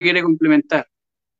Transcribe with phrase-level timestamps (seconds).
[0.00, 0.86] quiere complementar.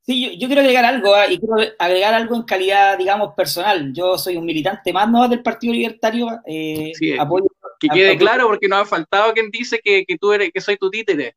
[0.03, 3.93] Sí, yo, quiero agregar algo, ah, y quiero agregar algo en calidad, digamos, personal.
[3.93, 6.29] Yo soy un militante más no del Partido Libertario.
[6.47, 10.61] Eh, que quede claro, porque nos ha faltado quien dice que, que tú eres, que
[10.61, 11.37] soy tu títere.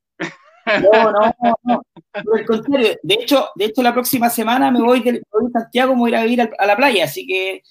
[0.66, 1.82] No, no, no,
[2.24, 5.22] Por el contrario, de hecho, de hecho la próxima semana me voy de,
[5.52, 7.62] Santiago, me voy a ir a vivir a la playa, así que,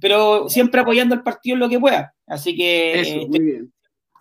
[0.00, 2.12] pero siempre apoyando al partido en lo que pueda.
[2.26, 3.72] Así que Eso, muy bien.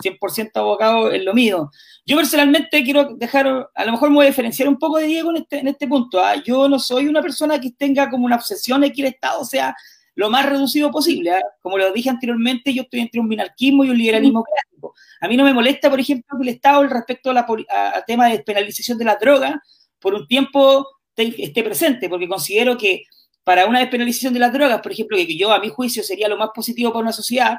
[0.01, 1.71] 100% abocado en lo mío.
[2.05, 5.29] Yo personalmente quiero dejar, a lo mejor me voy a diferenciar un poco de Diego
[5.31, 6.19] en este, en este punto.
[6.19, 6.35] ¿ah?
[6.43, 9.75] Yo no soy una persona que tenga como una obsesión de que el Estado sea
[10.15, 11.31] lo más reducido posible.
[11.31, 11.41] ¿ah?
[11.61, 14.93] Como lo dije anteriormente, yo estoy entre un minarquismo y un liberalismo clásico.
[15.21, 17.45] A mí no me molesta, por ejemplo, que el Estado, respecto al
[18.07, 19.61] tema de despenalización de la droga,
[19.99, 23.03] por un tiempo esté presente, porque considero que
[23.43, 26.37] para una despenalización de las drogas, por ejemplo, que yo a mi juicio sería lo
[26.37, 27.57] más positivo para una sociedad,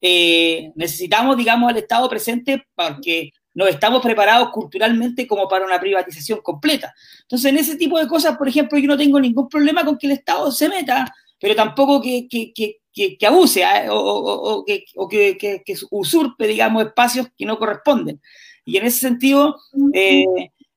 [0.00, 6.40] eh, necesitamos, digamos, al Estado presente porque no estamos preparados culturalmente como para una privatización
[6.42, 6.94] completa.
[7.22, 10.06] Entonces, en ese tipo de cosas, por ejemplo, yo no tengo ningún problema con que
[10.06, 13.88] el Estado se meta, pero tampoco que, que, que, que abuse ¿eh?
[13.88, 14.84] o, o, que,
[15.38, 18.20] que, usurpe, digamos, espacios que no corresponden.
[18.66, 19.56] Y en ese sentido,
[19.94, 20.26] eh,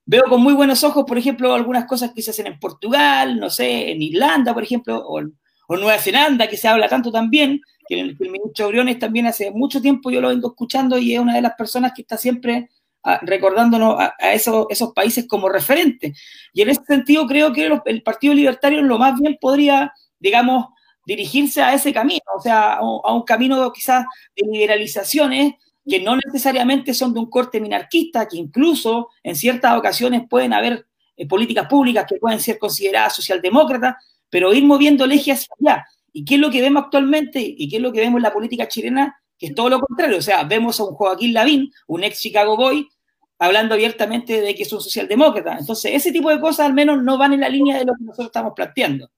[0.05, 3.49] veo con muy buenos ojos, por ejemplo, algunas cosas que se hacen en Portugal, no
[3.49, 5.21] sé, en Irlanda, por ejemplo, o,
[5.67, 9.81] o Nueva Zelanda, que se habla tanto también, que el, ministro Briones también hace mucho
[9.81, 12.69] tiempo yo lo vengo escuchando y es una de las personas que está siempre
[13.03, 16.17] ah, recordándonos a, esos, esos, países como referentes.
[16.53, 20.67] Y en ese sentido creo que el Partido Libertario lo más bien podría, digamos,
[21.09, 26.93] dirigirse a ese camino, o sea, a un, camino quizás de liberalizaciones que no necesariamente
[26.93, 30.85] son de un corte minarquista, que incluso en ciertas ocasiones pueden haber
[31.17, 33.95] eh, políticas públicas que pueden ser consideradas socialdemócratas,
[34.29, 35.85] pero ir moviendo el eje hacia allá.
[36.13, 37.39] ¿Y qué es lo que vemos actualmente?
[37.41, 39.21] ¿Y qué es lo que vemos en la política chilena?
[39.37, 40.17] Que es todo lo contrario.
[40.17, 42.87] O sea, vemos a un Joaquín Lavín, un ex Chicago Boy,
[43.39, 45.57] hablando abiertamente de que es un socialdemócrata.
[45.57, 48.03] Entonces, ese tipo de cosas al menos no van en la línea de lo que
[48.03, 49.09] nosotros estamos planteando.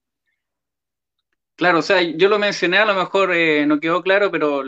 [1.56, 4.64] Claro, o sea, yo lo mencioné, a lo mejor eh, no quedó claro, pero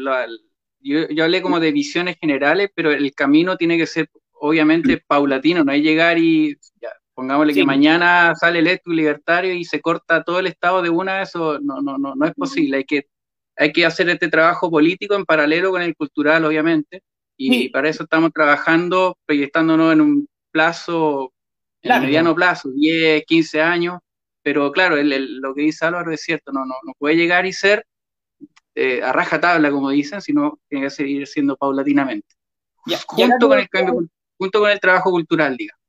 [0.79, 5.63] yo, yo, hablé como de visiones generales, pero el camino tiene que ser obviamente paulatino,
[5.63, 10.24] no hay llegar y ya, Pongámosle que mañana sale el electo libertario y se corta
[10.24, 12.78] todo el Estado de una, eso no, no, no, no es posible.
[12.78, 13.07] Hay que,
[13.56, 17.03] hay que hacer este trabajo político en paralelo con el cultural, obviamente,
[17.38, 21.34] y para eso estamos trabajando, proyectándonos en un plazo,
[21.81, 24.00] en mediano plazo, 10, 15 años,
[24.41, 27.85] pero claro, lo que dice Álvaro es cierto, no, no, no puede llegar y ser
[28.75, 32.35] eh, a raja tabla, como dicen, sino tiene que seguir siendo paulatinamente.
[33.07, 34.07] junto, con el cambio,
[34.38, 35.82] junto con el trabajo cultural, digamos.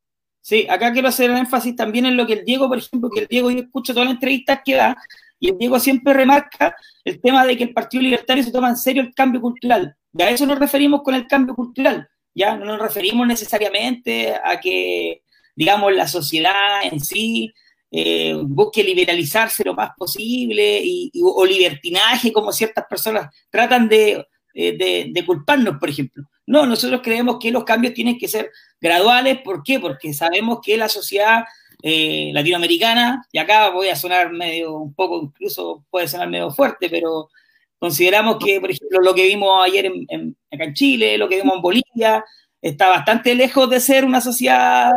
[0.44, 3.27] Sí, acá quiero hacer énfasis también en lo que el Diego, por ejemplo, que el
[3.28, 4.94] Diego yo escucho todas las entrevistas que da,
[5.41, 8.77] y el Diego siempre remarca el tema de que el Partido Libertario se toma en
[8.77, 9.97] serio el cambio cultural.
[10.12, 12.06] Y a eso nos referimos con el cambio cultural.
[12.34, 15.22] Ya no nos referimos necesariamente a que,
[15.56, 17.50] digamos, la sociedad en sí
[17.91, 25.09] eh, busque liberalizarse lo más posible y, o libertinaje, como ciertas personas tratan de, de,
[25.11, 26.22] de culparnos, por ejemplo.
[26.47, 28.50] No, nosotros creemos que los cambios tienen que ser
[28.81, 29.38] graduales.
[29.43, 29.81] ¿Por qué?
[29.81, 31.44] Porque sabemos que la sociedad
[31.82, 36.88] eh, latinoamericana, y acá voy a sonar medio, un poco, incluso puede sonar medio fuerte,
[36.88, 37.28] pero
[37.78, 41.56] consideramos que, por ejemplo, lo que vimos ayer en, acá en Chile, lo que vimos
[41.56, 42.25] en Bolivia,
[42.62, 44.91] está bastante lejos de ser una sociedad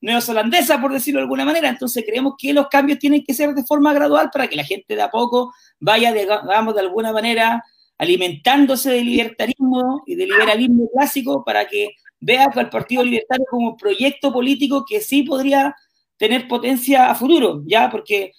[0.00, 1.68] neozelandesa, por decirlo de alguna manera.
[1.68, 4.96] Entonces creemos que los cambios tienen que ser de forma gradual para que la gente
[4.96, 7.62] de a poco vaya, digamos, de alguna manera
[8.00, 13.76] alimentándose de libertarismo y de liberalismo clásico para que vea al Partido Libertario como un
[13.76, 15.76] proyecto político que sí podría
[16.16, 17.90] tener potencia a futuro, ¿ya?
[17.90, 18.32] Porque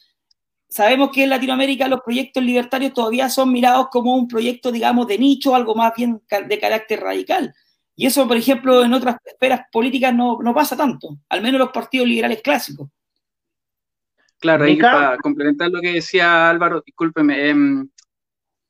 [0.68, 5.20] sabemos que en Latinoamérica los proyectos libertarios todavía son mirados como un proyecto, digamos, de
[5.20, 7.54] nicho, algo más bien de carácter radical.
[7.96, 12.08] Y eso, por ejemplo, en otras esferas políticas no, pasa tanto, al menos los partidos
[12.08, 12.90] liberales clásicos.
[14.40, 17.90] Claro, ahí para complementar lo que decía Álvaro, discúlpeme, em,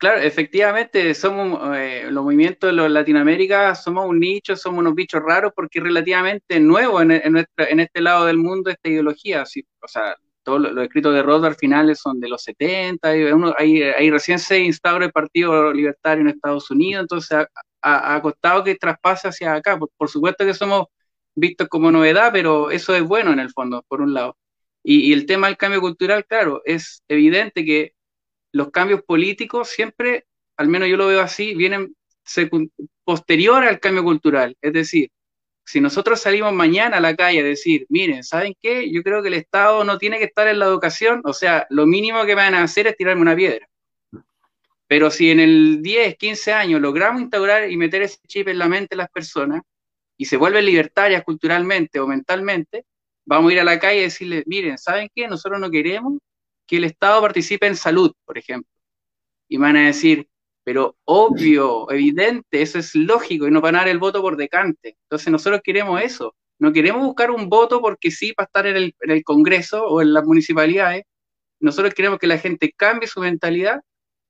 [0.01, 5.51] Claro, efectivamente, somos eh, los movimientos de Latinoamérica, somos un nicho, somos unos bichos raros
[5.55, 9.43] porque es relativamente nuevo en, este lado del mundo esta ideología.
[9.43, 14.09] o sea, todos los, escritos de Rothbard finales son de los 70, y uno, ahí,
[14.09, 17.45] recién se instaura el Partido Libertario en Estados Unidos, entonces
[17.83, 19.77] ha, costado que traspase hacia acá.
[19.77, 20.87] Por, supuesto que somos
[21.35, 24.35] vistos como novedad, pero eso es bueno en el fondo, por un lado.
[24.83, 27.93] y el tema del cambio cultural, claro, es evidente que
[28.51, 30.25] los cambios políticos siempre,
[30.57, 31.95] al menos yo lo veo así, vienen
[33.03, 34.55] posterior al cambio cultural.
[34.61, 35.09] Es decir,
[35.65, 38.91] si nosotros salimos mañana a la calle a decir, miren, ¿saben qué?
[38.91, 41.85] Yo creo que el Estado no tiene que estar en la educación, o sea, lo
[41.85, 43.67] mínimo que van a hacer es tirarme una piedra.
[44.87, 48.67] Pero si en el 10, 15 años logramos instaurar y meter ese chip en la
[48.67, 49.61] mente de las personas
[50.17, 52.85] y se vuelven libertarias culturalmente o mentalmente,
[53.25, 55.27] vamos a ir a la calle y decirle, miren, ¿saben qué?
[55.27, 56.19] Nosotros no queremos
[56.71, 58.71] que el Estado participe en salud, por ejemplo.
[59.49, 60.29] Y van a decir,
[60.63, 64.95] pero obvio, evidente, eso es lógico y no van a dar el voto por decante.
[65.03, 66.33] Entonces nosotros queremos eso.
[66.59, 70.23] No queremos buscar un voto porque sí para estar en el, Congreso o en las
[70.23, 71.03] municipalidades.
[71.59, 73.81] Nosotros queremos que la gente cambie su mentalidad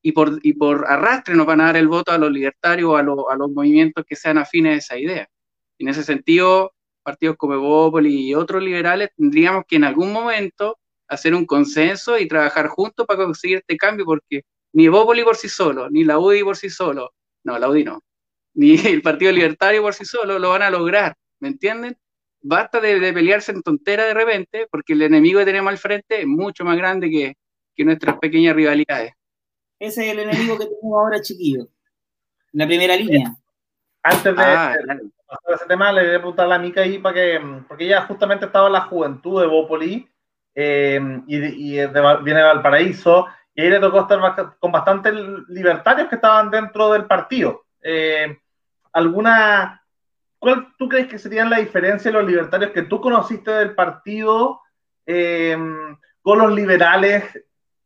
[0.01, 2.97] y por, y por arrastre nos van a dar el voto a los libertarios o
[2.97, 5.29] a, a los movimientos que sean afines a esa idea.
[5.77, 6.73] En ese sentido,
[7.03, 10.79] partidos como Evópolis y otros liberales tendríamos que en algún momento
[11.11, 14.43] hacer un consenso y trabajar juntos para conseguir este cambio, porque
[14.73, 17.11] ni Evópolis por sí solo, ni la UDI por sí solo,
[17.43, 18.01] no, la UDI no,
[18.53, 21.97] ni el Partido Libertario por sí solo lo van a lograr, ¿me entienden?
[22.41, 26.27] Basta de, pelearse en tontera de repente, porque el enemigo que tenemos al frente es
[26.27, 27.35] mucho más grande que,
[27.75, 29.13] que nuestras pequeñas rivalidades.
[29.77, 31.67] Ese es el enemigo que tenemos ahora, chiquillo.
[32.53, 33.35] En la primera línea.
[34.01, 34.75] Antes de, ah,
[35.27, 38.01] pasar ese tema, le voy a preguntar a la Mica ahí para que, porque ella
[38.03, 40.10] justamente estaba en la juventud de Bópoli
[40.55, 45.13] eh, y, viene de Valparaíso, y ahí le tocó estar con bastantes
[45.49, 47.65] libertarios que estaban dentro del partido.
[47.81, 48.37] Eh,
[48.93, 49.83] ¿Alguna,
[50.39, 54.61] cuál tú crees que serían la diferencia de los libertarios que tú conociste del partido
[55.05, 55.57] eh,
[56.21, 57.23] con los liberales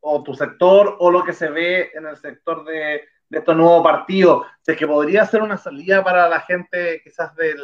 [0.00, 3.82] o tu sector o lo que se ve en el sector de, de estos nuevos
[3.82, 7.58] partidos, es que podría ser una salida para la gente quizás del,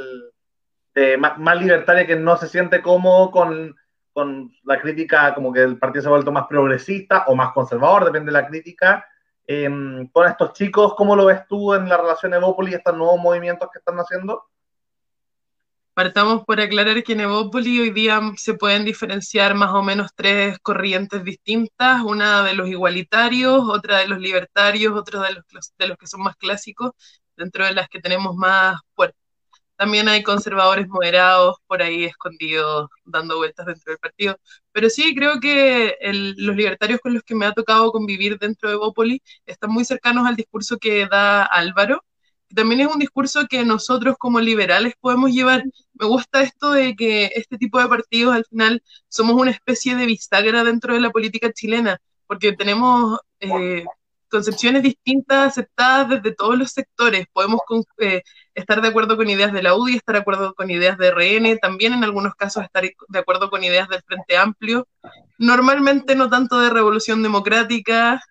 [0.94, 3.76] de más, libertaria que no se siente cómodo con,
[4.12, 8.04] con, la crítica, como que el partido se ha vuelto más progresista o más conservador,
[8.04, 9.06] depende de la crítica.
[9.46, 13.20] Em, con estos chicos, ¿cómo lo ves tú en la relación Evópolis y estos nuevos
[13.20, 14.44] movimientos que están haciendo?
[15.94, 20.58] Partamos por aclarar que en Evópoli hoy día se pueden diferenciar más o menos tres
[20.60, 25.44] corrientes distintas, una de los igualitarios, otra de los libertarios, otra de los,
[25.76, 26.92] de los que son más clásicos,
[27.36, 29.21] dentro de las que tenemos más fuertes.
[29.82, 34.38] También hay conservadores moderados por ahí escondidos, dando vueltas dentro del partido.
[34.70, 35.96] Pero sí, creo que
[36.36, 40.24] los libertarios con los que me ha tocado convivir dentro de Evópoli están muy cercanos
[40.24, 42.04] al discurso que da Álvaro,
[42.54, 45.64] también es un discurso que nosotros como liberales podemos llevar.
[45.94, 50.06] Me gusta esto de que este tipo de partidos al final somos una especie de
[50.06, 53.84] bisagra dentro de la política chilena, porque tenemos eh,
[54.32, 57.26] concepciones distintas aceptadas desde todos los sectores.
[57.32, 57.60] Podemos
[57.98, 58.22] eh,
[58.54, 61.58] estar de acuerdo con ideas de la UDI, estar de acuerdo con ideas de RN,
[61.58, 64.88] también en algunos casos estar de acuerdo con ideas del Frente Amplio.
[65.38, 68.22] Normalmente no tanto de Revolución Democrática,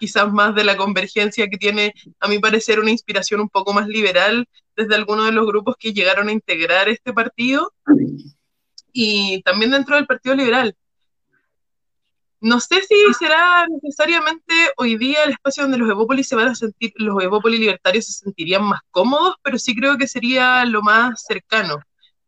[0.00, 3.86] quizás más de la convergencia que tiene, a mi parecer, una inspiración un poco más
[3.86, 7.74] liberal desde algunos de los grupos que llegaron a integrar este partido
[8.90, 10.74] y también dentro del Partido Liberal.
[12.42, 16.54] No sé si será necesariamente hoy día el espacio donde los Evópolis se van a
[16.56, 21.22] sentir, los Evópolis libertarios se sentirían más cómodos, pero sí creo que sería lo más
[21.22, 21.76] cercano.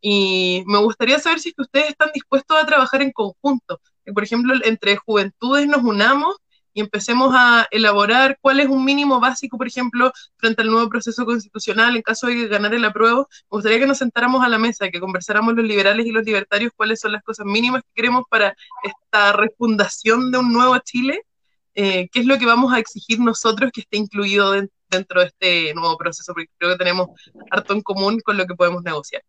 [0.00, 3.80] Y me gustaría saber si ustedes están dispuestos a trabajar en conjunto.
[4.14, 6.36] por ejemplo, entre juventudes nos unamos
[6.74, 11.24] y empecemos a elaborar cuál es un mínimo básico, por ejemplo, frente al nuevo proceso
[11.24, 14.90] constitucional, en caso de ganar el apruebo, me gustaría que nos sentáramos a la mesa,
[14.90, 18.54] que conversáramos los liberales y los libertarios cuáles son las cosas mínimas que queremos para
[18.82, 21.22] esta refundación de un nuevo Chile,
[21.76, 24.52] eh, qué es lo que vamos a exigir nosotros que esté incluido
[24.90, 27.08] dentro de este nuevo proceso, porque creo que tenemos
[27.50, 29.22] harto en común con lo que podemos negociar.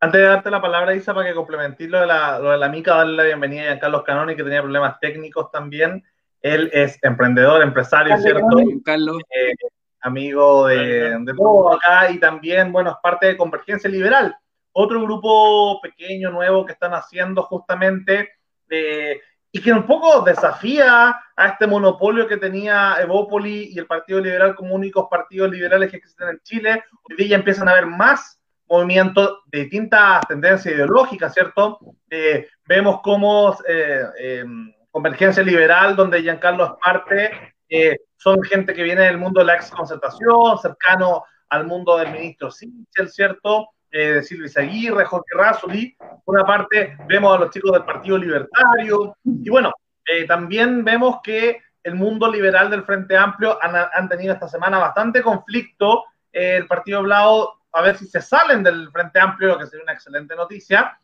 [0.00, 2.68] Antes de darte la palabra, Isa, para que complementes lo de la, lo de la
[2.68, 6.04] MICA, darle la bienvenida a Carlos Canoni, que tenía problemas técnicos también.
[6.42, 8.56] Él es emprendedor, empresario, ¿cierto?
[8.84, 9.18] Carlos.
[9.30, 9.52] Eh,
[10.00, 14.36] amigo de, de todo acá y también, bueno, es parte de Convergencia Liberal,
[14.72, 18.30] otro grupo pequeño, nuevo que están haciendo justamente
[18.70, 24.20] eh, y que un poco desafía a este monopolio que tenía Evópoli y el Partido
[24.20, 26.84] Liberal como únicos partidos liberales que existen en Chile.
[27.02, 31.80] Hoy día empiezan a haber más movimientos de distintas tendencias ideológicas, ¿cierto?
[32.10, 39.02] Eh, vemos cómo em, Convergencia Liberal, donde Giancarlo es parte, eh, son gente que viene
[39.02, 43.68] del mundo de la ex concertación, cercano al mundo del ministro Sichel, ¿cierto?
[43.90, 45.96] Eh, de Silvia Aguirre, Jorge Razuli.
[46.24, 49.16] Por una parte, vemos a los chicos del Partido Libertario.
[49.24, 49.72] Y bueno,
[50.06, 55.22] eh, también vemos que el mundo liberal del Frente Amplio han, tenido esta semana bastante
[55.22, 56.04] conflicto.
[56.32, 59.94] el Partido Blau, a ver si se salen del Frente Amplio, lo que sería una
[59.94, 60.98] excelente noticia.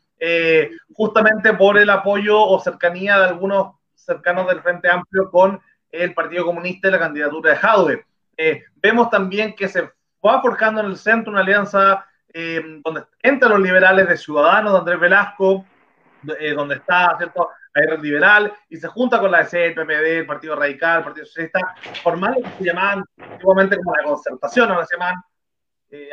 [0.93, 5.59] Justamente por el apoyo o cercanía de algunos cercanos del Frente Amplio con
[5.91, 8.05] el Partido Comunista y la candidatura de Jaude.
[8.37, 9.89] Eh, vemos también que se
[10.25, 14.79] va forjando en el centro una alianza eh, donde entran los liberales de Ciudadanos, de
[14.79, 15.65] Andrés Velasco,
[16.39, 17.49] eh, donde está, ¿cierto?
[17.73, 21.25] el liberal, y se junta con la DC, el PPD, el Partido Radical, el Partido
[21.25, 21.59] Socialista,
[22.01, 23.03] formando lo que se llamaban
[23.41, 25.15] como la concertación, ahora se llaman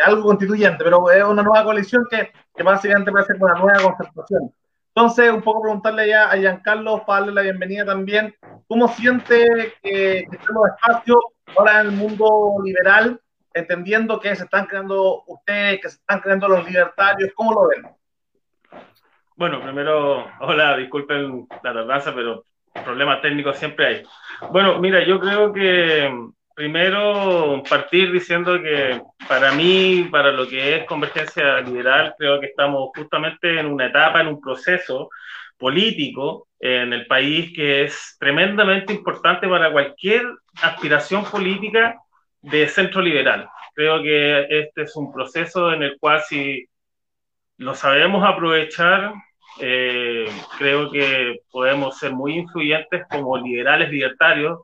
[0.04, 3.82] algo constituyente, pero es una nueva coalición que, que básicamente va a ser una nueva
[3.82, 4.52] concertación.
[4.94, 8.34] Entonces, un poco preguntarle ya a Giancarlo para darle la bienvenida también.
[8.68, 11.18] ¿Cómo siente que, que están los espacios
[11.56, 13.18] ahora en el mundo liberal,
[13.54, 17.30] entendiendo que se están creando ustedes, que se están creando los libertarios?
[17.34, 17.90] ¿Cómo lo ven?
[19.36, 22.44] Bueno, primero, hola, disculpen la tardanza, pero
[22.84, 24.02] problemas técnicos siempre hay.
[24.50, 26.10] Bueno, mira, yo creo que
[26.54, 32.90] primero partir diciendo que para mí, para lo que es convergencia liberal, creo que estamos
[32.94, 35.10] justamente en una etapa, en un proceso
[35.58, 40.24] político en el país que es tremendamente importante para cualquier
[40.62, 41.98] aspiración política
[42.40, 43.48] de centro liberal.
[43.74, 46.66] Creo que este es un proceso en el cual si
[47.56, 49.12] lo sabemos aprovechar,
[49.60, 50.26] eh,
[50.58, 54.60] creo que podemos ser muy influyentes como liberales libertarios,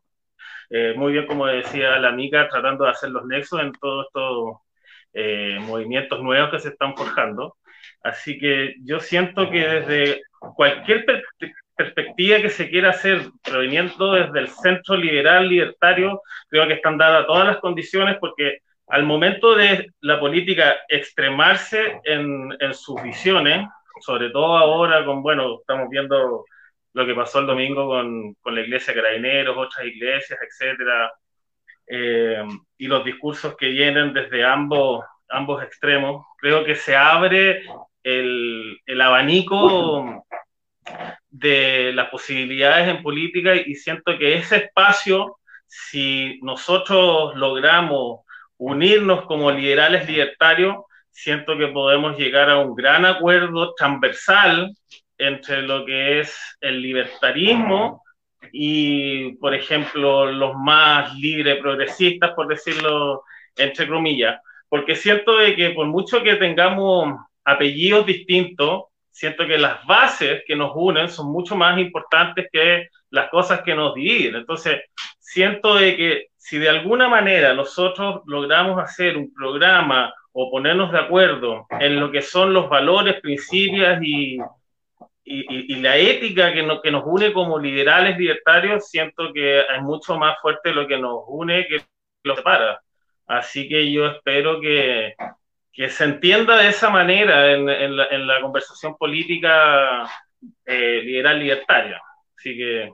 [0.71, 4.57] eh, muy bien como decía la amiga, tratando de hacer los nexos en todos estos
[5.15, 7.57] eh, movimientos nuevos que se están forjando.
[8.03, 10.23] Así que yo siento que desde
[10.55, 11.05] cualquier
[11.77, 17.27] perspectiva que se quiera hacer, proveniendo desde el centro liberal libertario, creo que están dadas
[17.27, 18.59] todas las condiciones porque
[18.89, 23.67] al momento de la política extremarse en, en sus visiones,
[24.01, 26.45] sobre todo ahora con, bueno, estamos viendo
[26.93, 31.13] lo que pasó el domingo con, con la iglesia Carabineros, otras iglesias, etcétera,
[31.87, 32.45] eh,
[32.77, 37.63] y los discursos que vienen desde ambos, ambos extremos, creo que se abre
[38.03, 40.25] el, el abanico
[41.31, 48.21] de las posibilidades en política y siento que ese espacio, si nosotros logramos
[48.57, 50.77] unirnos como liberales libertarios,
[51.11, 54.75] siento que podemos llegar a un gran acuerdo transversal
[55.19, 58.03] entre lo que es el libertarismo
[58.53, 63.25] y, por ejemplo, los más libre progresistas, por decirlo
[63.57, 69.85] entre comillas, porque siento de que por mucho que tengamos apellidos distintos, siento que las
[69.85, 74.37] bases que nos unen son mucho más importantes que las cosas que nos dividen.
[74.37, 74.83] Entonces,
[75.19, 80.99] siento de que si de alguna manera nosotros logramos hacer un programa o ponernos de
[80.99, 84.39] acuerdo en lo que son los valores, principios y,
[85.31, 90.39] y, la ética que, que nos une como liberales libertarios, siento que es mucho más
[90.41, 91.83] fuerte lo que nos une que
[92.25, 92.81] lo separa.
[93.27, 95.15] Así que yo espero que,
[95.73, 100.09] que se entienda de esa manera en, en, la, en la, conversación política
[100.65, 102.01] eh, liberal libertaria.
[102.37, 102.93] Así que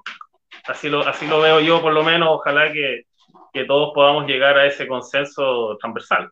[0.67, 3.05] así lo, así lo veo yo, por lo menos, ojalá que,
[3.53, 6.31] que todos podamos llegar a ese consenso transversal.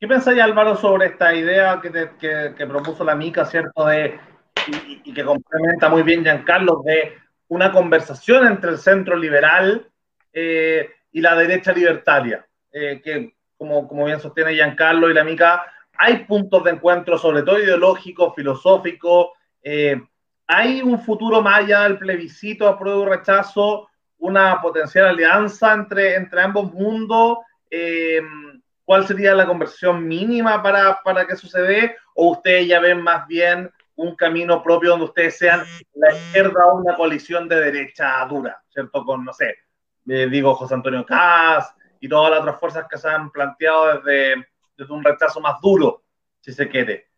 [0.00, 1.90] ¿Qué pensáis, Álvaro, sobre esta idea que,
[2.20, 3.86] que, que, propuso la MICA, ¿cierto?
[3.86, 4.18] De,
[5.04, 7.14] y, que complementa muy bien Giancarlo, de
[7.48, 9.88] una conversación entre el centro liberal
[10.32, 15.64] eh, y la derecha libertaria, eh, que como, como bien sostiene Giancarlo y la MICA,
[15.98, 19.28] hay puntos de encuentro, sobre todo ideológicos, filosóficos,
[19.62, 20.00] eh,
[20.46, 26.40] hay un futuro más allá del plebiscito, apruebo y rechazo, una potencial alianza entre, entre
[26.40, 27.38] ambos mundos.
[27.70, 28.22] Eh,
[28.84, 31.92] ¿Cuál sería la conversión mínima para, para que suceda?
[32.14, 35.64] ¿O ustedes ya ven más bien un camino propio donde ustedes sean
[35.94, 39.04] la izquierda o una coalición de derecha dura, ¿cierto?
[39.04, 39.56] Con, no sé,
[40.08, 44.46] eh, digo José Antonio Caz y todas las otras fuerzas que se han planteado desde,
[44.76, 46.04] desde un rechazo más duro,
[46.40, 47.08] si se quiere.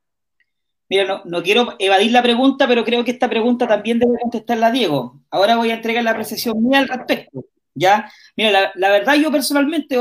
[0.89, 4.71] Mira, no, no, quiero evadir la pregunta, pero creo que esta pregunta también debe contestarla
[4.71, 5.21] Diego.
[5.31, 7.45] Ahora voy a entregar la apreciación mía al respecto.
[7.75, 8.11] ¿ya?
[8.37, 9.97] Mira, la, la verdad yo personalmente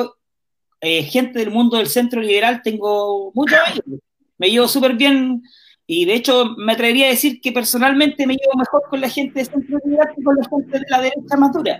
[0.81, 4.01] eh, gente del mundo del centro liberal tengo amigos.
[4.37, 5.43] Me llevo súper bien
[5.91, 9.39] y de hecho me atrevería a decir que personalmente me llevo mejor con la gente
[9.39, 11.79] del centro liberal que con la gente de la derecha madura.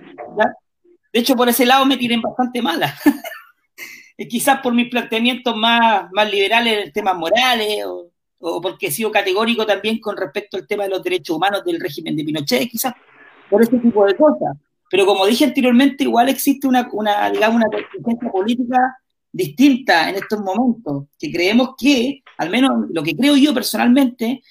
[1.12, 2.92] De hecho, por ese lado me tienen bastante mala.
[4.28, 9.12] Quizás por mis planteamientos más, más liberales en temas morales o, o, porque he sido
[9.12, 12.94] categórico también con respecto al tema de los derechos humanos del régimen de Pinochet, quizás
[13.48, 14.56] por ese tipo de cosas.
[14.90, 18.98] Pero como dije anteriormente, igual existe una, una digamos, una contingencia política
[19.32, 24.42] distinta en estos momentos, que creemos que, al menos lo que creo yo personalmente,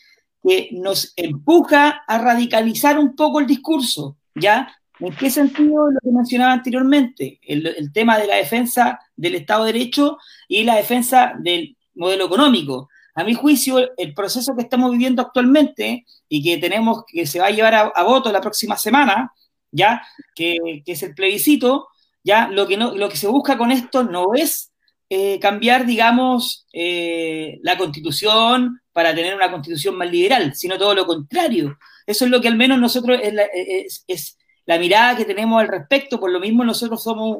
[0.41, 4.73] que nos empuja a radicalizar un poco el discurso, ¿ya?
[4.99, 7.39] ¿En qué sentido lo que mencionaba anteriormente?
[7.41, 10.17] El, tema de la defensa del Estado de Derecho
[10.47, 12.89] y la defensa del modelo económico.
[13.15, 17.47] A mi juicio, el proceso que estamos viviendo actualmente y que tenemos que se va
[17.47, 19.33] a llevar a, a voto la próxima semana,
[19.71, 20.01] ¿ya?
[20.35, 21.87] Que, que, es el plebiscito,
[22.23, 22.49] ¿ya?
[22.49, 24.68] Lo que, no, lo que se busca con esto no es
[25.09, 31.05] eh, cambiar, digamos, eh, la constitución para tener una constitución más liberal, sino todo lo
[31.05, 31.77] contrario.
[32.05, 34.37] Eso es lo que al menos nosotros es la, es, es
[34.69, 37.39] la mirada que tenemos al respecto, por lo mismo nosotros somos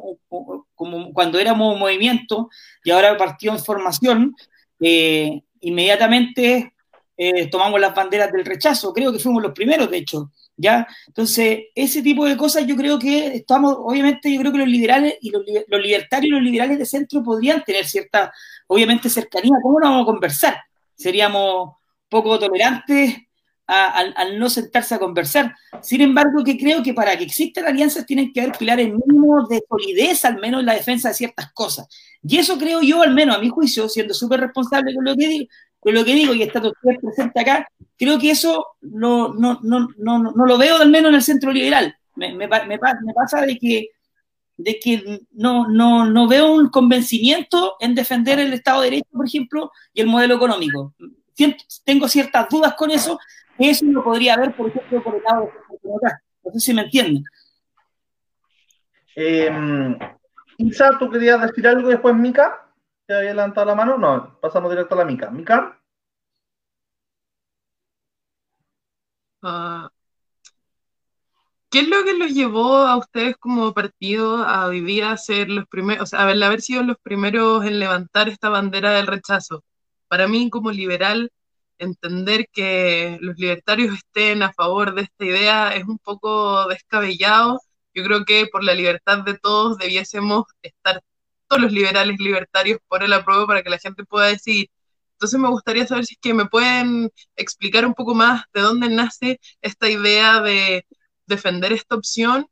[0.74, 2.50] como cuando éramos un movimiento
[2.82, 4.34] y ahora partido en formación,
[4.80, 6.74] eh, inmediatamente
[7.16, 10.86] eh, tomamos las banderas del rechazo, creo que fuimos los primeros, de hecho, ¿ya?
[11.06, 15.14] Entonces, ese tipo de cosas yo creo que estamos, obviamente, yo creo que los liberales
[15.20, 15.42] y los,
[15.82, 18.32] libertarios y los liberales de centro podrían tener cierta,
[18.66, 19.56] obviamente, cercanía.
[19.62, 20.56] ¿Cómo no vamos a conversar?
[20.94, 21.76] Seríamos
[22.08, 23.16] poco tolerantes
[23.66, 25.54] al, no sentarse a conversar.
[25.80, 29.62] Sin embargo, que creo que para que existan alianzas tienen que haber pilares mínimos de
[29.68, 31.86] solidez, al menos en la defensa de ciertas cosas.
[32.22, 35.26] Y eso creo yo, al menos a mi juicio, siendo súper responsable con lo que
[35.26, 35.46] digo,
[35.80, 36.72] con lo que digo y estando
[37.02, 37.66] presente acá,
[37.98, 41.96] creo que eso no, no, no, no, lo veo al menos en el centro liberal.
[42.16, 42.48] Me,
[43.14, 43.88] pasa de que,
[44.58, 49.26] de que no, no, no veo un convencimiento en defender el Estado de Derecho, por
[49.26, 50.94] ejemplo, y el modelo económico.
[51.84, 53.18] Tengo ciertas dudas con eso,
[53.58, 55.50] eso lo podría haber, por ejemplo, por el lado
[55.82, 56.22] de acá.
[56.44, 57.24] No sé si me entienden.
[59.16, 59.50] Eh,
[60.98, 62.69] ¿tú querías decir algo después, Mica?
[63.10, 63.98] ¿Te había levantado la mano?
[63.98, 65.32] No, pasamos directo a la Mica.
[65.32, 65.82] ¿Mica?
[69.42, 69.90] Ah,
[71.70, 75.66] ¿Qué es lo que los llevó a ustedes como partido a vivir a ser los
[75.66, 79.64] primeros, o sea, haber sido los primeros en levantar esta bandera del rechazo?
[80.06, 81.32] Para mí, como liberal,
[81.78, 87.58] entender que los libertarios estén a favor de esta idea es un poco descabellado.
[87.92, 91.02] Yo creo que por la libertad de todos debiésemos estar
[91.58, 94.68] los liberales libertarios por el apruebo para que la gente pueda decidir.
[95.14, 98.88] Entonces me gustaría saber si es que me pueden explicar un poco más de dónde
[98.88, 100.86] nace esta idea de
[101.26, 102.46] defender esta opción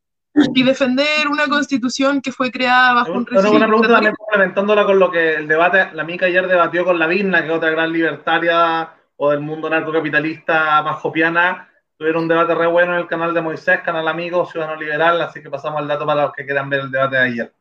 [0.54, 3.56] y defender una constitución que fue creada bajo un régimen.
[3.56, 7.06] Una pregunta también complementándola con lo que el debate, la Mica ayer debatió con la
[7.06, 12.66] Virna, que es otra gran libertaria o del mundo narcocapitalista majopiana, tuvieron un debate re
[12.66, 16.06] bueno en el canal de Moisés, canal amigo, Ciudadano Liberal, así que pasamos al dato
[16.06, 17.54] para los que quieran ver el debate de ayer.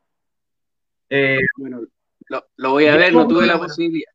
[1.10, 1.82] Eh, bueno,
[2.58, 4.12] lo, voy a ver, no tuve la posibilidad.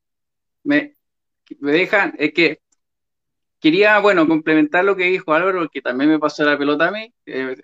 [0.65, 0.97] Me,
[1.61, 2.61] me dejan, es que
[3.61, 7.13] quería, bueno, complementar lo que dijo Álvaro, que también me pasó la pelota a mí.
[7.27, 7.57] Eh,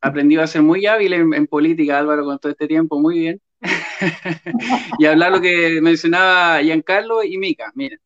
[0.00, 3.40] aprendí a ser muy hábil en, en, política, Álvaro, con todo este tiempo, muy bien.
[4.98, 7.70] y hablar lo que mencionaba Giancarlo y Mica.
[7.74, 8.00] Miren,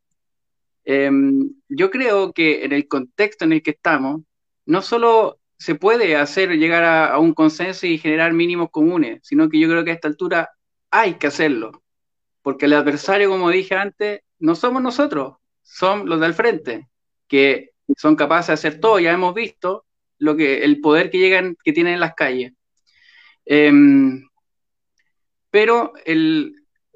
[0.85, 4.23] Em, yo creo que en el contexto en el que estamos,
[4.67, 9.59] no solo se puede hacer llegar a, un consenso y generar mínimos comunes, sino que
[9.59, 10.51] yo creo que a esta altura
[10.95, 11.83] hay que hacerlo,
[12.41, 16.89] porque el adversario, como dije antes, no somos nosotros, son los del frente,
[17.27, 19.87] que son capaces de hacer todo, ya hemos visto
[20.19, 22.53] lo que, el poder que, llegan, que tienen en las calles.
[23.45, 24.25] Em,
[25.51, 26.55] pero el,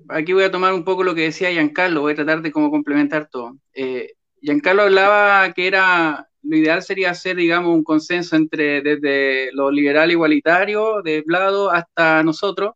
[0.09, 2.71] aquí voy a tomar un poco lo que decía Giancarlo, voy a tratar de cómo
[2.71, 3.59] complementar todo.
[3.75, 9.73] Eh, Giancarlo hablaba que era, lo ideal sería hacer, digamos, un consenso entre desde lo
[9.73, 12.75] liberal igualitario de lado hasta nosotros,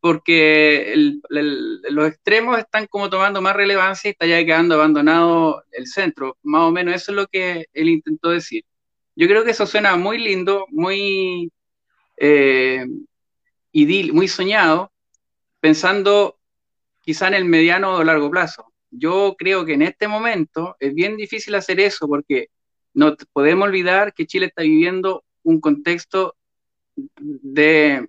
[0.00, 0.94] porque
[1.30, 6.36] los extremos están como tomando más relevancia y está ya quedando abandonado el centro.
[6.42, 8.64] Más o menos eso es lo que él intentó decir.
[9.16, 11.50] Yo creo que eso suena muy lindo, muy
[12.16, 12.86] eh,
[14.12, 14.92] muy soñado,
[15.60, 16.38] pensando
[17.00, 18.72] quizá en el mediano o largo plazo.
[18.90, 22.48] Yo creo que en este momento es bien difícil hacer eso porque
[22.94, 26.36] no podemos olvidar que Chile está viviendo un contexto
[27.16, 28.06] de,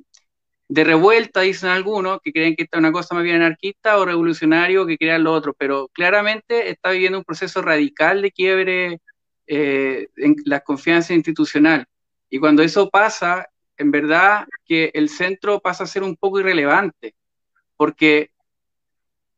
[0.70, 4.86] revuelta, dicen algunos, que creen que esta es una cosa más bien anarquista o revolucionario
[4.86, 9.02] que crean lo otro, pero claramente está viviendo un proceso radical de quiebre
[9.48, 11.88] eh, en la confianza institucional.
[12.30, 17.16] Y cuando eso pasa, en verdad que el centro pasa a ser un poco irrelevante
[17.76, 18.32] porque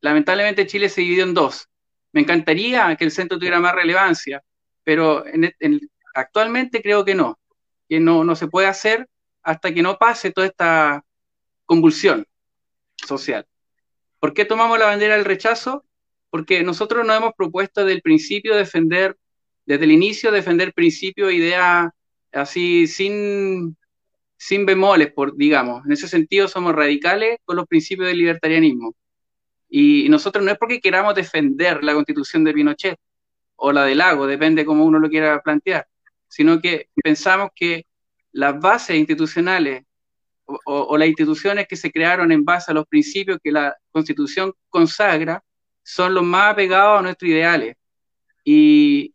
[0.02, 1.70] lamentablemente Chile se dividió en dos.
[2.12, 4.44] Me encantaría que el centro tuviera más relevancia,
[4.84, 5.24] pero
[6.14, 7.40] actualmente creo que no,
[7.88, 9.08] que no, no se puede hacer
[9.44, 11.06] hasta que no pase toda esta
[11.72, 12.28] convulsión
[12.98, 13.48] social.
[14.20, 15.86] ¿Por qué tomamos la bandera del rechazo?
[16.30, 19.18] Porque nosotros nos hemos propuesto desde el principio defender,
[19.66, 21.90] desde el inicio, defender principios, ideas
[22.34, 23.78] así sin
[24.36, 25.86] sin bemoles, digamos.
[25.86, 28.94] En ese sentido somos radicales con los principios del libertarianismo.
[29.70, 33.00] Y nosotros no es porque queramos defender la constitución de Pinochet
[33.56, 35.88] o la de Lago, depende cómo uno lo quiera plantear,
[36.28, 37.86] sino que pensamos que
[38.34, 39.86] las bases institucionales
[40.66, 45.44] o, las instituciones que se crearon en base a los principios que la constitución consagra
[45.84, 47.76] son los más apegados a nuestros ideales.
[48.44, 49.14] Y,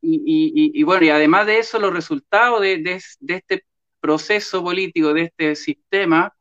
[0.00, 3.64] y, bueno, y además de eso, los resultados de, de, este
[4.00, 6.32] proceso político de este sistema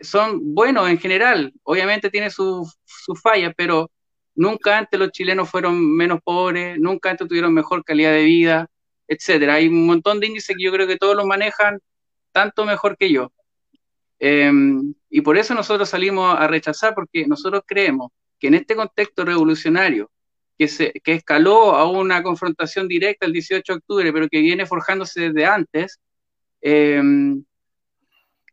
[0.00, 1.52] son buenos en general.
[1.64, 2.76] Obviamente tiene sus
[3.22, 3.90] fallas, pero
[4.34, 8.68] nunca antes los chilenos fueron menos pobres, nunca antes tuvieron mejor calidad de vida,
[9.08, 9.54] etcétera.
[9.54, 11.80] Hay un montón de índices que yo creo que todos los manejan
[12.32, 13.32] tanto mejor que yo.
[14.18, 19.24] Em, y por eso nosotros salimos a rechazar, porque nosotros creemos que en este contexto
[19.24, 20.10] revolucionario,
[20.58, 24.66] que, se, que escaló a una confrontación directa el 18 de octubre, pero que viene
[24.66, 26.00] forjándose desde antes,
[26.60, 27.44] em,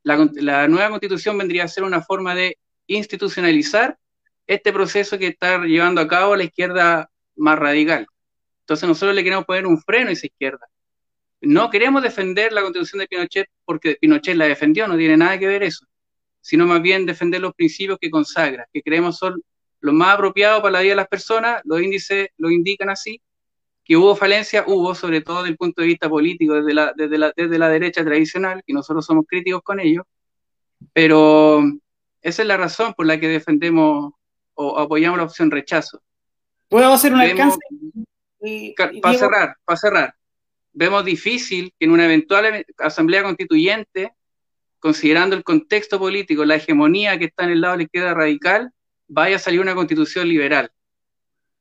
[0.03, 3.97] la, la, nueva constitución vendría a ser una forma de institucionalizar
[4.47, 8.07] este proceso que está llevando a cabo la izquierda más radical.
[8.61, 10.67] Entonces nosotros le queremos poner un freno a esa izquierda.
[11.41, 15.47] No queremos defender la constitución de Pinochet porque Pinochet la defendió, no tiene nada que
[15.47, 15.85] ver eso,
[16.41, 19.41] sino más bien defender los principios que consagra, que creemos son
[19.81, 23.21] los más apropiados para la vida de las personas, los índices lo indican así,
[23.85, 27.17] que hubo falencia, hubo, sobre todo desde el punto de vista político, desde la, desde
[27.17, 30.05] la, desde la derecha tradicional, y nosotros somos críticos con ello,
[30.93, 31.63] pero
[32.21, 34.13] esa es la razón por la que defendemos
[34.53, 36.01] o apoyamos la opción rechazo.
[36.67, 37.57] ¿Puedo hacer un alcance?
[39.01, 40.15] para cerrar, para cerrar,
[40.79, 44.13] vemos difícil que en una eventual asamblea constituyente,
[44.79, 48.71] considerando el contexto político, la hegemonía que está en el lado de la izquierda radical,
[49.09, 50.71] vaya a salir una constitución liberal.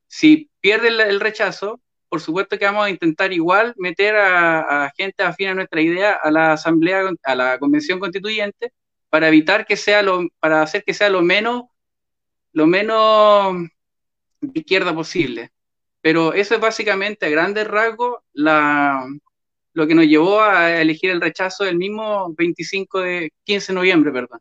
[0.07, 5.49] Si pierde el, rechazo, por supuesto que vamos a intentar igual meter a, gente afín
[5.49, 8.73] a nuestra idea a la asamblea, a la convención constituyente,
[9.11, 11.65] para evitar que sea lo, para hacer que sea lo menos,
[12.53, 13.67] lo menos
[14.41, 15.51] de izquierda posible.
[16.01, 19.05] Pero eso es básicamente a grandes rasgos la,
[19.73, 24.13] lo que nos llevó a elegir el rechazo del mismo 25 de 15 de noviembre,
[24.13, 24.41] perdón.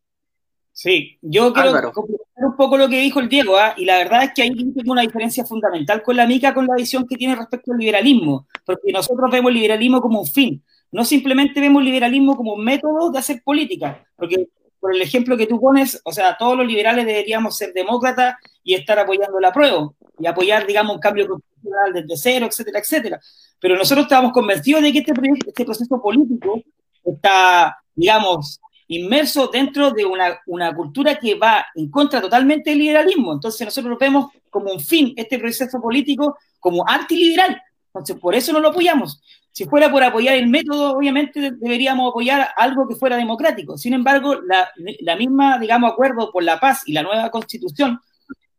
[0.71, 3.73] Sí, yo quiero complementar un poco lo que dijo el Diego, ¿ah?
[3.77, 6.75] y la verdad es que ahí tengo una diferencia fundamental con la MICA, con la
[6.75, 11.03] visión que tiene respecto al liberalismo, porque nosotros vemos el liberalismo como un fin, no
[11.03, 15.47] simplemente vemos el liberalismo como un método de hacer política, porque por el ejemplo que
[15.47, 19.91] tú pones, o sea, todos los liberales deberíamos ser demócratas y estar apoyando la prueba,
[20.19, 23.19] y apoyar, digamos, un cambio constitucional desde cero, etcétera, etcétera.
[23.59, 25.13] Pero nosotros estamos convencidos de que este,
[25.47, 26.61] este proceso político
[27.03, 33.33] está, digamos, inmerso dentro de una, una, cultura que va en contra totalmente del liberalismo.
[33.33, 37.61] Entonces nosotros vemos como un fin este proceso político como antiliberal.
[37.87, 39.21] Entonces por eso no lo apoyamos.
[39.51, 43.77] Si fuera por apoyar el método, obviamente deberíamos apoyar algo que fuera democrático.
[43.77, 44.69] Sin embargo, la,
[44.99, 47.99] la misma, digamos, acuerdo por la paz y la nueva constitución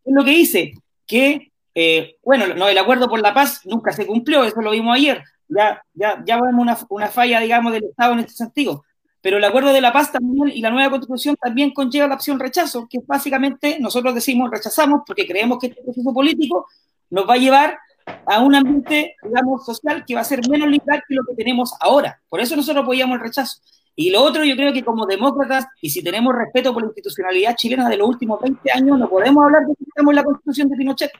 [0.05, 0.73] es lo que dice
[1.07, 4.97] que, eh, bueno, no, el acuerdo por la paz nunca se cumplió, eso lo vimos
[4.97, 5.23] ayer.
[5.49, 8.85] Ya, ya, ya vemos una, una falla, digamos, del Estado en este sentido
[9.21, 12.39] pero el acuerdo de la paz también y la nueva constitución también conlleva la opción
[12.39, 16.67] rechazo, que básicamente nosotros decimos rechazamos porque creemos que este proceso político
[17.11, 17.79] nos va a llevar
[18.27, 21.75] a un ambiente, digamos, social que va a ser menos liberal que lo que tenemos
[21.81, 22.21] ahora.
[22.29, 23.61] Por eso nosotros apoyamos el rechazo.
[23.95, 27.57] Y lo otro, yo creo que como demócratas, y si tenemos respeto por la institucionalidad
[27.57, 30.69] chilena de los últimos 20 años, no podemos hablar de que estamos en la constitución
[30.69, 31.11] de Pinochet.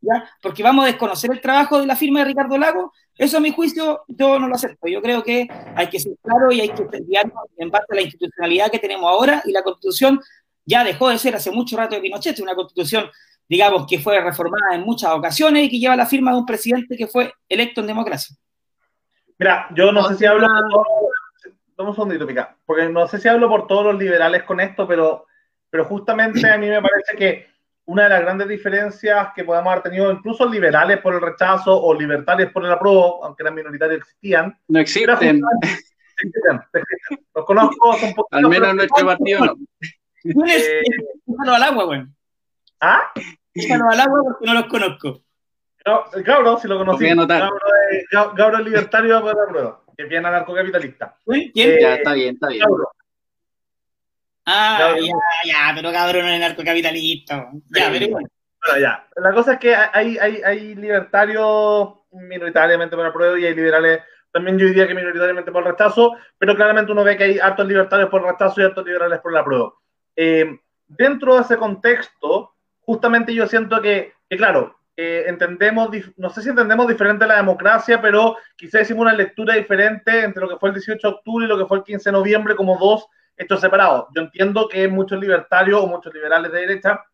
[0.00, 0.30] ¿ya?
[0.40, 3.50] Porque vamos a desconocer el trabajo de la firma de Ricardo Lago, eso a mi
[3.50, 4.86] juicio yo no lo acepto.
[4.86, 8.02] Yo creo que hay que ser claro y hay que enviarnos en parte a la
[8.02, 10.20] institucionalidad que tenemos ahora y la constitución
[10.64, 13.10] ya dejó de ser hace mucho rato de Pinochet, una constitución,
[13.48, 16.96] digamos, que fue reformada en muchas ocasiones y que lleva la firma de un presidente
[16.96, 18.36] que fue electo en democracia.
[19.38, 20.46] Mira, yo no sé si hablo...
[21.76, 24.86] Vamos un segundito, Pica, porque no sé si hablo por todos los liberales con esto,
[24.86, 25.26] pero,
[25.70, 27.46] pero justamente a mí me parece que
[27.84, 31.94] una de las grandes diferencias que podemos haber tenido, incluso liberales por el rechazo o
[31.94, 34.58] libertarios por el apruebo, aunque eran minoritarios, existían.
[34.66, 35.40] No existen.
[36.20, 36.60] Existen,
[37.34, 39.56] Los conozco, son Al menos nuestro partido no.
[40.24, 40.82] Eh,
[41.46, 42.04] al agua, güey.
[42.80, 43.10] ¿Ah?
[43.62, 45.22] Déjalo al agua porque no los conozco.
[46.24, 47.06] Gabro, si lo conocí.
[48.10, 51.16] Gabro, es libertario por el apruebo, que es bien anarcocapitalista.
[51.24, 51.50] ¿Quién?
[51.54, 52.60] Eh, ya, está bien, está bien.
[52.60, 52.90] Gabro.
[54.44, 55.12] Ah, ya,
[55.44, 57.50] ya, pero cabrón no es narcocapitalista.
[57.74, 58.28] Ya, pero bueno.
[58.80, 59.06] ya.
[59.16, 64.58] La cosa es que hay, hay, hay libertarios minoritariamente por apruebo y hay liberales también
[64.58, 68.10] yo diría que minoritariamente por el rechazo, pero claramente uno ve que hay hartos libertarios
[68.10, 69.72] por el rechazo y hartos liberales por la prueba.
[70.14, 72.54] Eh, dentro de ese contexto,
[72.88, 78.00] justamente yo siento que, que claro, eh, entendemos, no sé si entendemos diferente la democracia,
[78.00, 81.48] pero quizás hicimos una lectura diferente entre lo que fue el 18 de octubre y
[81.50, 84.06] lo que fue el 15 de noviembre como dos hechos separados.
[84.16, 87.04] Yo entiendo que muchos libertarios o muchos liberales de derecha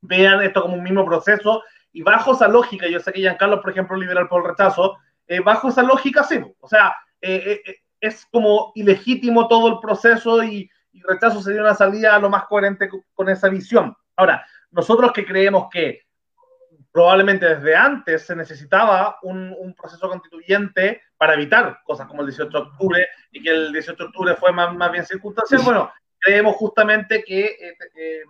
[0.00, 3.72] vean esto como un mismo proceso y bajo esa lógica, yo sé que Giancarlo, por
[3.72, 8.26] ejemplo, liberal por el rechazo, eh, bajo esa lógica sí, o sea, eh, eh, es
[8.30, 13.28] como ilegítimo todo el proceso y, y, rechazo sería una salida lo más coherente con
[13.28, 13.96] esa visión.
[14.14, 16.02] Ahora, nosotros que creemos que
[16.92, 22.64] probablemente desde antes se necesitaba un, proceso constituyente para evitar cosas como el 18 de
[22.64, 25.62] octubre y que el 18 de octubre fue más, más bien circunstancial.
[25.64, 27.56] Bueno, creemos justamente que,
[27.98, 28.22] eh,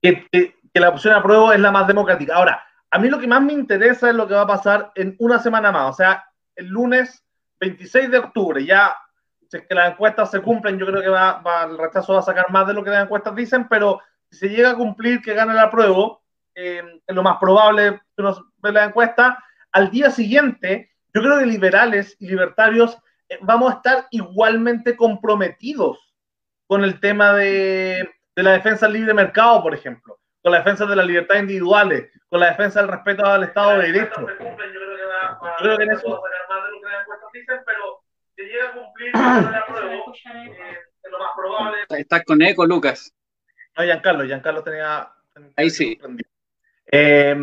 [0.00, 2.36] que, que, la opción a prueba es la más democrática.
[2.36, 5.14] Ahora, a mí lo que más me interesa es lo que va a pasar en
[5.18, 6.24] una semana más, o sea,
[6.56, 7.22] el lunes
[7.60, 8.96] 26 de octubre, ya
[9.48, 12.22] si es que las encuestas se cumplen, yo creo que va, el rechazo va a
[12.22, 15.54] sacar más de lo que las encuestas dicen, pero se llega a cumplir que gane
[15.54, 16.18] la prueba,
[16.54, 21.38] eh, es lo más probable que nos ve la encuesta, al día siguiente, yo creo
[21.38, 26.14] que liberales y libertarios eh, vamos a estar igualmente comprometidos
[26.66, 30.86] con el tema de, de la defensa del libre mercado, por ejemplo, con la defensa
[30.86, 34.20] de las libertades individuales, con la defensa del respeto al Estado de Derecho.
[34.20, 34.26] Yo
[35.58, 36.22] creo que en eso...
[37.66, 38.02] pero
[38.36, 41.78] si llega a cumplir la prueba, eh, es lo más probable.
[41.90, 43.12] Estás con eco, Lucas.
[43.80, 45.08] No, Giancarlo, Giancarlo tenía...
[45.56, 45.98] Ahí sí.
[46.92, 47.34] Eh,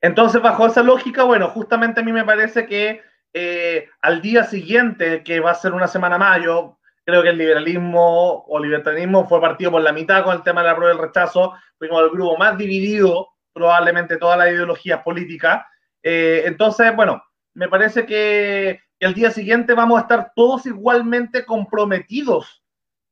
[0.00, 3.02] entonces, bajo esa lógica, bueno, justamente a mí me parece que
[3.34, 8.44] eh, al día siguiente, que va a ser una semana mayo, creo que el liberalismo
[8.48, 11.52] o libertarismo fue partido por la mitad con el tema de la prueba del rechazo,
[11.78, 15.66] fuimos el grupo más dividido, probablemente todas las ideologías políticas.
[16.02, 22.62] Eh, entonces, bueno, me parece que, el día siguiente vamos a estar todos igualmente comprometidos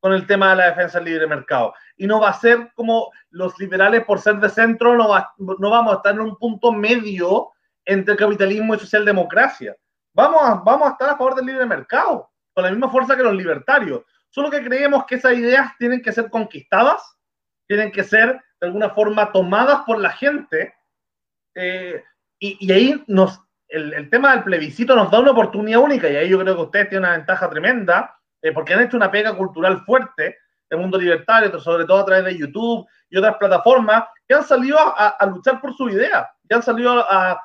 [0.05, 1.73] con el tema de la defensa del libre mercado.
[1.97, 5.07] Y no va a ser como los liberales, por ser de centro, no,
[5.57, 7.49] no vamos a estar en un punto medio
[7.83, 9.75] entre capitalismo y socialdemocracia.
[10.13, 13.23] Vamos a, vamos a estar a favor del libre mercado, con la misma fuerza que
[13.23, 14.03] los libertarios.
[14.29, 17.01] Solo que creemos que esas ideas tienen que ser conquistadas,
[17.67, 20.75] tienen que ser de alguna forma tomadas por la gente.
[21.55, 22.03] Eh,
[22.37, 26.15] y, y, ahí nos, el, el, tema del plebiscito nos da una oportunidad única, y
[26.15, 28.14] ahí yo creo que ustedes tienen una ventaja tremenda,
[28.45, 30.37] eh, porque han hecho una pega cultural fuerte
[30.69, 34.77] el mundo libertario, sobre todo a través de YouTube y otras plataformas, que han salido
[34.79, 37.41] a, luchar por su idea, que han salido a,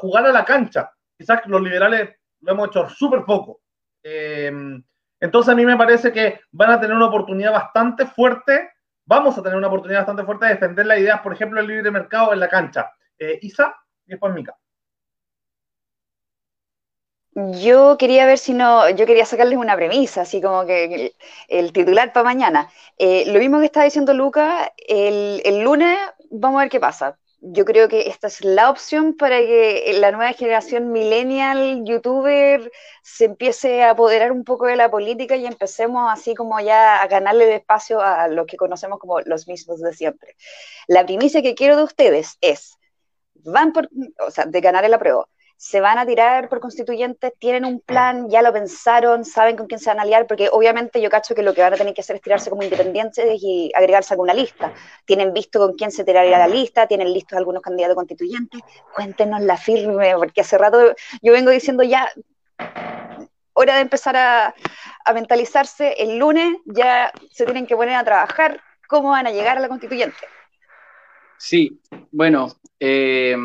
[0.00, 0.90] jugar a la cancha.
[1.16, 2.10] Quizás los liberales
[2.40, 3.60] lo hemos hecho súper poco.
[4.02, 4.52] Eh,
[5.20, 8.70] entonces a mí me parece que van a tener una oportunidad bastante fuerte,
[9.06, 11.90] vamos a tener una oportunidad bastante fuerte de defender las ideas, por ejemplo, el libre
[11.90, 12.90] mercado en la cancha.
[13.18, 13.74] Eh, Isa,
[14.06, 14.54] y después Mica.
[17.38, 21.14] Yo quería ver si no, yo quería sacarles una premisa, así como que el,
[21.46, 22.68] el titular para mañana.
[22.98, 25.96] Eh, lo mismo que estaba diciendo Luca, el, el, lunes
[26.30, 27.16] vamos a ver qué pasa.
[27.40, 32.72] Yo creo que esta es la opción para que la nueva generación millennial, youtuber,
[33.02, 37.06] se empiece a apoderar un poco de la política y empecemos así como ya a
[37.06, 40.34] ganarle de espacio a los que conocemos como los mismos de siempre.
[40.88, 42.78] La primicia que quiero de ustedes es,
[43.34, 43.88] van por,
[44.26, 48.30] o sea, de ganar el apruebo se van a tirar por constituyentes, tienen un plan,
[48.30, 51.42] ya lo pensaron, saben con quién se van a aliar, porque obviamente yo cacho que
[51.42, 54.32] lo que van a tener que hacer es tirarse como independientes y agregarse a una
[54.32, 54.72] lista.
[55.04, 58.60] Tienen visto con quién se tiraría la lista, tienen listos algunos candidatos constituyentes,
[58.94, 62.08] cuéntenos la firme, porque hace rato yo vengo diciendo ya,
[63.52, 64.54] hora de empezar a,
[65.04, 69.56] a mentalizarse, el lunes ya se tienen que poner a trabajar cómo van a llegar
[69.56, 70.18] a la constituyente.
[71.36, 71.80] Sí,
[72.12, 72.46] bueno,
[72.78, 73.36] eh,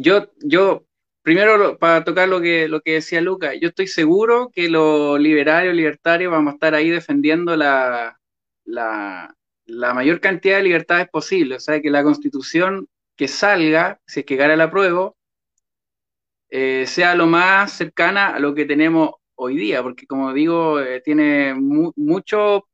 [0.00, 0.86] yo, yo,
[1.22, 5.74] primero para tocar lo que, lo que decía Luca, yo estoy seguro que los liberarios,
[5.74, 8.18] libertarios vamos a estar ahí defendiendo la,
[8.64, 9.34] la,
[9.66, 14.26] la mayor cantidad de libertades posible, o sea, que la constitución que salga, si es
[14.26, 15.12] que gana la prueba,
[16.48, 21.00] eh, sea lo más cercana a lo que tenemos hoy día, porque como digo, eh,
[21.04, 22.66] tiene mu mucho,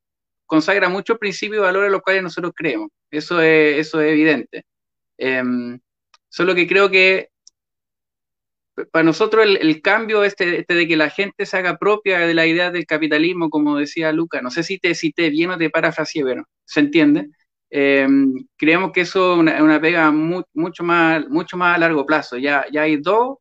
[0.46, 4.64] consagra muchos principios y valores a los cuales nosotros creemos, eso es, eso es evidente.
[5.18, 5.42] Eh,
[6.36, 7.30] Solo que creo que
[8.92, 12.46] para nosotros el, cambio este, este, de que la gente se haga propia de la
[12.46, 16.24] idea del capitalismo, como decía Luca, no sé si te cité bien o te parafraseé,
[16.24, 17.30] pero se entiende.
[17.70, 18.06] Eh,
[18.58, 22.36] creemos que eso es una, pega mucho, más, mucho más a largo plazo.
[22.36, 23.38] Ya, ya hay dos,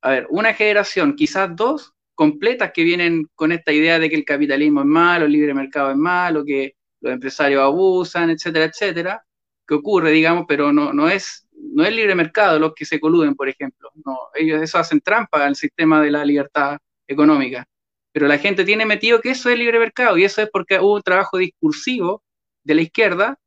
[0.00, 4.24] a ver, una generación, quizás dos completas que vienen con esta idea de que el
[4.24, 9.24] capitalismo es malo, el libre mercado es malo, que los empresarios abusan, etcétera, etcétera,
[9.66, 13.34] que ocurre, digamos, pero no, no es no es libre mercado los que se coluden,
[13.34, 13.90] por ejemplo.
[14.34, 17.66] Ellos eso hacen trampa al sistema de la libertad económica.
[18.12, 20.96] Pero la gente tiene metido que eso es libre mercado y eso es porque hubo
[20.96, 22.22] un trabajo discursivo
[22.64, 23.38] de la izquierda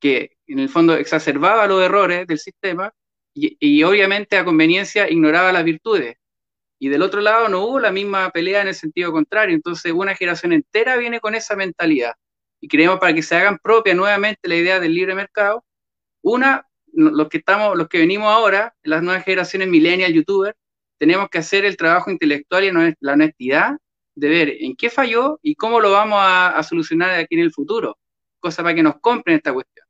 [0.00, 2.92] que en el fondo exacerbaba los errores del sistema
[3.34, 6.16] y, y obviamente a conveniencia ignoraba las virtudes.
[6.78, 9.54] Y del otro lado no hubo la misma pelea en el sentido contrario.
[9.54, 12.14] Entonces una generación entera viene con esa mentalidad.
[12.60, 15.64] Y creemos para que se hagan propia nuevamente la idea del libre mercado,
[16.22, 20.56] una, los que estamos, los que venimos ahora, las nuevas generaciones millennial, youtuber,
[20.98, 23.78] tenemos que hacer el trabajo intelectual y la honestidad
[24.14, 27.52] de ver en qué falló y cómo lo vamos a, a solucionar aquí en el
[27.52, 27.98] futuro,
[28.40, 29.86] cosa para que nos compren esta cuestión.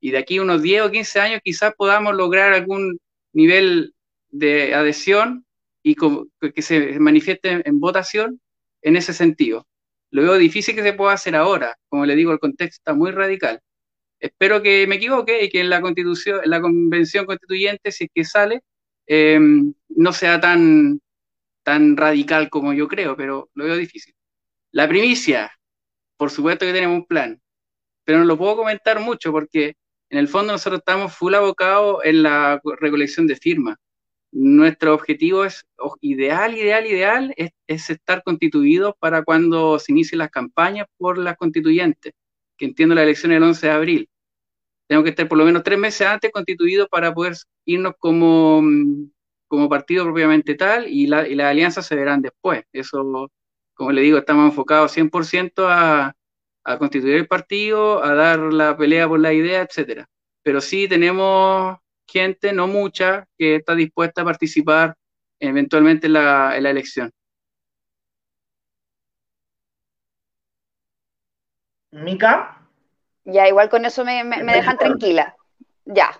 [0.00, 2.98] Y de aquí unos 10 o 15 años quizás podamos lograr algún
[3.32, 3.94] nivel
[4.30, 5.44] de adhesión
[5.82, 8.40] y que se manifieste en votación
[8.82, 9.66] en ese sentido.
[10.10, 13.10] Lo veo difícil que se pueda hacer ahora, como le digo, el contexto está muy
[13.10, 13.60] radical
[14.20, 18.10] espero que me equivoque y que en la constitución, en la convención constituyente, si es
[18.14, 18.62] que sale,
[19.06, 19.38] eh,
[19.88, 21.00] no sea tan,
[21.62, 24.14] tan radical como yo creo, pero lo veo difícil.
[24.72, 25.52] La primicia,
[26.16, 27.40] por supuesto que tenemos un plan,
[28.04, 29.74] pero no lo puedo comentar mucho porque
[30.10, 33.76] En el fondo nosotros estamos full abocados en la recolección de firmas.
[34.32, 35.66] Nuestro objetivo es
[36.00, 41.36] ideal, ideal, ideal, es, es estar constituidos para cuando se inicien las campañas por las
[41.36, 42.12] constituyentes,
[42.58, 44.10] que entiendo la elección el 11 de abril.
[44.88, 48.62] Tenemos que estar por lo menos tres meses antes constituidos para poder irnos como,
[49.46, 52.64] como partido propiamente tal y, la, y las alianzas se verán después.
[52.72, 53.30] Eso,
[53.74, 56.14] como le digo, estamos enfocados 100% a,
[56.64, 60.06] a constituir el partido, a dar la pelea por la idea, etcétera.
[60.42, 64.94] Pero sí tenemos gente, no mucha, que está dispuesta a participar
[65.40, 67.10] eventualmente en la, elección.
[72.02, 72.60] Mica.
[73.24, 75.36] Ya, igual con eso me, dejan tranquila.
[75.84, 76.18] Ya,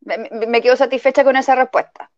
[0.00, 2.10] me, quedo satisfecha con esa respuesta.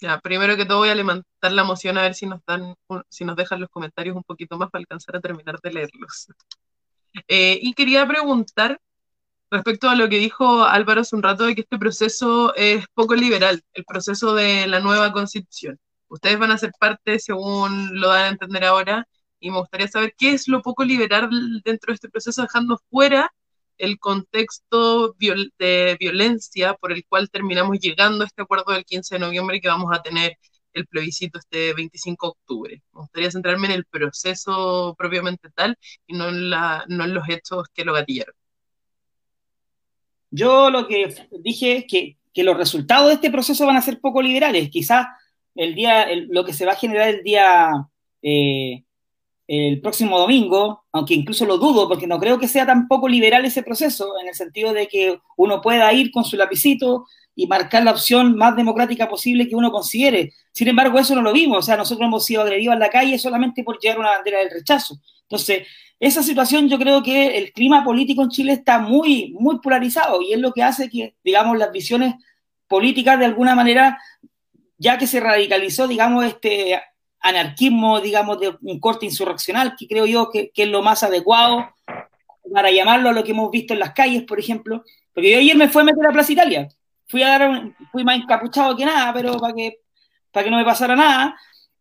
[0.00, 2.74] Ya, primero que todo voy a levantar la moción a ver si nos dan,
[3.08, 6.28] si nos dejan los comentarios un poquito más para alcanzar a terminar de leerlos.
[7.28, 8.80] Eh, y quería preguntar
[9.50, 13.14] respecto a lo que dijo Álvaro hace un rato de que este proceso es poco
[13.14, 15.78] liberal, el proceso de la nueva constitución.
[16.08, 19.06] Ustedes van a ser parte, según lo dan a entender ahora,
[19.44, 21.28] y me gustaría saber qué es lo poco liberal
[21.62, 23.30] dentro de este proceso, dejando fuera
[23.76, 29.18] el contexto de violencia por el cual terminamos llegando a este acuerdo del 15 de
[29.18, 30.38] noviembre que vamos a tener
[30.72, 32.82] el plebiscito este 25 de octubre.
[32.94, 35.76] Me gustaría centrarme en el proceso propiamente tal
[36.06, 38.34] y no en, la, no en los hechos que lo gatillaron.
[40.30, 44.00] Yo lo que dije es que, que, los resultados de este proceso van a ser
[44.00, 44.70] poco liberales.
[44.70, 45.06] Quizás
[45.54, 47.70] el día, lo que se va a generar el día
[48.22, 48.83] eh,
[49.46, 53.62] el próximo domingo, aunque incluso lo dudo, porque no creo que sea tampoco liberal ese
[53.62, 57.90] proceso, en el sentido de que uno pueda ir con su lapicito y marcar la
[57.90, 60.32] opción más democrática posible que uno considere.
[60.52, 63.18] Sin embargo, eso no lo vimos, o sea, nosotros hemos sido agredidos en la calle
[63.18, 64.96] solamente por llevar una bandera del rechazo.
[65.22, 65.66] Entonces,
[66.00, 70.32] esa situación yo creo que el clima político en Chile está muy, muy polarizado y
[70.32, 72.14] es lo que hace que, digamos, las visiones
[72.66, 73.98] políticas de alguna manera,
[74.78, 76.80] ya que se radicalizó, digamos, este
[77.24, 81.70] anarquismo, digamos, de un corte insurreccional, que creo yo que, es lo más adecuado
[82.52, 84.84] para llamarlo a lo que hemos visto en las calles, por ejemplo.
[85.12, 86.68] Porque yo ayer me fui a meter a Plaza Italia.
[87.08, 89.78] Fui a dar fui más encapuchado que nada, pero para que,
[90.30, 91.34] para que no me pasara nada.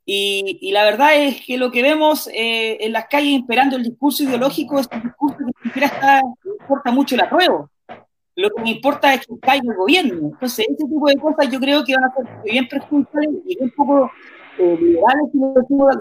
[0.06, 4.24] Y, la verdad es que lo que vemos eh, en las calles esperando el discurso
[4.24, 7.70] ideológico es un discurso que ni siquiera importa mucho el apruebo.
[8.36, 10.30] Lo que me importa es que caiga el gobierno.
[10.32, 13.72] Entonces, ese tipo de cosas yo creo que van a ser bien perjudiciales y un
[13.72, 14.10] poco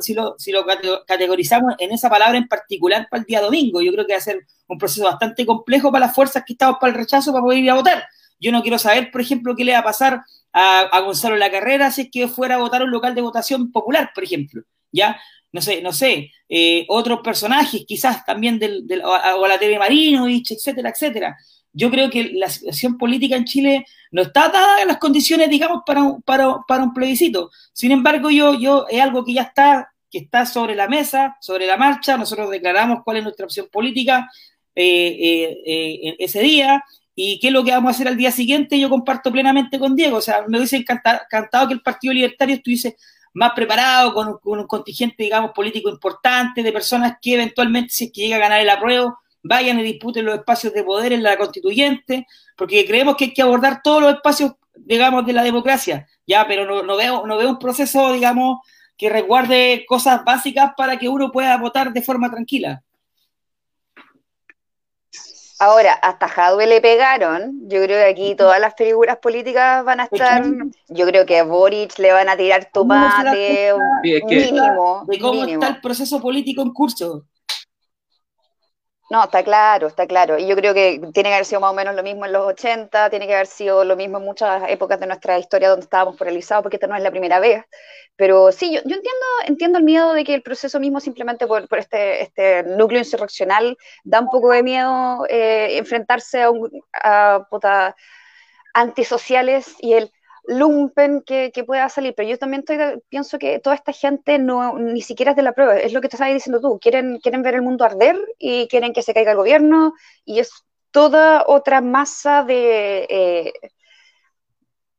[0.00, 0.64] si lo, si lo,
[1.06, 3.80] categorizamos en esa palabra en particular para el día domingo.
[3.80, 6.76] Yo creo que va a ser un proceso bastante complejo para las fuerzas que estamos
[6.80, 8.04] para el rechazo para poder ir a votar.
[8.40, 11.50] Yo no quiero saber, por ejemplo, qué le va a pasar a, a Gonzalo La
[11.50, 14.62] Carrera si es que fuera a votar a un local de votación popular, por ejemplo.
[14.90, 15.18] ¿Ya?
[15.52, 20.52] No sé, no sé, eh, otros personajes quizás también del, o a la TV Marinovich,
[20.52, 21.36] etcétera, etcétera
[21.72, 25.82] yo creo que la situación política en Chile no está dada en las condiciones, digamos,
[25.86, 27.50] para un, para, para un plebiscito.
[27.72, 31.66] Sin embargo, yo, yo es algo que ya está, que está sobre la mesa, sobre
[31.66, 32.16] la marcha.
[32.16, 34.30] Nosotros declaramos cuál es nuestra opción política
[34.74, 38.30] eh, eh, eh, ese día y qué es lo que vamos a hacer al día
[38.30, 38.78] siguiente.
[38.78, 40.18] Yo comparto plenamente con Diego.
[40.18, 42.96] O sea, me hubiese encantado, que el Partido Libertario estuviese
[43.32, 48.12] más preparado, con, con, un contingente, digamos, político importante, de personas que eventualmente, si es
[48.12, 51.36] que llega a ganar el apruebo, vayan y disputen los espacios de poder en la
[51.36, 52.26] constituyente,
[52.56, 56.82] porque creemos que hay que abordar todos los espacios, digamos, de la democracia, ya, pero
[56.82, 58.60] no, veo, no veo un proceso, digamos,
[58.96, 62.82] que resguarde cosas básicas para que uno pueda votar de forma tranquila.
[65.58, 67.68] Ahora, hasta Jadwe le pegaron.
[67.68, 70.44] Yo creo que aquí todas las figuras políticas van a estar.
[70.88, 75.04] Yo creo que a Boric le van a tirar tomate, mínimo.
[75.06, 77.26] De cómo está el proceso político en curso.
[79.12, 80.38] No, está claro, está claro.
[80.38, 82.46] Y yo creo que tiene que haber sido más o menos lo mismo en los
[82.46, 86.16] 80, tiene que haber sido lo mismo en muchas épocas de nuestra historia donde estábamos
[86.16, 87.62] polarizados, porque esta no es la primera vez.
[88.16, 91.78] Pero sí, yo, entiendo, entiendo el miedo de que el proceso mismo, simplemente por, por
[91.78, 97.94] este, este núcleo insurreccional, da un poco de miedo eh, enfrentarse a, un, a puta,
[98.72, 100.10] antisociales y el
[100.44, 102.64] lumpen que, pueda salir, pero yo también
[103.08, 106.08] pienso que toda esta gente no ni siquiera es de la prueba, es lo que
[106.08, 109.32] te estabas diciendo tú, quieren, quieren ver el mundo arder y quieren que se caiga
[109.32, 113.52] el gobierno y es toda otra masa de, eh,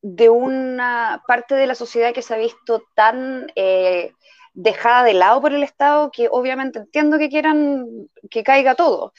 [0.01, 4.11] de una parte de la sociedad que se ha visto tan eh,
[4.53, 7.87] dejada de lado por el Estado que obviamente entiendo que quieran
[8.29, 9.13] que caiga todo.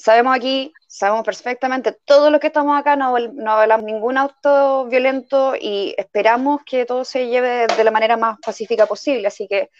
[0.00, 5.54] Sabemos aquí sabemos perfectamente, todos los que estamos acá no, no hablamos ningún auto violento
[5.58, 9.28] y esperamos que todo se lleve de la manera más pacífica posible.
[9.28, 9.70] Así que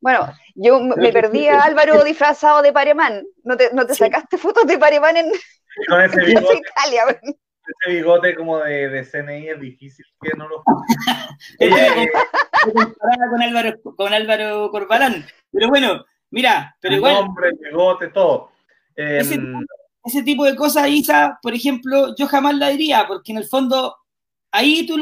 [0.00, 3.26] Bueno, yo me perdí a Álvaro disfrazado de Paremán.
[3.42, 5.30] ¿No te, no te sacaste fotos de Paremán en,
[5.88, 7.02] con ese bigote, Italia?
[7.20, 10.64] Ese bigote como de, de, CNI es difícil que no lo
[13.30, 15.26] con Álvaro, con Álvaro Corbalán.
[15.52, 17.16] Pero bueno, mira, pero igual.
[17.16, 18.53] Nombre, bigote, todo.
[18.96, 19.64] Ese, em,
[20.04, 23.96] ese, tipo de cosas, Isa, por ejemplo, yo jamás la diría, porque en el fondo,
[24.50, 24.96] ahí tú,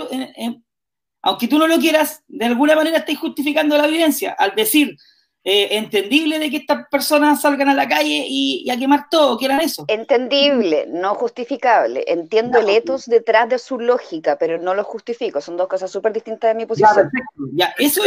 [1.22, 4.96] aunque tú no lo quieras, de alguna manera estás justificando la violencia al decir,
[5.44, 9.46] eh, entendible de que estas personas salgan a la calle y, a quemar todo, que
[9.60, 9.84] eso.
[9.88, 12.04] Entendible, no justificable.
[12.06, 15.40] Entiendo el etos detrás de su lógica, pero no lo justifico.
[15.40, 17.10] Son dos cosas súper distintas de mi posición.
[17.54, 18.02] Ya, eso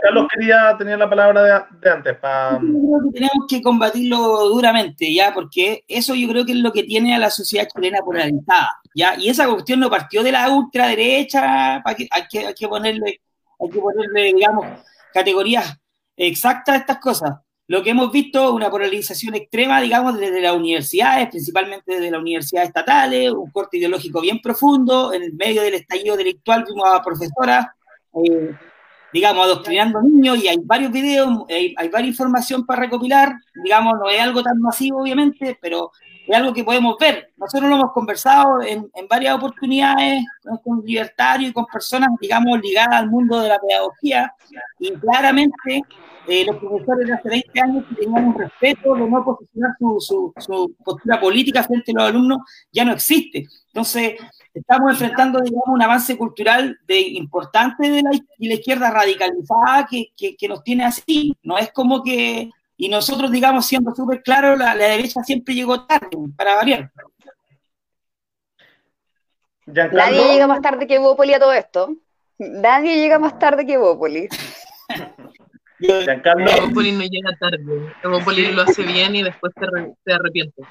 [0.00, 2.16] Carlos, quería tener la palabra de, antes.
[3.12, 7.18] tenemos que combatirlo duramente, ya, porque eso yo creo que es lo que tiene a
[7.18, 12.08] la sociedad chilena polarizada, ya, y esa cuestión no partió de la ultraderecha, hay que,
[12.10, 13.20] hay que ponerle,
[13.58, 14.66] hay que ponerle, digamos,
[15.12, 15.80] categorías
[16.16, 17.38] exactas estas cosas.
[17.66, 22.68] Lo que hemos visto, una polarización extrema, digamos, desde las universidades, principalmente desde las universidades
[22.70, 27.66] estatales, un corte ideológico bien profundo, en el medio del estallido delictual vimos a profesoras,
[28.24, 28.56] eh,
[29.12, 34.10] digamos, adoctrinando niños y hay varios videos, hay, hay, varias información para recopilar, digamos, no
[34.10, 35.92] es algo tan masivo, obviamente, pero
[36.26, 37.32] es algo que podemos ver.
[37.36, 40.24] Nosotros lo hemos conversado en, en varias oportunidades
[40.62, 44.34] con libertarios y con personas, digamos, ligadas al mundo de la pedagogía
[44.78, 45.82] y claramente
[46.28, 50.32] eh, los profesores de hace 20 años que tenían un respeto de no posicionar su,
[50.38, 52.38] su, postura política frente a los alumnos
[52.70, 53.46] ya no existe.
[53.66, 54.14] Entonces,
[54.52, 60.48] estamos enfrentando, digamos, un avance cultural de, importante de la, la izquierda radicalizada que, que,
[60.48, 61.34] nos tiene así.
[61.42, 62.50] No es como que,
[62.80, 66.90] y nosotros, digamos, siendo súper claros, la, la, derecha siempre llegó tarde, para variar.
[69.66, 71.94] Nadie llega más tarde que Bópoli a todo esto.
[72.38, 74.28] Nadie llega más tarde que Bópoli.
[75.78, 76.50] Giancarlo.
[76.50, 77.92] Evópolis no llega tarde.
[78.02, 80.62] Evópolis lo hace bien y después se, arrepiente.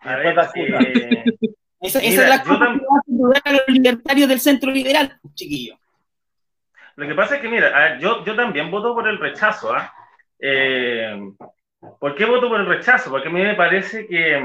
[0.00, 1.24] A ver, eh,
[1.80, 5.78] esa, es la cosa que a los libertarios del centro liberal, chiquillo.
[6.96, 9.72] Lo que pasa es que, mira, yo, yo también voto por el rechazo.
[9.72, 9.92] ¿ah?
[9.96, 10.01] ¿eh?
[11.98, 13.10] Por qué voto por el rechazo?
[13.10, 14.42] Porque a mí me parece que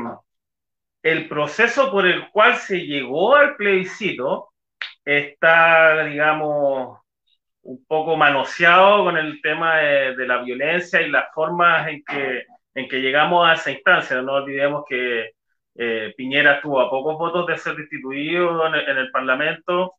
[1.04, 4.50] el proceso por el cual se llegó al plebiscito
[5.04, 7.00] está, digamos,
[7.64, 12.46] un poco manoseado con el tema de, la violencia y las formas en que,
[12.76, 14.22] en que llegamos a esa instancia.
[14.22, 15.32] No olvidemos que
[15.76, 19.96] eh, Piñera estuvo a pocos votos de ser destituido en el, Parlamento.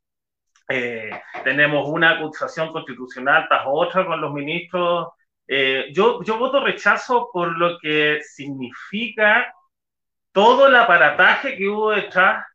[0.67, 1.11] Eh,
[1.43, 5.09] tenemos una acusación constitucional tras otra con los ministros.
[5.51, 9.51] Eh, yo, yo voto rechazo por lo que significa
[10.31, 12.45] todo el aparataje que hubo detrás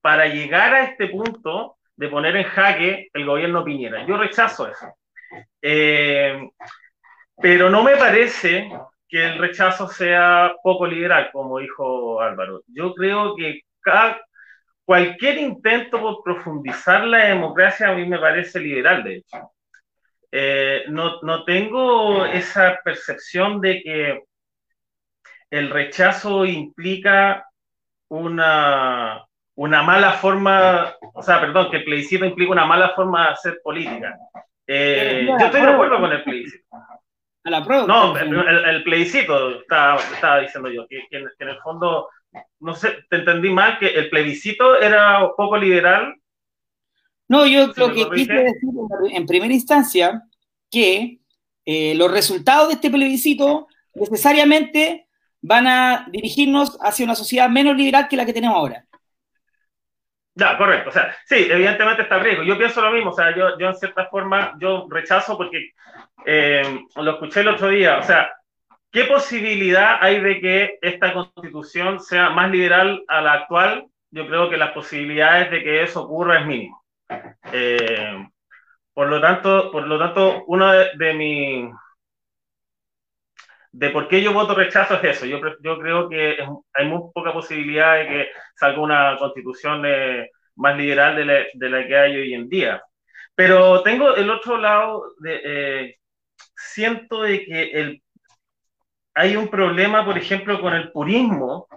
[0.00, 4.06] para llegar a este punto de poner en jaque el gobierno Piñera.
[4.06, 4.94] Yo rechazo eso.
[5.60, 6.48] Eh,
[7.36, 8.70] pero no me parece
[9.08, 12.62] que el rechazo sea poco liberal, como dijo Álvaro.
[12.68, 13.62] Yo creo que
[14.84, 19.50] cualquier intento por profundizar la democracia a mí me parece liberal, de hecho.
[20.30, 24.22] Eh, no, no tengo esa percepción de que
[25.50, 27.48] el rechazo implica
[28.08, 29.24] una,
[29.54, 33.60] una mala forma, o sea, perdón, que el plebiscito implica una mala forma de hacer
[33.62, 34.16] política.
[34.66, 36.64] Eh, yo estoy de acuerdo con el plebiscito.
[37.44, 37.86] A la prueba.
[37.86, 42.08] No, el, plebiscito, estaba, estaba, diciendo yo, que, en el fondo,
[42.60, 46.14] no sé, te entendí mal, que el plebiscito era poco liberal.
[47.28, 48.70] No, yo lo que quise decir
[49.12, 50.22] en primera instancia,
[50.70, 51.18] que
[51.64, 55.08] eh, los resultados de este plebiscito necesariamente
[55.40, 58.84] van a dirigirnos hacia una sociedad menos liberal que la que tenemos ahora.
[60.34, 60.90] Ya, correcto.
[60.90, 62.42] O sea, sí, evidentemente está riesgo.
[62.42, 63.10] Yo pienso lo mismo.
[63.10, 65.70] O sea, yo, yo en cierta forma, yo rechazo porque
[66.26, 67.98] eh, lo escuché el otro día.
[67.98, 68.30] O sea,
[68.92, 73.86] ¿qué posibilidad hay de que esta constitución sea más liberal a la actual?
[74.10, 76.84] Yo creo que las posibilidades de que eso ocurra es mínimo.
[77.52, 78.26] Eh,
[78.92, 81.70] por lo tanto, por lo tanto, uno de, de mis
[83.76, 85.26] de por qué yo voto rechazo es eso.
[85.26, 85.40] Yo,
[85.78, 86.38] creo que
[86.72, 91.70] hay muy poca posibilidad de que salga una constitución eh, más liberal de la, de
[91.70, 92.82] la, que hay hoy en día.
[93.34, 95.98] Pero tengo el otro lado, de, eh,
[96.56, 98.00] siento de que
[99.14, 101.68] hay un problema, por ejemplo, con el purismo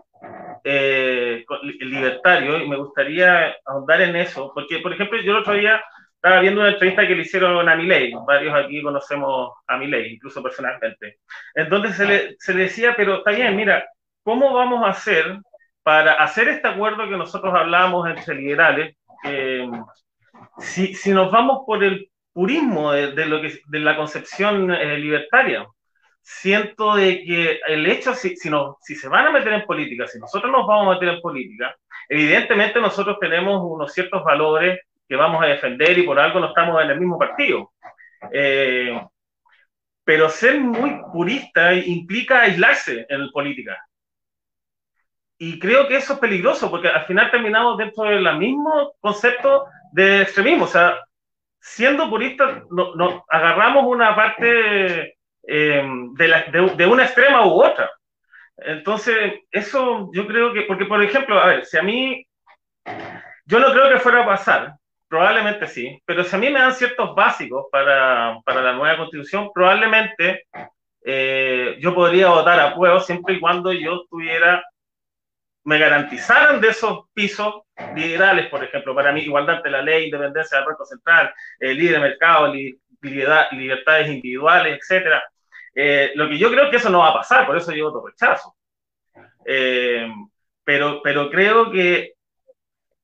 [0.63, 1.45] eh,
[1.79, 5.81] libertario, y me gustaría ahondar en eso, porque, por ejemplo, yo el otro día
[6.15, 10.43] estaba viendo una entrevista que le hicieron a Milei, varios aquí conocemos a Milei, incluso
[10.43, 11.19] personalmente.
[11.55, 13.85] Entonces se le, se le decía, pero está bien, mira,
[14.23, 15.39] ¿cómo vamos a hacer
[15.83, 18.95] para hacer este acuerdo que nosotros hablamos entre liberales?
[20.59, 25.67] si, si nos vamos por el purismo de, lo que, de la concepción eh, libertaria.
[26.31, 30.05] Siento de que el hecho, si, si, no, si se van a meter en política,
[30.05, 31.75] si nosotros nos vamos a meter en política,
[32.07, 36.83] evidentemente nosotros tenemos unos ciertos valores que vamos a defender y por algo no estamos
[36.83, 37.71] en el mismo partido.
[38.31, 39.01] Eh,
[40.03, 43.83] pero ser muy purista implica aislarse en política.
[45.39, 50.21] Y creo que eso es peligroso porque al final terminamos dentro del mismo concepto de
[50.21, 50.65] extremismo.
[50.65, 50.95] O sea,
[51.59, 55.17] siendo puristas, nos agarramos una parte
[55.47, 55.83] eh,
[56.13, 57.89] de, una extrema u otra.
[58.57, 62.25] Entonces, eso yo creo que, porque por ejemplo, a ver, si a mí,
[63.45, 64.73] yo no creo que fuera a pasar,
[65.07, 69.49] probablemente sí, pero si a mí me dan ciertos básicos para, para la nueva constitución,
[69.53, 70.45] probablemente
[71.03, 74.63] eh, yo podría votar a prueba siempre y cuando yo tuviera,
[75.63, 77.63] me garantizaran de esos pisos
[77.95, 81.99] liberales, por ejemplo, para mí, igualdad de la ley, independencia del Banco Central, eh, libre
[81.99, 82.53] mercado,
[83.01, 85.23] libertades individuales, etcétera.
[85.73, 88.05] Eh, lo que yo creo que eso no va a pasar, por eso yo voto
[88.07, 88.55] rechazo.
[89.45, 90.07] Eh,
[90.63, 92.13] pero, pero creo que,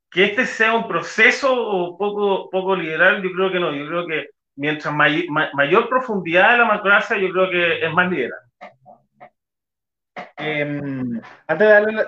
[0.10, 3.74] que este sea un proceso poco, poco liberal, yo creo que no.
[3.74, 8.40] Yo creo que mientras mayor profundidad de la democracia, yo creo que es más liberal.
[10.38, 12.06] Em, antes de darle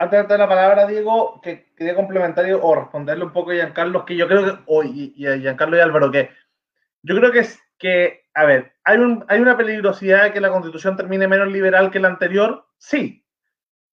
[0.00, 4.06] antes de dar la palabra, Diego, que quería complementar o responderle un poco a Giancarlo,
[4.06, 6.30] que yo creo que, o, y, a Giancarlo y Álvaro, que
[7.02, 10.50] yo creo que es que, a ver, ¿hay, un, ¿hay una peligrosidad de que la
[10.50, 12.66] constitución termine menos liberal que la anterior?
[12.78, 13.24] Sí.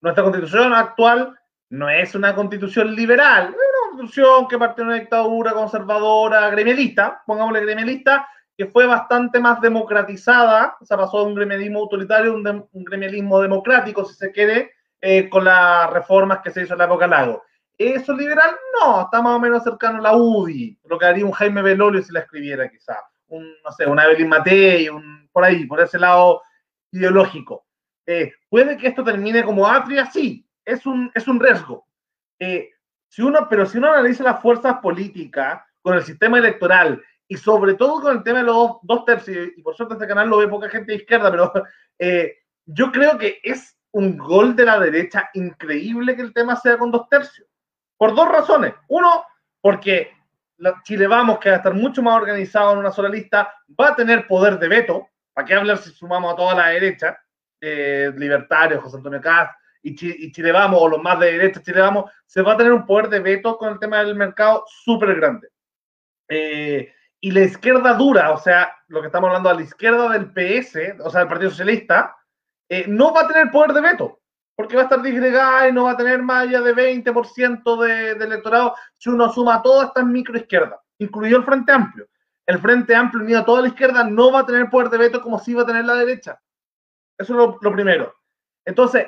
[0.00, 1.38] Nuestra constitución actual
[1.70, 7.22] no es una constitución liberal, es una constitución que parte de una dictadura conservadora, gremialista,
[7.26, 12.34] pongámosle gremialista, que fue bastante más democratizada, o sea, pasó de un gremialismo autoritario a
[12.34, 16.78] un, un gremialismo democrático, si se quiere, eh, con las reformas que se hizo en
[16.78, 17.44] la época Lago.
[17.78, 18.56] ¿Eso liberal?
[18.74, 22.02] No, está más o menos cercano a la UDI, lo que haría un Jaime Belolio
[22.02, 22.96] si la escribiera quizá,
[23.28, 26.42] un, no sé, una Evelyn Matei, un, por ahí, por ese lado
[26.90, 27.66] ideológico.
[28.04, 30.06] Eh, ¿Puede que esto termine como atria?
[30.06, 31.86] Sí, es un, es un riesgo.
[32.40, 32.70] Eh,
[33.06, 37.74] si uno, pero si uno analiza las fuerzas políticas con el sistema electoral y sobre
[37.74, 40.48] todo con el tema de los dos, tercios, y por suerte este canal lo ve
[40.48, 41.52] poca gente de izquierda, pero
[42.66, 46.90] yo creo que es un gol de la derecha increíble que el tema sea con
[46.90, 47.48] dos tercios.
[47.98, 48.74] Por dos razones.
[48.88, 49.24] Uno,
[49.60, 50.12] porque
[50.84, 53.96] Chile Vamos, que va a estar mucho más organizado en una sola lista, va a
[53.96, 55.08] tener poder de veto.
[55.34, 57.18] ¿Para qué hablar si sumamos a toda la derecha?
[57.60, 59.50] Eh, libertarios, José Antonio Caz
[59.82, 59.94] y,
[60.32, 63.08] Chile Vamos, o los más de derecha, Chile Vamos, se va a tener un poder
[63.08, 65.48] de veto con el tema del mercado súper grande.
[66.28, 70.32] Eh, y la izquierda dura, o sea, lo que estamos hablando a la izquierda del
[70.32, 72.16] PS, o sea, del Partido Socialista,
[72.68, 74.20] eh, no va a tener poder de veto,
[74.58, 78.10] porque va a estar disgregada y no va a tener más allá de 20% de,
[78.24, 82.08] electorado si uno suma toda esta microizquierda, incluido el Frente Amplio.
[82.44, 85.22] El Frente Amplio unido a toda la izquierda no va a tener poder de veto
[85.22, 86.40] como si va a tener la derecha.
[87.16, 88.12] Eso es lo, primero.
[88.64, 89.06] Entonces,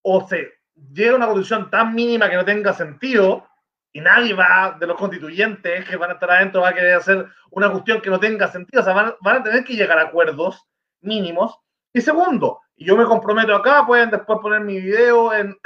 [0.00, 0.54] o se
[0.94, 3.46] llega a una condición tan mínima que no tenga sentido,
[3.92, 7.28] y nadie va de los constituyentes que van a estar adentro va a querer hacer
[7.50, 8.80] una cuestión que no tenga sentido.
[8.80, 10.66] O sea, van, van a tener que llegar a acuerdos
[11.02, 11.58] mínimos
[11.92, 15.56] y segundo, y yo me comprometo acá, pueden después poner mi video en,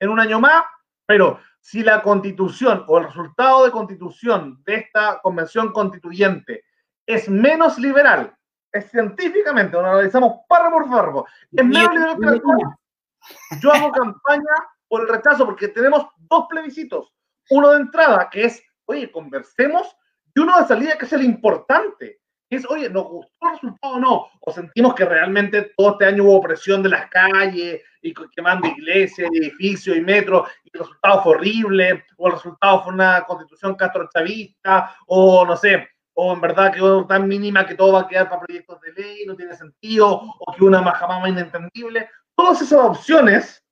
[0.00, 0.64] en, un año más,
[1.06, 6.64] pero si la constitución o el resultado de constitución de esta convención constituyente
[7.06, 8.34] es menos liberal,
[8.72, 12.78] es científicamente, lo analizamos párrafo por párrafo, es menos liberal que la
[13.60, 14.54] yo hago campaña
[14.88, 17.14] por el rechazo porque tenemos dos plebiscitos.
[17.48, 19.96] Uno de entrada, que es, oye, conversemos,
[20.34, 22.20] y uno de salida, que es el importante
[22.54, 24.26] es, oye, ¿nos gustó el resultado o no?
[24.40, 29.30] ¿O sentimos que realmente todo este año hubo presión de las calles y quemando iglesias,
[29.32, 32.04] edificios y metros y el resultado fue horrible?
[32.16, 34.96] ¿O el resultado fue una constitución castrochavista?
[35.06, 38.40] ¿O no sé, o en verdad que tan mínima que todo va a quedar para
[38.40, 42.08] proyectos de ley, no tiene sentido, o que una más inentendible.
[42.36, 43.62] Todas esas opciones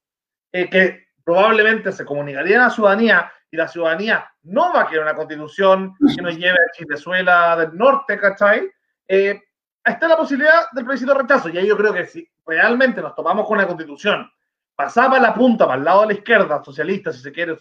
[0.53, 5.03] eh, que probablemente se comunicarían a la ciudadanía y la ciudadanía no va a querer
[5.03, 8.69] una constitución que nos lleve a Chilezuela del norte, ¿cachai?
[9.07, 9.41] Eh,
[9.85, 11.51] está la posibilidad del plebiscito rechazo.
[11.51, 14.29] Y ahí yo creo que si realmente nos tomamos con una constitución
[14.75, 17.59] pasaba la punta para el lado de la izquierda, socialista, si se quiere,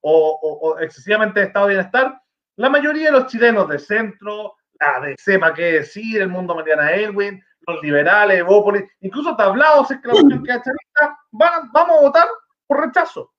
[0.00, 2.22] o, excesivamente de estado de bienestar,
[2.56, 6.92] la mayoría de los chilenos de centro, la de sepa qué decir, el mundo Mariana
[6.92, 10.52] Elwin, los liberales, Evópolis, incluso tablados, es que la opción que
[11.32, 12.28] van, vamos a votar
[12.68, 13.32] por rechazo.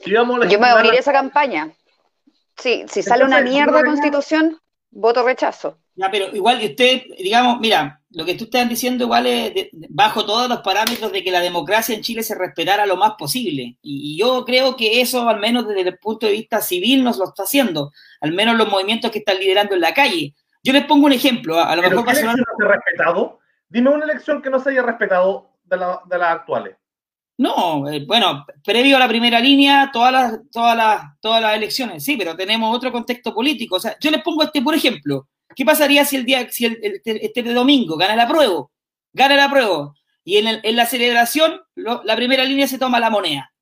[0.00, 1.72] Yo me voy a unir a esa campaña.
[2.56, 5.78] Sí, si sale una mierda constitución, voto rechazo.
[5.94, 10.48] Ya, pero igual usted, digamos, mira, lo que tú estás diciendo igual es bajo todos
[10.48, 13.78] los parámetros de que la democracia en Chile se respetara lo más posible.
[13.80, 17.24] Y, yo creo que eso, al menos desde el punto de vista civil, nos lo
[17.24, 17.92] está haciendo.
[18.20, 20.34] Al menos los movimientos que están liderando en la calle.
[20.62, 21.58] Yo les pongo un ejemplo.
[21.60, 23.38] A lo mejor ¿qué no se respetado?
[23.68, 26.76] Dime una elección que no se haya respetado de, de las actuales.
[27.38, 32.02] No, eh, bueno, previo a la primera línea, todas las, todas las, todas las elecciones,
[32.02, 33.76] sí, pero tenemos otro contexto político.
[33.76, 36.78] O sea, yo les pongo este, por ejemplo, ¿qué pasaría si el día, si el,
[36.82, 38.66] este, este domingo gana la prueba?
[39.12, 39.92] Gana la prueba.
[40.24, 43.52] Y en, en la celebración, la primera línea se toma la moneda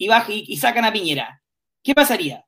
[0.00, 1.42] y, baja, y, sacan a Piñera.
[1.82, 2.44] ¿Qué pasaría?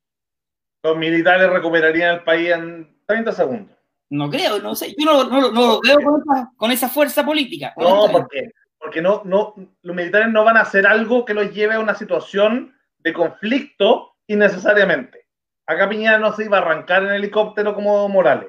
[0.82, 3.76] Los militares recuperarían el país en 30 segundos.
[4.10, 4.94] No creo, no sé.
[4.98, 7.72] Yo no, no, no lo veo con esa, con esa fuerza política.
[7.76, 8.50] No, porque
[8.82, 11.94] porque no, no, los militares no van a hacer algo que los lleve a una
[11.94, 15.28] situación de conflicto innecesariamente.
[15.66, 18.48] Acá Piñera no se iba a arrancar en helicóptero como Morales.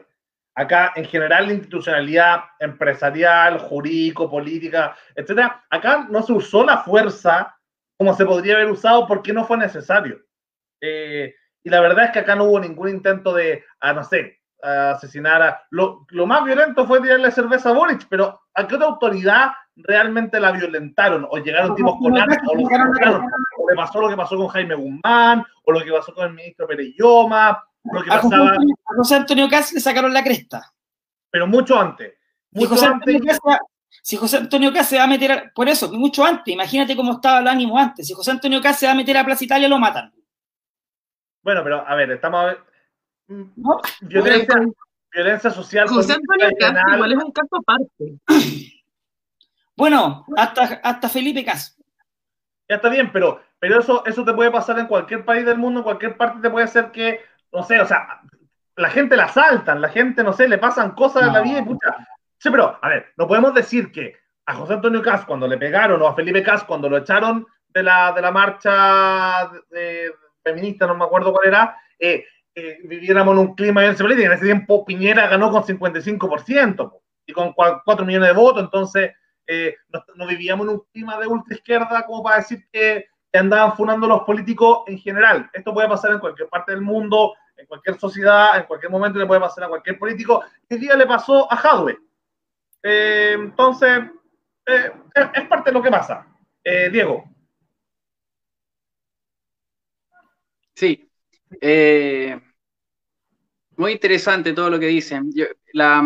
[0.55, 7.55] Acá, en general, la institucionalidad empresarial, jurídico, política, etcétera, acá no se usó la fuerza
[7.97, 10.19] como se podría haber usado porque no fue necesario.
[10.81, 14.03] Eh, y la verdad es que acá no hubo ningún intento de, ah, no
[14.63, 15.61] asesinar a...
[15.71, 20.39] Lo, lo, más violento fue tirarle cerveza a Boric, pero ¿a qué otra autoridad realmente
[20.39, 24.47] la violentaron o llegaron tipos con armas o, o le pasó lo que pasó con
[24.47, 29.15] Jaime Guzmán o lo que pasó con el ministro Pereyoma lo que pasaba a José
[29.15, 30.71] Antonio Caz le sacaron la cresta.
[31.29, 32.13] Pero mucho antes
[32.53, 33.21] si, José antes,
[34.01, 37.39] si José Antonio Caz se va a meter por eso mucho antes imagínate cómo estaba
[37.39, 39.79] el ánimo antes si José Antonio Caz se va a meter a Plaza Italia lo
[39.79, 40.13] matan.
[41.41, 42.72] Bueno pero a ver estamos a ver
[43.27, 43.79] ¿No?
[44.01, 44.55] violencia,
[45.11, 48.19] violencia social José Antonio Caz igual es un caso aparte
[49.75, 51.77] Bueno, hasta, hasta Felipe Cas.
[52.69, 55.79] Ya está bien, pero, pero eso, eso te puede pasar en cualquier país del mundo,
[55.79, 57.21] en cualquier parte te puede hacer que,
[57.51, 58.21] no sé, o sea,
[58.75, 61.63] la gente la saltan, la gente, no sé, le pasan cosas en la vida y
[61.63, 61.95] pucha.
[62.37, 64.15] Sí, pero, a ver, no podemos decir que
[64.45, 67.83] a José Antonio Cas cuando le pegaron o a Felipe Cas cuando lo echaron de
[67.83, 69.49] la, de la marcha
[70.43, 74.27] feminista, no me acuerdo cuál era, eh, eh, viviéramos en un clima de violencia política.
[74.27, 79.11] En ese tiempo Piñera ganó con 55% y con 4 millones de votos, entonces
[79.47, 79.75] eh,
[80.15, 84.21] no, vivíamos en un clima de ultra izquierda como para decir que, andaban funando los
[84.25, 85.49] políticos en general.
[85.51, 89.25] Esto puede pasar en cualquier parte del mundo, en cualquier sociedad, en cualquier momento le
[89.25, 90.43] puede pasar a cualquier político.
[90.69, 91.97] El día le pasó a Hadwe.
[92.83, 94.03] Eh, entonces,
[94.67, 94.91] eh,
[95.33, 96.27] es parte de lo que pasa.
[96.91, 97.23] Diego.
[100.75, 101.09] Sí.
[103.77, 105.31] Muy interesante todo lo que dicen.
[105.73, 106.03] la,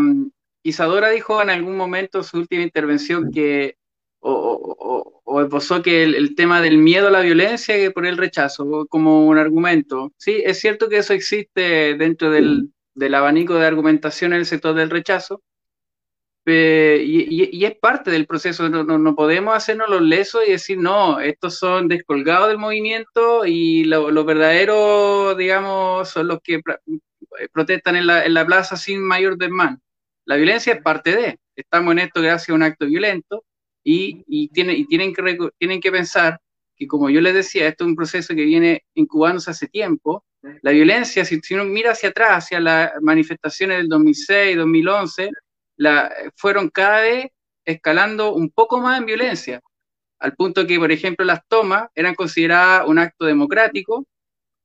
[0.67, 3.77] Isadora dijo en algún momento en su última intervención que,
[4.19, 9.27] o, o, que el, tema del miedo a la violencia que por el rechazo como
[9.27, 10.11] un argumento.
[10.17, 12.69] Sí, es cierto que eso existe dentro del,
[13.15, 15.41] abanico de argumentación en el sector del rechazo,
[16.53, 21.87] y, es parte del proceso, no, podemos hacernos los lesos y decir, no, estos son
[21.87, 26.61] descolgados del movimiento y los lo verdaderos, digamos, son los que
[27.51, 29.81] protestan en la, en la plaza sin mayor desmán.
[30.25, 33.43] La violencia es parte de, estamos en esto gracias a un acto violento
[33.83, 36.39] y, y, tienen, y tienen, que, tienen que pensar
[36.75, 40.23] que, como yo les decía, esto es un proceso que viene incubándose hace tiempo.
[40.61, 45.31] La violencia, si, uno mira hacia atrás, hacia las manifestaciones del 2006, 2011,
[45.77, 47.31] la, fueron cada vez
[47.65, 49.61] escalando un poco más en violencia,
[50.19, 54.05] al punto que, por ejemplo, las tomas eran consideradas un acto democrático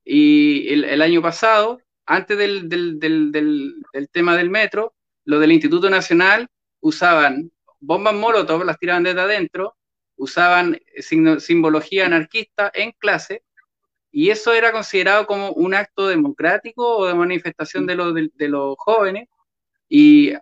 [0.03, 4.93] y el, año pasado, antes del, del, del, del, tema del metro,
[5.25, 6.47] los del Instituto Nacional
[6.81, 9.75] usaban bombas molotov, las tiraban desde adentro,
[10.17, 13.43] usaban simbología anarquista en clase,
[14.11, 18.75] y eso era considerado como un acto democrático o de manifestación de, los, de, los
[18.77, 19.27] jóvenes,
[19.89, 20.33] y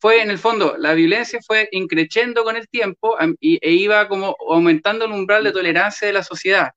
[0.00, 5.04] fue en el fondo, la violencia fue increciendo con el tiempo e iba como aumentando
[5.04, 6.70] el umbral de tolerancia de la sociedad.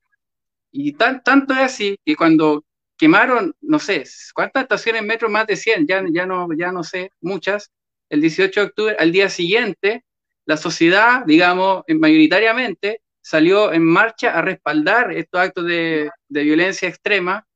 [0.72, 2.66] Y tan, tanto es así que cuando
[2.98, 4.04] quemaron, no sé,
[4.34, 5.30] ¿cuántas estaciones metro?
[5.30, 7.72] Más de 100, ya, ya, no, ya no sé, muchas.
[8.10, 10.04] El 18 de octubre, al día siguiente,
[10.46, 17.48] la sociedad, digamos, mayoritariamente, salió en marcha a respaldar estos actos de, violencia extrema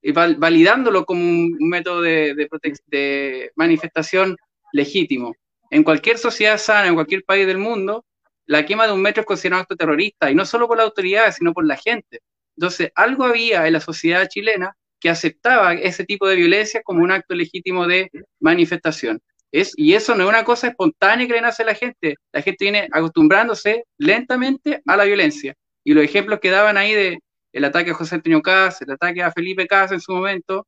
[0.00, 4.36] y validándolo como un, método de, manifestación
[4.76, 5.34] legítimo.
[5.70, 8.04] En cualquier sociedad sana, en cualquier país del mundo,
[8.46, 11.32] la quema de un metro es considerado acto terrorista, y no solo por la autoridad,
[11.32, 12.20] sino por la gente.
[12.56, 17.10] Entonces, algo había en la sociedad chilena que aceptaba ese tipo de violencia como un
[17.10, 18.10] acto legítimo de
[18.40, 19.20] manifestación.
[19.52, 22.16] Es, y eso no es una cosa espontánea que le nace a la gente.
[22.32, 25.54] La gente viene acostumbrándose lentamente a la violencia.
[25.84, 27.18] Y los ejemplos que daban ahí de
[27.52, 30.66] el ataque a José Antonio Caz, el ataque a Felipe Caz en su momento,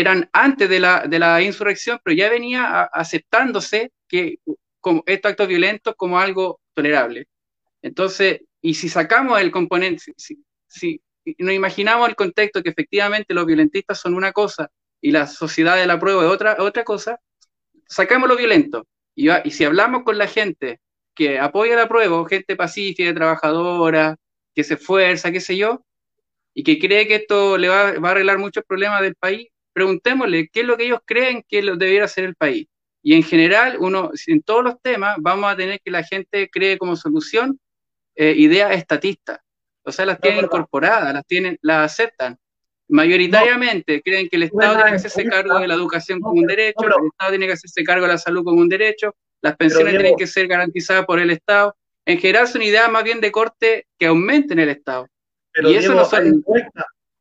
[0.00, 4.38] eran antes de la, de la insurrección, pero ya venía aceptándose que
[4.80, 7.26] como estos actos violentos como algo tolerable.
[7.82, 11.00] Entonces, y si sacamos el componente, si, si,
[11.38, 14.70] nos imaginamos el contexto que efectivamente los violentistas son una cosa
[15.00, 17.20] y la sociedad de la prueba es otra, otra cosa,
[17.86, 18.86] sacamos lo violento.
[19.14, 20.80] Y, y si hablamos con la gente
[21.14, 24.16] que apoya la prueba, gente pacífica, trabajadora,
[24.54, 25.84] que se esfuerza, qué sé yo,
[26.54, 29.48] y que cree que esto le va, va, a arreglar muchos problemas del país,
[29.78, 32.66] preguntémosle qué es lo que ellos creen que lo debiera ser el país.
[33.00, 36.76] Y en general, uno, en todos los temas, vamos a tener que la gente cree
[36.78, 37.60] como solución
[38.16, 39.38] eh, ideas estatistas.
[39.84, 42.36] O sea, las tienen incorporadas, las tienen, las aceptan.
[42.88, 46.84] Mayoritariamente creen que el Estado tiene que hacerse cargo de la educación como un derecho,
[46.84, 50.16] el Estado tiene que hacerse cargo de la salud como un derecho, las pensiones tienen
[50.16, 51.76] que ser garantizadas por el Estado.
[52.04, 55.06] En general son ideas más bien de corte que aumenten el Estado.
[55.52, 56.44] Pero, y eso no son...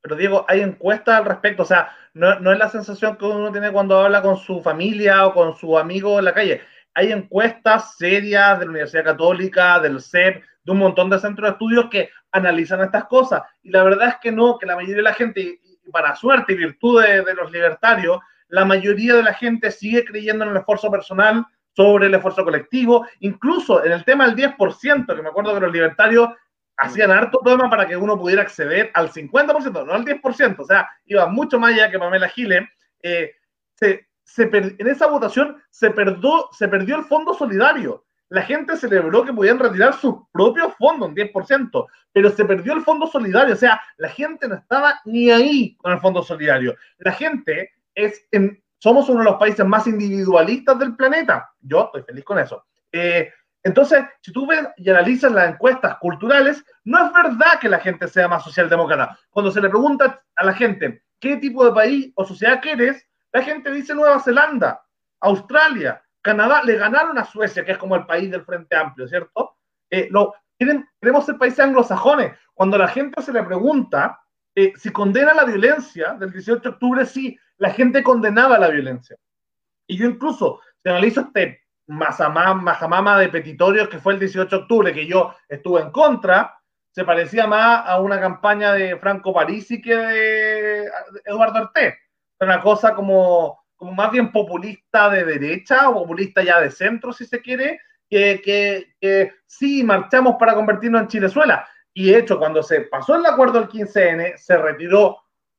[0.01, 3.51] pero Diego, hay encuestas al respecto, o sea, no, no, es la sensación que uno
[3.51, 6.61] tiene cuando habla con su familia o con su amigo en la calle.
[6.93, 11.51] Hay encuestas serias de la Universidad Católica, del CEP, de un montón de centros de
[11.51, 13.43] estudios que analizan estas cosas.
[13.61, 15.59] Y la verdad es que no, que la mayoría de la gente,
[15.91, 20.43] para suerte y virtud de, de los libertarios, la mayoría de la gente sigue creyendo
[20.43, 21.45] en el esfuerzo personal
[21.75, 25.71] sobre el esfuerzo colectivo, incluso en el tema del 10%, que me acuerdo que los
[25.71, 26.29] libertarios
[26.77, 30.89] hacían harto tema para que uno pudiera acceder al 50%, no al 10%, o sea,
[31.05, 32.67] iba mucho más allá que Pamela Giles,
[33.01, 33.31] eh,
[33.73, 38.05] se, se en esa votación se, perdió, se perdió el fondo solidario.
[38.29, 42.81] La gente celebró que podían retirar sus propios fondos, un 10%, pero se perdió el
[42.81, 46.75] fondo solidario, o sea, la gente no estaba ni ahí con el fondo solidario.
[46.97, 51.49] La gente es, en, somos uno de los países más individualistas del planeta.
[51.61, 52.65] Yo estoy feliz con eso.
[52.91, 53.31] Eh,
[53.67, 58.07] entonces, si tú ves y analizas las encuestas culturales, no es verdad que la gente
[58.07, 59.19] sea más socialdemócrata.
[59.29, 63.41] Cuando se le pregunta a la gente qué tipo de país o sociedad quieres, la
[63.41, 64.81] gente dice Nueva Zelanda,
[65.19, 66.63] Australia, Canadá.
[66.63, 69.57] Le ganaron a Suecia, que es como el país del Frente Amplio, ¿cierto?
[69.89, 72.37] Eh, lo, queremos ser países anglosajones.
[72.53, 74.17] Cuando la gente se le pregunta
[74.55, 79.17] eh, si condena la violencia del 18 de octubre, sí, la gente condenaba la violencia.
[79.87, 84.93] Y yo incluso, si analizo este Majamama de petitorios que fue el 18 de octubre,
[84.93, 86.57] que yo estuve en contra,
[86.91, 90.89] se parecía más a una campaña de Franco Parisi que de
[91.25, 91.97] Eduardo Arte.
[92.39, 97.25] Una cosa como, como más bien populista de derecha o populista ya de centro, si
[97.25, 97.79] se quiere,
[98.09, 101.67] que, que, que sí marchamos para convertirnos en Chilezuela.
[101.93, 105.17] Y de hecho, cuando se pasó el acuerdo del 15N, se retiró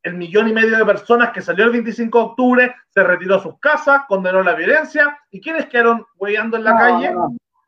[0.08, 3.42] el millón y medio de personas que salió el 25 de octubre, se retiró a
[3.42, 7.14] sus casas, condenó la violencia, ¿y quiénes quedaron hueando en la calle?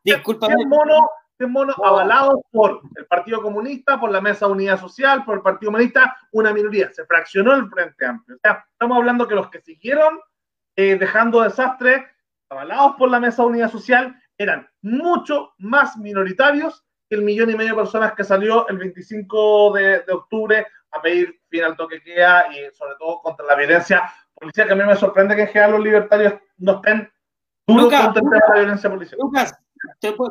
[0.03, 0.49] Disculpa.
[0.67, 1.03] monos,
[1.41, 6.17] monos avalados por el Partido Comunista, por la Mesa Unidad Social, por el Partido Comunista,
[6.33, 6.91] una minoría.
[6.93, 8.37] Se fraccionó el Frente Amplio.
[8.37, 10.19] O sea, estamos hablando que los que siguieron
[10.77, 12.07] eh, dejando desastre,
[12.49, 17.71] avalados por la Mesa Unidad Social, eran mucho más minoritarios que el millón y medio
[17.71, 22.47] de personas que salió el 25 de, de octubre a pedir fin al toque queda
[22.51, 24.03] y sobre todo contra la violencia
[24.35, 27.11] policial, que a mí me sorprende que en general los libertarios no estén
[27.67, 29.19] duros contra la violencia policial.
[29.21, 29.55] Lucas,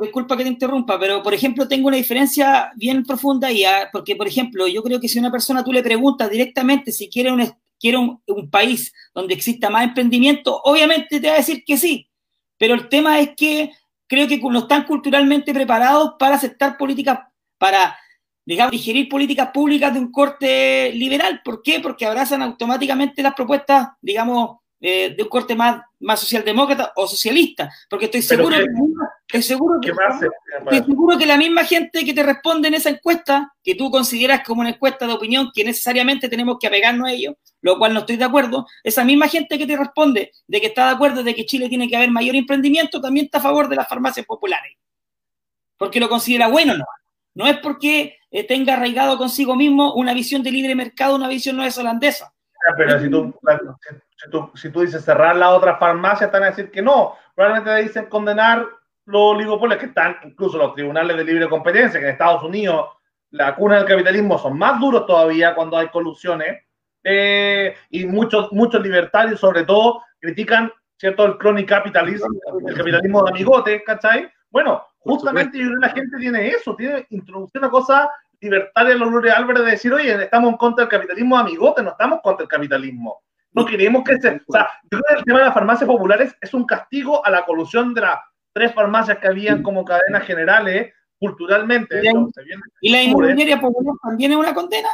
[0.01, 4.28] disculpa que te interrumpa, pero por ejemplo tengo una diferencia bien profunda ahí, porque por
[4.28, 7.43] ejemplo yo creo que si una persona tú le preguntas directamente si quiere un,
[7.80, 12.09] quiere un, un país donde exista más emprendimiento, obviamente te va a decir que sí,
[12.57, 13.72] pero el tema es que
[14.07, 17.20] creo que no están culturalmente preparados para aceptar políticas,
[17.57, 17.95] para
[18.50, 21.39] digamos, digerir políticas públicas de un corte liberal.
[21.45, 21.80] ¿Por qué?
[21.80, 27.72] Porque abrazan automáticamente las propuestas, digamos, eh, de un corte más, más socialdemócrata o socialista.
[27.88, 28.64] Porque estoy seguro, que,
[29.28, 33.54] estoy seguro, que, estoy seguro que la misma gente que te responde en esa encuesta,
[33.64, 37.38] que tú consideras como una encuesta de opinión que necesariamente tenemos que apegarnos a ello,
[37.62, 40.88] lo cual no estoy de acuerdo, esa misma gente que te responde de que está
[40.88, 43.76] de acuerdo de que Chile tiene que haber mayor emprendimiento, también está a favor de
[43.76, 44.76] las farmacias populares.
[45.78, 46.86] Porque lo considera bueno, ¿no?
[47.36, 51.58] No es porque eh, tenga arraigado consigo mismo una visión de libre mercado, una visión
[51.58, 52.34] no es holandesa.
[52.78, 53.34] Pero si tú,
[54.56, 57.16] si, tú, dices cerrar la otra farmacia, están a decir que no.
[57.34, 58.66] Probablemente te dicen condenar
[59.06, 62.88] los oligopolios que están, incluso los tribunales de libre competencia, que en Estados Unidos
[63.32, 66.64] la cuna del capitalismo son más duros todavía cuando hay colusiones.
[67.04, 71.26] Eh, y muchos, muchos libertarios, sobre todo, critican ¿cierto?
[71.26, 72.28] el crony capitalismo,
[72.68, 74.30] el capitalismo de amigote, ¿cachai?
[74.52, 78.10] Bueno, Justamente yo creo que la gente tiene eso, tiene introducir una cosa
[78.41, 81.91] libertaria en los Lourdes Álvarez de decir, oye, estamos en contra del capitalismo amigote, no
[81.91, 83.22] estamos contra el capitalismo.
[83.54, 84.41] No queremos que se.
[84.47, 87.32] O sea, yo creo que el tema de las farmacias populares es un castigo a
[87.32, 88.20] la colusión de las
[88.54, 92.02] tres farmacias que habían como cadenas generales culturalmente.
[92.82, 94.89] ¿Y la, inmobiliaria popular también es una condena?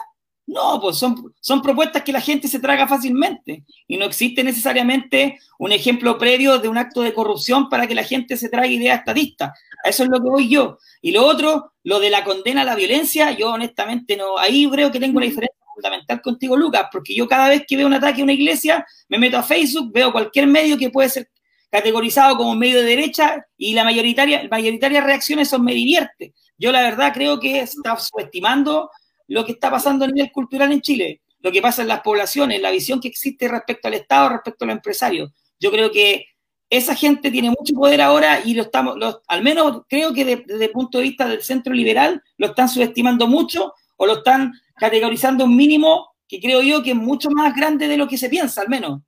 [0.47, 5.39] No, pues son, son propuestas que la gente se traga fácilmente y no existe necesariamente
[5.57, 8.99] un ejemplo previo de un acto de corrupción para que la gente se traiga ideas
[8.99, 9.57] estadistas.
[9.83, 10.77] Eso es lo que voy yo.
[11.01, 14.91] Y lo otro, lo de la condena a la violencia, yo honestamente no, ahí creo
[14.91, 18.21] que tengo una diferencia fundamental contigo, Lucas, porque yo cada vez que veo un ataque
[18.21, 21.29] a una iglesia, me meto a Facebook, veo cualquier medio que puede ser
[21.71, 26.33] categorizado como medio de derecha y la mayoritaria, mayoritaria reacciones son me divierte.
[26.57, 28.89] Yo la verdad creo que está subestimando
[29.27, 32.61] lo que está pasando a nivel cultural en Chile, lo que pasa en las poblaciones,
[32.61, 35.31] la visión que existe respecto al Estado, respecto a los empresarios.
[35.59, 36.27] Yo creo que
[36.69, 38.97] esa gente tiene mucho poder ahora y lo estamos,
[39.27, 43.27] al menos creo que desde el punto de vista del centro liberal, lo están subestimando
[43.27, 47.87] mucho o lo están categorizando un mínimo que creo yo que es mucho más grande
[47.87, 49.01] de lo que se piensa, al menos.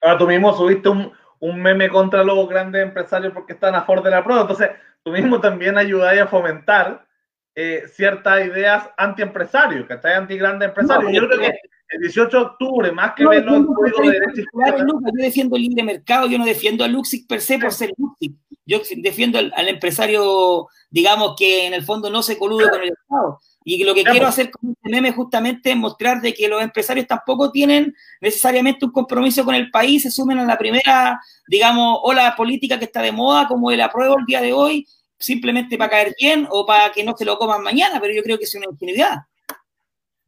[0.00, 4.02] Ahora tú mismo subiste un, un meme contra los grandes empresarios porque están a favor
[4.02, 4.42] de la prueba.
[4.42, 4.70] Entonces,
[5.02, 7.06] tú mismo también ayudáis a fomentar
[7.54, 10.14] eh, ciertas ideas anti-empresarios, ¿cachai?
[10.14, 11.12] Anti-grandes empresarios.
[11.12, 14.98] yo creo que el 18 de octubre, más que verlo en código de derecho Yo
[15.12, 18.34] defiendo el libre mercado, yo no defiendo a Luxic per se por ser Luxic.
[18.66, 22.88] Yo defiendo al, al, empresario, digamos, que en el fondo no se colude con el
[22.88, 23.38] Estado.
[23.64, 27.06] Y lo que quiero hacer con este meme justamente es mostrar de que los empresarios
[27.06, 32.34] tampoco tienen necesariamente un compromiso con el país, se sumen a la primera, digamos, ola
[32.36, 34.86] política que está de moda, como el apruebo el día de hoy,
[35.24, 38.38] simplemente para caer bien o para que no se lo coman mañana, pero yo creo
[38.38, 39.22] que es una ingenuidad.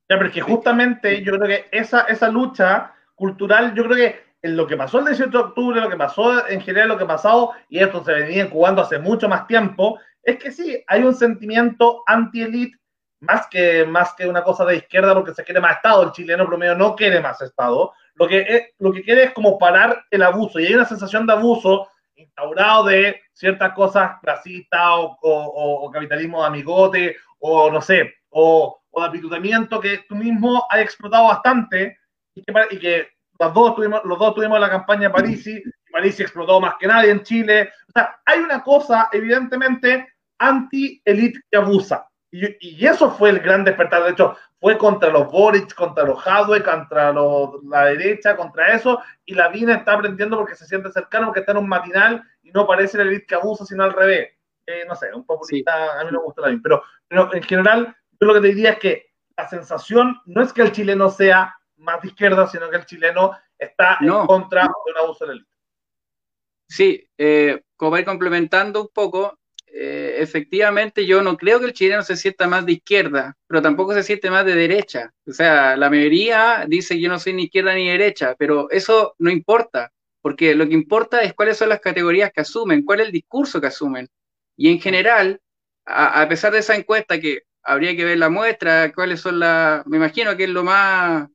[0.09, 4.27] Ya, pero es que justamente yo creo que esa, esa lucha cultural, yo creo que
[4.43, 7.05] en lo que pasó el 18 de octubre, lo que pasó en general, lo que
[7.05, 11.03] ha pasado, y esto se venía incubando hace mucho más tiempo, es que sí, hay
[11.03, 12.79] un sentimiento anti-elite
[13.21, 16.47] más que, más que una cosa de izquierda porque se quiere más Estado, el chileno
[16.47, 20.61] promedio no quiere más Estado, lo que, lo que quiere es como parar el abuso
[20.61, 26.47] y hay una sensación de abuso instaurado de ciertas cosas clasistas o, o, capitalismo de
[26.47, 31.99] amigote o no sé, o, o de apitutamiento que tú mismo has explotado bastante
[32.35, 33.09] y que, y que
[33.39, 37.11] los, dos tuvimos, los dos tuvimos la campaña Parisi y Parisi explotó más que nadie
[37.11, 37.71] en Chile.
[37.89, 40.07] O sea, hay una cosa evidentemente
[40.39, 42.07] anti-elite que abusa
[42.61, 44.05] y, eso fue el gran despertar.
[44.05, 49.01] De hecho, fue contra los Boric, contra los Hadwe, contra la derecha, contra eso.
[49.25, 52.51] Y la Vina está aprendiendo porque se siente cercano, porque está en un matinal y
[52.51, 54.33] no parece el elite que abusa, sino al revés.
[54.67, 57.97] Eh, no sé, un populista, a mí no me gusta la pero, pero en general,
[58.21, 59.07] yo lo que te diría es que
[59.37, 63.33] la sensación no es que el chileno sea más de izquierda, sino que el chileno
[63.59, 65.57] está en contra de un abuso del élite.
[66.69, 69.39] Sí, eh, como ir complementando un poco,
[69.79, 73.93] eh, efectivamente yo no creo que el chileno se sienta más de izquierda, pero tampoco
[73.93, 75.13] se siente más de derecha.
[75.27, 79.31] O sea, la mayoría dice yo no soy ni izquierda ni derecha, pero eso no
[79.31, 83.13] importa, porque lo que importa es cuáles son las categorías que asumen, cuál es el
[83.13, 84.09] discurso que asumen.
[84.57, 85.41] Y en general,
[85.85, 89.99] a, pesar de esa encuesta que habría que ver la muestra, cuáles son las, me
[89.99, 91.29] imagino que es lo más,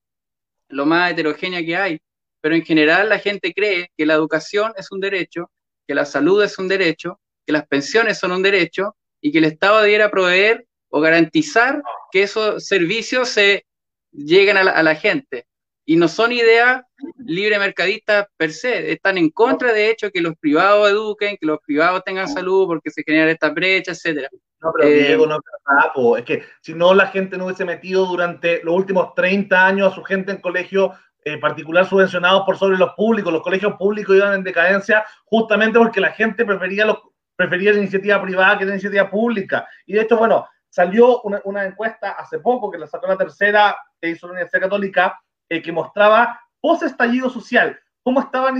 [0.70, 2.02] lo más heterogénea que hay,
[2.42, 5.52] pero en general la gente cree que la educación es un derecho,
[5.88, 7.21] que la salud es un derecho,
[7.52, 11.82] que las pensiones son un derecho y que el Estado debiera proveer o garantizar
[12.12, 13.66] que esos servicios se
[14.12, 15.46] lleguen a la, gente.
[15.86, 16.84] Y no son ideas
[17.18, 21.60] libre mercadistas per se, están en contra de hecho que los privados eduquen, que los
[21.66, 24.30] privados tengan salud porque se generan esta brecha, etcétera.
[24.62, 28.64] No, pero eh, Diego, no es que si no la gente no hubiese metido durante
[28.64, 30.94] los últimos 30 años a su gente en colegio
[31.24, 36.00] eh, particular subvencionados por sobre los públicos, los colegios públicos iban en decadencia justamente porque
[36.00, 36.98] la gente prefería los,
[37.42, 39.68] prefería la iniciativa privada que la iniciativa pública.
[39.86, 44.10] Y de hecho, bueno, salió una, encuesta hace poco que la sacó la tercera que
[44.10, 45.20] hizo la Universidad Católica,
[45.50, 48.58] eh, que mostraba post-estallido social, cómo estaban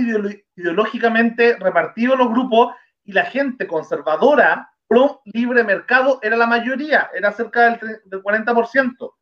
[0.56, 2.74] ideológicamente repartidos los grupos
[3.04, 9.14] y la gente conservadora pro libre mercado era la mayoría, era cerca del, del 40%,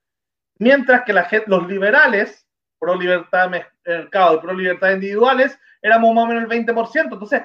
[0.58, 2.46] mientras que la los liberales
[2.78, 3.50] pro libertad
[3.84, 7.12] mercado y pro libertad individuales éramos más o menos el 20%.
[7.12, 7.42] Entonces,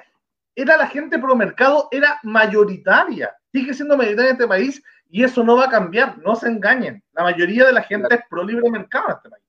[0.56, 3.36] era la gente pro mercado, era mayoritaria.
[3.52, 7.04] Sigue siendo mayoritaria en este país y eso no va a cambiar, no se engañen.
[7.14, 9.44] La mayoría de la gente es pro libre mercado en este país.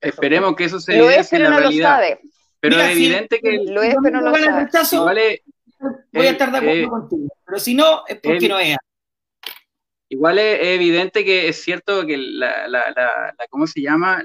[0.00, 2.20] Esperemos que eso se lo es, pero no Lo sabe.
[2.60, 5.42] Pero es evidente que lo es, pero no lo sabe.
[6.12, 8.76] voy a estar de acuerdo eh, contigo, pero si no es porque no es.
[10.12, 14.24] Igual es, evidente que es cierto que la, la, la, ¿cómo se llama?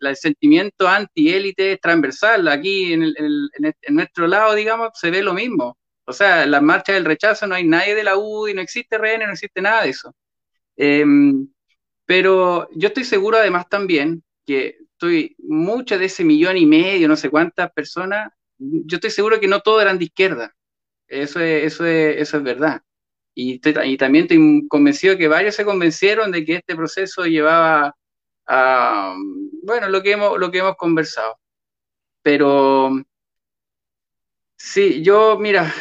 [0.00, 2.48] el sentimiento anti-élite es transversal.
[2.48, 5.76] Aquí en, el, en, nuestro lado, digamos, se ve lo mismo.
[6.06, 8.96] O sea, en las marchas del rechazo no hay nadie de la UDI, no existe
[8.96, 10.14] RN, no existe nada de eso.
[10.76, 11.48] Em,
[12.06, 17.16] pero yo estoy seguro además también que estoy muchas de ese millón y medio, no
[17.16, 20.54] sé cuántas personas, yo estoy seguro que no todos eran de izquierda.
[21.08, 22.82] Eso es, eso es, eso es verdad.
[23.36, 27.94] Y, y también estoy convencido que varios se convencieron de que este proceso llevaba
[28.46, 29.14] a,
[29.62, 31.38] bueno, lo que hemos, lo que hemos conversado.
[32.22, 32.90] Pero
[34.56, 35.72] sí, yo, mira,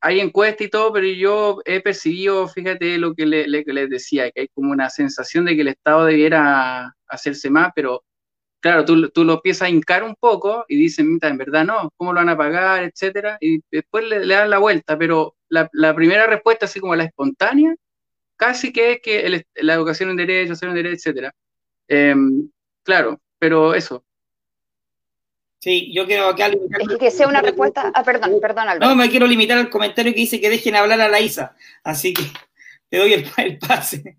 [0.00, 4.48] hay encuestas y todo, pero yo he percibido, fíjate lo que les decía, que hay
[4.48, 8.04] como una sensación de que el Estado debiera hacerse más, pero
[8.60, 11.90] claro, tú, tú lo empiezas a hincar un poco y dicen, mira, en verdad no,
[11.96, 13.38] ¿cómo lo van a pagar, etcétera?
[13.40, 17.74] Y después le, dan la vuelta, pero la, primera respuesta, así como la espontánea,
[18.36, 21.34] casi que es que la educación en derecho, hacer un derecho, etcétera.
[21.88, 22.50] Em,
[22.84, 24.04] claro, pero eso,
[25.60, 26.80] Sí, yo quiero acá limitar.
[26.80, 27.90] Es que sea una respuesta.
[27.94, 28.88] Ah, perdón, perdón, Alberto.
[28.88, 31.56] No, me quiero limitar al comentario que dice que dejen hablar a la Isa.
[31.82, 32.22] Así que
[32.88, 34.18] te doy el, pase.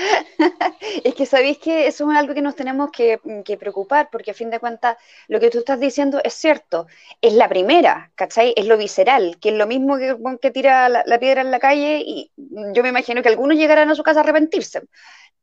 [1.04, 3.20] es que sabéis que eso es algo que nos tenemos que,
[3.58, 4.96] preocupar, porque a fin de cuentas
[5.28, 6.86] lo que tú estás diciendo es cierto,
[7.20, 8.54] es la primera, ¿cachai?
[8.56, 12.02] Es lo visceral, que es lo mismo que, que tira la, piedra en la calle
[12.04, 14.82] y yo me imagino que algunos llegarán a su casa a arrepentirse,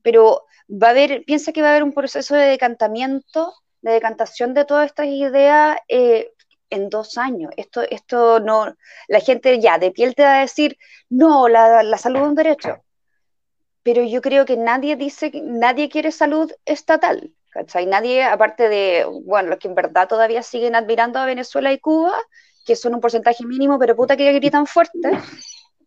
[0.02, 4.54] pero va a haber, piensa que va a haber un proceso de decantamiento, de decantación
[4.54, 6.34] de todas estas ideas eh,
[6.70, 7.52] en dos años.
[7.58, 8.76] Esto, esto no,
[9.08, 10.78] la gente ya de piel te va a decir,
[11.10, 12.84] no, la salud es un derecho.
[13.88, 17.32] Pero yo creo que nadie dice, nadie quiere salud estatal.
[17.52, 17.86] ¿cachai?
[17.86, 22.14] Nadie, aparte de, bueno, los que en verdad todavía siguen admirando a Venezuela y Cuba,
[22.66, 25.10] que son un porcentaje mínimo, pero puta que gritan fuerte,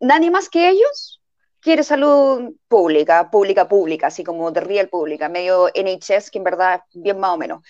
[0.00, 1.20] nadie más que ellos
[1.60, 6.80] quiere salud pública, pública, pública, así como de real pública, medio NHS, que en verdad
[6.94, 7.62] bien más o menos.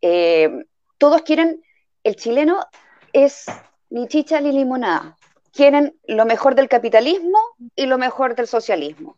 [0.00, 0.50] Eh,
[0.98, 1.62] todos quieren,
[2.02, 2.66] el chileno
[3.12, 3.46] es
[3.90, 5.16] ni chicha ni limonada.
[5.52, 7.38] Quieren lo mejor del capitalismo
[7.76, 9.16] y lo mejor del socialismo.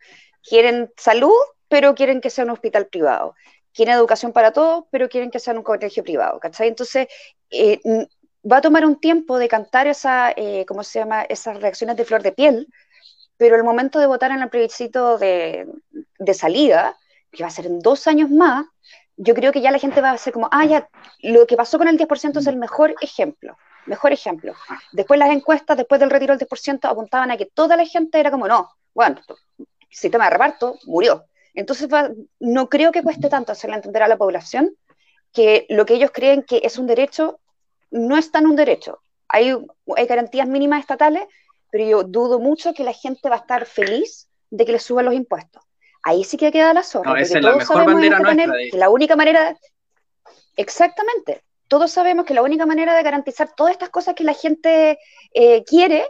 [0.48, 1.34] Quieren salud,
[1.68, 3.34] pero quieren que sea un hospital privado.
[3.72, 6.40] Quieren educación para todos, pero quieren que sea un colegio privado.
[6.40, 6.68] ¿cachai?
[6.68, 7.08] Entonces,
[7.50, 7.80] eh,
[8.50, 11.22] va a tomar un tiempo de cantar esa, eh, ¿cómo se llama?
[11.22, 12.68] esas reacciones de flor de piel,
[13.36, 15.66] pero el momento de votar en el plebiscito de,
[16.34, 16.96] salida,
[17.30, 18.66] que va a ser en dos años más,
[19.16, 20.88] yo creo que ya la gente va a ser como, ah, ya,
[21.20, 24.54] lo que pasó con el 10% es el mejor ejemplo, mejor ejemplo.
[24.92, 28.30] Después las encuestas, después del retiro del 10%, apuntaban a que toda la gente era
[28.30, 29.20] como, no, bueno,
[29.90, 31.24] sistema de reparto, murió.
[31.54, 31.88] Entonces,
[32.38, 34.74] no creo que cueste tanto hacerle entender a la población
[35.32, 37.40] que lo que ellos creen que es un derecho
[37.90, 39.00] no es tan un derecho.
[39.28, 39.54] Hay,
[39.96, 41.24] hay garantías mínimas estatales
[41.70, 45.04] pero yo dudo mucho que la gente va a estar feliz de que le suban
[45.04, 45.62] los impuestos.
[46.02, 47.12] Ahí sí que queda la zorra.
[47.12, 48.54] No, esa es la mejor bandera nuestra.
[48.70, 49.56] que la única manera,
[50.56, 54.98] exactamente, todos sabemos que la única manera de garantizar todas estas cosas que la gente
[55.34, 56.08] eh, quiere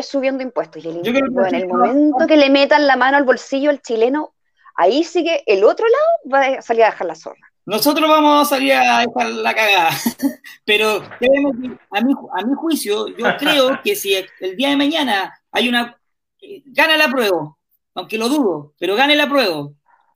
[0.00, 0.84] es subiendo impuestos.
[0.84, 4.34] Y el, en el momento que le metan la mano al bolsillo al chileno,
[4.74, 7.48] ahí sí que el otro lado va a salir a dejar la zorra.
[7.66, 9.90] Nosotros vamos a salir a dejar la cagada,
[10.64, 15.68] pero a mi, a mi juicio, yo creo que si el día de mañana hay
[15.68, 15.94] una...
[16.66, 17.56] Gana la prueba,
[17.94, 19.68] aunque lo dudo, pero gane la prueba.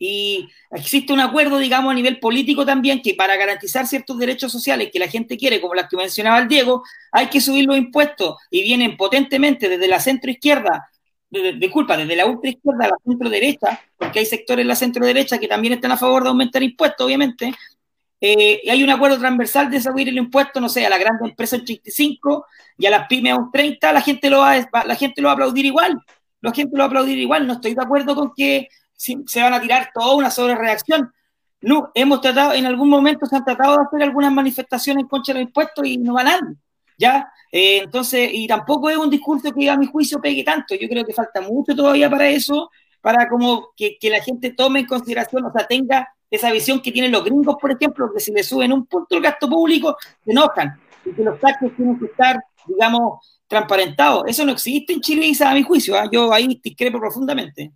[0.05, 4.91] Y existe un acuerdo, digamos, a nivel político también, que para garantizar ciertos derechos sociales
[4.93, 6.83] que la gente quiere, como las que mencionaba el Diego,
[7.13, 10.89] hay que subir los impuestos y vienen potentemente desde la centro izquierda
[11.31, 15.07] disculpa, desde la ultra izquierda a la centro derecha, porque hay sectores en la centro
[15.07, 17.55] derecha que también están a favor de aumentar impuestos, obviamente,
[18.21, 21.17] eh, y hay un acuerdo transversal de subir el impuesto, no sé, a la gran
[21.25, 22.47] empresa un 35
[22.77, 25.33] y a las pymes a un 30, la gente lo va, la gente lo va
[25.33, 25.99] a aplaudir igual,
[26.41, 28.69] la gente lo va a aplaudir igual, no estoy de acuerdo con que
[29.27, 31.13] se van a tirar toda una sobrereacción.
[31.61, 35.35] No, hemos tratado, en algún momento se han tratado de hacer algunas manifestaciones en contra
[35.35, 36.41] de los impuestos y no van a
[36.99, 37.33] ¿ya?
[37.51, 41.05] Eh, entonces, y tampoco es un discurso que a mi juicio pegue tanto, yo creo
[41.05, 45.53] que falta mucho todavía para eso, para como que, la gente tome en consideración, o
[45.53, 48.87] sea, tenga esa visión que tienen los gringos, por ejemplo, que si le suben un
[48.87, 54.25] punto el gasto público, se enojan, y que los taxes tienen que estar, digamos, transparentados.
[54.27, 56.09] Eso no existe en Chile, a mi juicio, ¿ah?
[56.11, 57.73] yo ahí discrepo profundamente.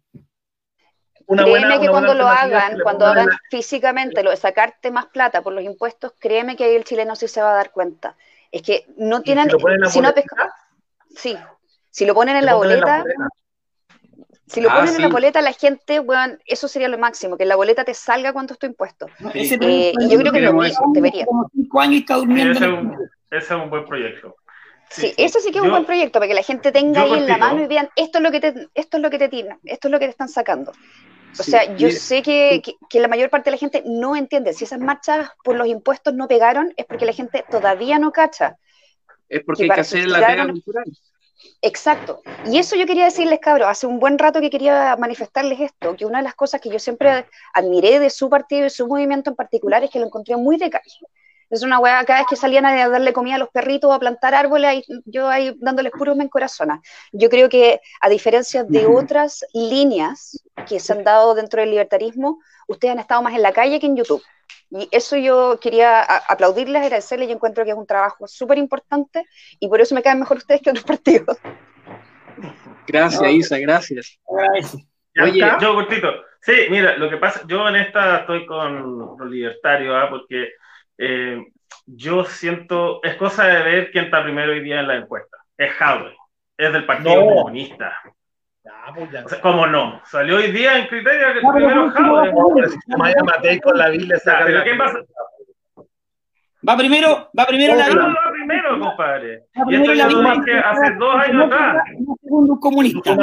[1.27, 5.53] Una créeme que cuando lo hagan, cuando hagan físicamente lo de sacarte más plata por
[5.53, 8.16] los impuestos, créeme que ahí el chileno sí se va a dar cuenta.
[8.53, 9.51] Es que no tienen.
[9.91, 10.14] Si, no
[11.16, 11.37] sí,
[11.91, 13.05] si lo ponen en la boleta.
[14.47, 17.43] Si lo ah, ponen en la boleta, la gente, bueno, eso sería lo máximo, que
[17.43, 19.09] en la boleta te salga cuánto es tu impuesto.
[19.35, 21.27] Eh, y yo creo que lo mismo debería.
[23.29, 24.37] Ese es un buen proyecto.
[24.89, 27.27] Sí, eso sí que es un buen proyecto, para que la gente tenga ahí en
[27.27, 29.59] la mano y vean, esto es lo que te, esto es lo que te tiran,
[29.64, 30.72] esto es lo que te están sacando.
[31.39, 32.62] O sea, yo sé que,
[32.93, 34.53] la mayor parte de la gente no entiende.
[34.53, 38.57] Si esas marchas por los impuestos no pegaron, es porque la gente todavía no cacha.
[39.28, 40.84] Es porque hay que hacer la pega cultural.
[41.62, 42.22] Exacto.
[42.47, 46.07] Y eso yo quería decirles, cabros, hace un buen rato que quería manifestarles esto, que
[46.07, 49.37] una de las cosas que yo siempre admiré de su partido y su movimiento en
[49.37, 50.99] particular es que lo encontré muy de calle.
[51.51, 54.34] Es una weá, cada vez que salían a darle comida a los perritos, a plantar
[54.34, 56.80] árboles, yo ahí dándoles puro me corazón.
[57.12, 62.40] Yo creo que, a diferencia de otras líneas que se han dado dentro del libertarismo,
[62.66, 64.22] ustedes han estado más en la calle que en YouTube.
[64.70, 69.24] Y eso yo quería aplaudirles, agradecerles, yo encuentro que es un trabajo súper importante
[69.61, 71.38] y por eso me caen mejor ustedes que otros partidos.
[72.86, 74.18] Gracias, Isa, gracias.
[75.22, 76.09] Oye, yo cortito.
[76.40, 80.09] Sí, mira, lo que pasa, yo en esta estoy con los libertarios, ¿ah?
[80.11, 80.51] porque
[80.99, 81.44] eh,
[81.86, 85.38] yo siento, es cosa de ver quién está primero hoy día en la encuesta.
[85.57, 86.16] Es Jadwe,
[86.57, 87.92] es del Partido Comunista.
[88.94, 90.01] Pues ¿Cómo no?
[90.05, 92.32] Salió hoy día en criterio que primero Jadwe.
[93.61, 93.90] con la
[96.68, 99.44] Va primero, va primero la No, va primero, compadre.
[99.57, 101.84] Va primero y esto la que hace dos años atrás.
[102.22, 103.14] Segundo comunista.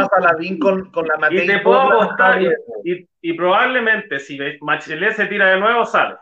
[0.62, 5.60] con, con la Y te puedo apostar, y, y, probablemente si Machelet se tira de
[5.60, 6.16] nuevo, sale.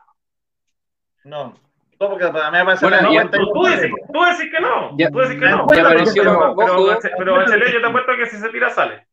[1.24, 1.56] No.
[2.00, 4.98] No, porque a mí me parece bueno, no, tú, tú, decís, tú decís que no.
[4.98, 5.68] Ya, tú decís que no.
[5.72, 9.06] Ya apareció, pero, pero, pero, Bachelet, yo te apuesto que si se tira, sale.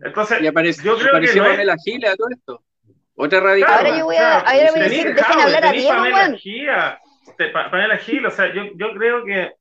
[0.00, 2.62] Entonces, y apareció, yo creo apareció que no Pamela Gil a todo esto.
[3.16, 3.74] Otra radical.
[3.74, 6.38] Ahora yo voy a, ahora voy a decir, dejen hablar a Diego, Juan.
[7.70, 9.52] Pamela Gil, o sea, yo, yo creo que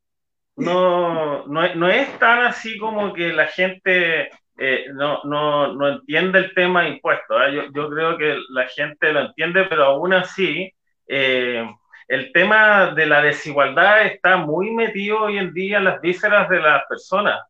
[0.58, 6.40] no, no, no es tan así como que la gente eh, no, no, no entiende
[6.40, 7.42] el tema de impuestos.
[7.48, 7.54] ¿eh?
[7.54, 10.74] Yo, yo creo que la gente lo entiende, pero aún así
[11.08, 11.68] eh,
[12.08, 16.60] el tema de la desigualdad está muy metido hoy en día en las vísceras de
[16.60, 17.42] las personas.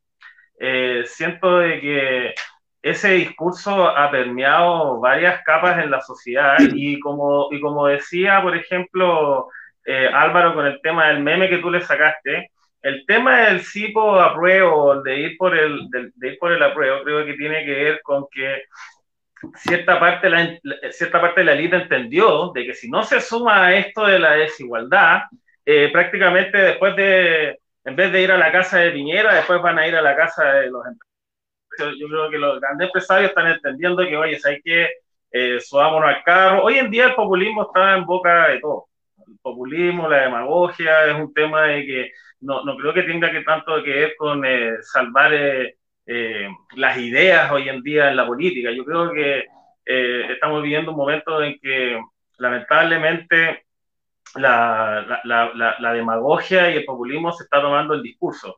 [0.59, 2.33] Eh, siento de que
[2.81, 8.55] ese discurso ha permeado varias capas en la sociedad y como, y como decía, por
[8.55, 9.49] ejemplo,
[9.85, 12.51] eh, Álvaro, con el tema del meme que tú le sacaste,
[12.81, 17.03] el tema del CIPO apruebo, de ir por el, de, de ir por el apruebo,
[17.03, 18.63] creo que tiene que ver con que
[19.55, 20.57] cierta parte, la,
[20.91, 24.19] cierta parte de la élite entendió de que si no se suma a esto de
[24.19, 25.23] la desigualdad,
[25.65, 29.79] eh, prácticamente después de, en vez de ir a la casa de Piñera, después van
[29.79, 31.99] a ir a la casa de los empresarios.
[31.99, 34.89] Yo creo que los grandes empresarios están entendiendo que, oye, hay que
[35.31, 36.63] eh, subámonos al carro.
[36.63, 38.87] Hoy en día el populismo está en boca de todo.
[39.27, 42.11] El populismo, la demagogia, es un tema de que
[42.41, 45.76] no, no creo que tenga que tanto que ver con eh, salvar eh,
[46.07, 46.47] eh,
[46.77, 48.71] las ideas hoy en día en la política.
[48.71, 49.45] Yo creo que
[49.85, 51.99] eh, estamos viviendo un momento en que
[52.37, 53.65] lamentablemente
[54.35, 58.57] la, la, la, demagogia y el populismo se está tomando el discurso.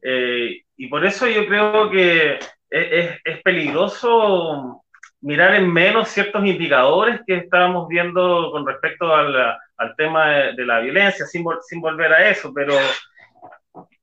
[0.00, 2.38] Eh, y por eso yo creo que
[2.70, 4.82] es, es, peligroso
[5.20, 9.34] mirar en menos ciertos indicadores que estábamos viendo con respecto al,
[9.76, 12.74] al tema de, de, la violencia, sin, sin volver a eso, pero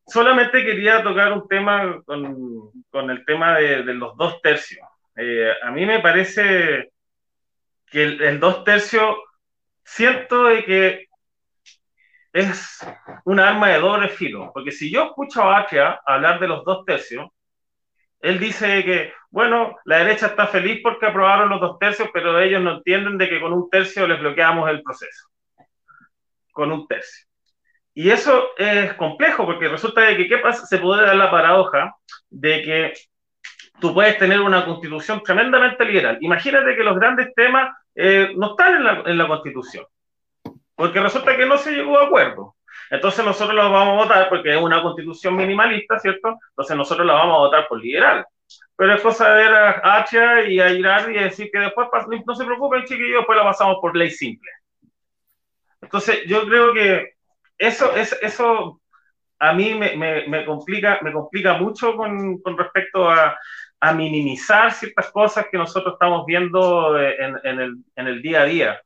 [0.05, 4.87] solamente quería tocar un tema con, el tema de, los dos tercios.
[5.15, 6.91] Eh, a mí me parece
[7.87, 9.17] que el, el, dos tercios,
[9.83, 11.07] siento de que
[12.33, 12.79] es
[13.25, 16.83] un arma de doble filo, porque si yo escucho a Atria hablar de los dos
[16.83, 17.29] tercios,
[18.23, 22.61] él dice que, bueno, la derecha está feliz porque aprobaron los dos tercios, pero ellos
[22.61, 25.27] no entienden de que con un tercio les bloqueamos el proceso.
[26.53, 27.27] Con un tercio.
[27.95, 30.65] Y eso es complejo porque resulta de que ¿qué pasa?
[30.65, 31.95] se puede dar la paradoja
[32.29, 32.93] de que
[33.79, 36.17] tú puedes tener una constitución tremendamente liberal.
[36.21, 39.85] Imagínate que los grandes temas eh, no están en la, en la, constitución,
[40.75, 42.55] porque resulta que no se llegó a acuerdo.
[42.89, 46.37] Entonces nosotros lo vamos a votar porque es una constitución minimalista, ¿cierto?
[46.49, 48.25] Entonces nosotros la vamos a votar por liberal.
[48.75, 51.87] Pero es cosa de ver a Hacha y a Irar y decir que después
[52.25, 54.49] no se preocupen, chiquillos, después la pasamos por ley simple.
[55.81, 57.12] Entonces yo creo que
[57.57, 58.81] eso, es, eso
[59.39, 63.37] a mí me, me, me, complica, me complica mucho con, con respecto a,
[63.79, 68.45] a, minimizar ciertas cosas que nosotros estamos viendo en, en, el, en, el, día a
[68.45, 68.81] día.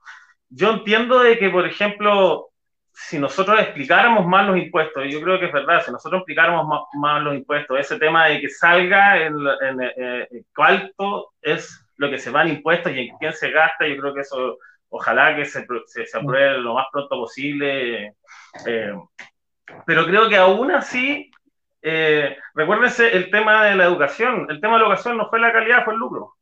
[0.50, 2.50] Yo entiendo de que, por ejemplo,
[2.92, 6.68] si nosotros explicáramos más los impuestos, y yo creo que es verdad, si nosotros explicáramos
[6.68, 12.10] más, más los impuestos, ese tema de que salga en, en, en, cuánto es lo
[12.10, 14.58] que se va en impuestos y en quién se gasta, yo creo que eso
[14.90, 18.16] ojalá que se, se, se apruebe lo más pronto posible.
[18.66, 18.94] Eh,
[19.86, 21.30] pero creo que aún así,
[21.82, 24.48] eh, recuérdense el tema de la educación.
[24.50, 26.34] El tema de la educación no fue la calidad, fue el lucro.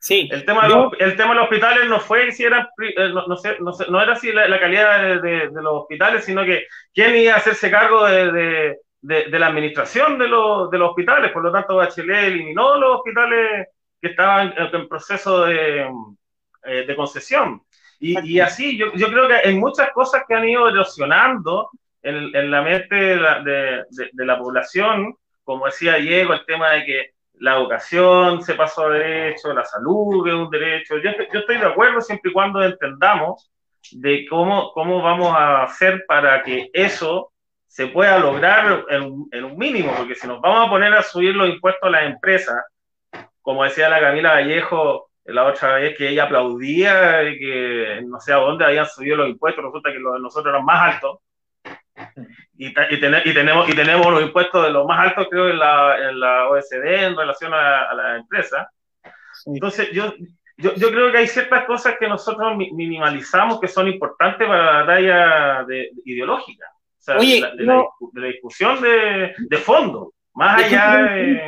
[0.00, 0.28] Sí.
[0.30, 3.26] El tema, de los, el tema de los hospitales no fue si era, eh, no,
[3.26, 6.24] no, sé, no, sé, no, era así la, la calidad de, de, de, los hospitales,
[6.24, 10.90] sino que quién iba a hacerse cargo de, de la administración de, los, de los
[10.90, 11.32] hospitales.
[11.32, 13.68] Por lo tanto, Bachelet eliminó los hospitales
[14.00, 15.88] que estaban en, en proceso de,
[16.62, 17.62] de concesión.
[18.00, 21.70] Y, y así, yo, yo, creo que hay muchas cosas que han ido erosionando
[22.02, 26.44] en, en la mente de la, de, de, de la, población, como decía Diego, el
[26.44, 27.10] tema de que
[27.40, 30.98] la educación se pasó a derecho, la salud es un derecho.
[30.98, 33.50] Yo, yo estoy de acuerdo siempre y cuando entendamos
[33.92, 37.32] de cómo, cómo vamos a hacer para que eso
[37.66, 41.34] se pueda lograr en, en, un mínimo, porque si nos vamos a poner a subir
[41.34, 42.62] los impuestos a las empresas,
[43.40, 48.32] como decía la Camila Vallejo la otra vez que ella aplaudía y que no sé
[48.32, 51.18] a dónde habían subido los impuestos, resulta que los de nosotros eran más altos.
[52.56, 56.08] Y, y, y, tenemos, y tenemos los impuestos de los más altos, creo, en la,
[56.08, 58.70] en la OSD en relación a, a la empresa.
[59.46, 60.14] Entonces, yo,
[60.56, 64.80] yo, yo, creo que hay ciertas cosas que nosotros minimalizamos que son importantes para la
[64.80, 70.96] batalla de, ideológica, o sea, de, la, de, la, discusión de, de fondo, más allá
[71.12, 71.42] de...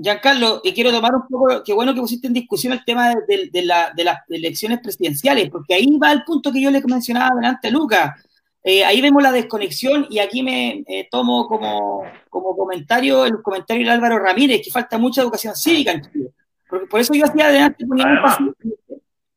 [0.00, 3.50] Giancarlo, y quiero tomar un poco, qué bueno que pusiste en discusión el tema de,
[3.52, 7.34] de, la, de, las elecciones presidenciales, porque ahí va el punto que yo le mencionaba
[7.34, 8.24] delante a Lucas.
[8.62, 13.84] Eh, ahí vemos la desconexión y aquí me eh, tomo como, como comentario el comentario
[13.84, 16.30] de Álvaro Ramírez, que falta mucha educación cívica en Chile.
[16.68, 18.46] Por, por eso yo hacía adelante, ponía énfasis,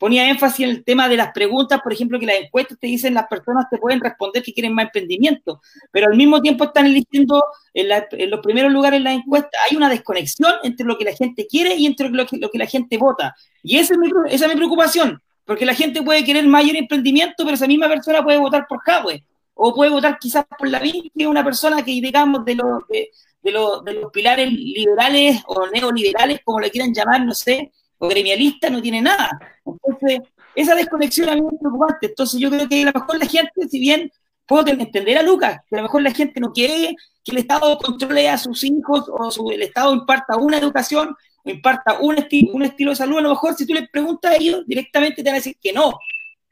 [0.02, 3.14] ponía énfasis en el tema de las preguntas, por ejemplo, que las encuestas te dicen
[3.14, 5.62] las personas te pueden responder que quieren más emprendimiento,
[5.92, 9.78] pero al mismo tiempo están eligiendo en, la, los primeros lugares en las encuestas, hay
[9.78, 12.66] una desconexión entre lo que la gente quiere y entre lo que, lo que la
[12.66, 13.36] gente vota.
[13.62, 17.44] Y esa es, mi, esa es mi preocupación, porque la gente puede querer mayor emprendimiento,
[17.44, 19.24] pero esa misma persona puede votar por Huawei,
[19.54, 22.88] o puede votar quizás por la que es una persona que, digamos, de los...
[22.90, 23.12] De,
[23.44, 27.72] de, los, de los pilares liberales o neoliberales, como le quieran llamar, no sé,
[28.02, 29.30] o gremialista, no tiene nada.
[29.64, 30.22] Entonces,
[30.56, 32.08] esa desconexión a mí me preocupante.
[32.08, 34.12] Entonces, yo creo que a lo mejor la gente, si bien
[34.48, 37.78] puedo entender a Lucas, que a lo mejor la gente no quiere que el Estado
[37.78, 41.16] controle a sus hijos o el Estado imparta una educación
[41.46, 44.32] o imparta un, esti un estilo de salud, a lo mejor si tú les preguntas
[44.32, 45.94] a ellos, directamente te van a decir que no.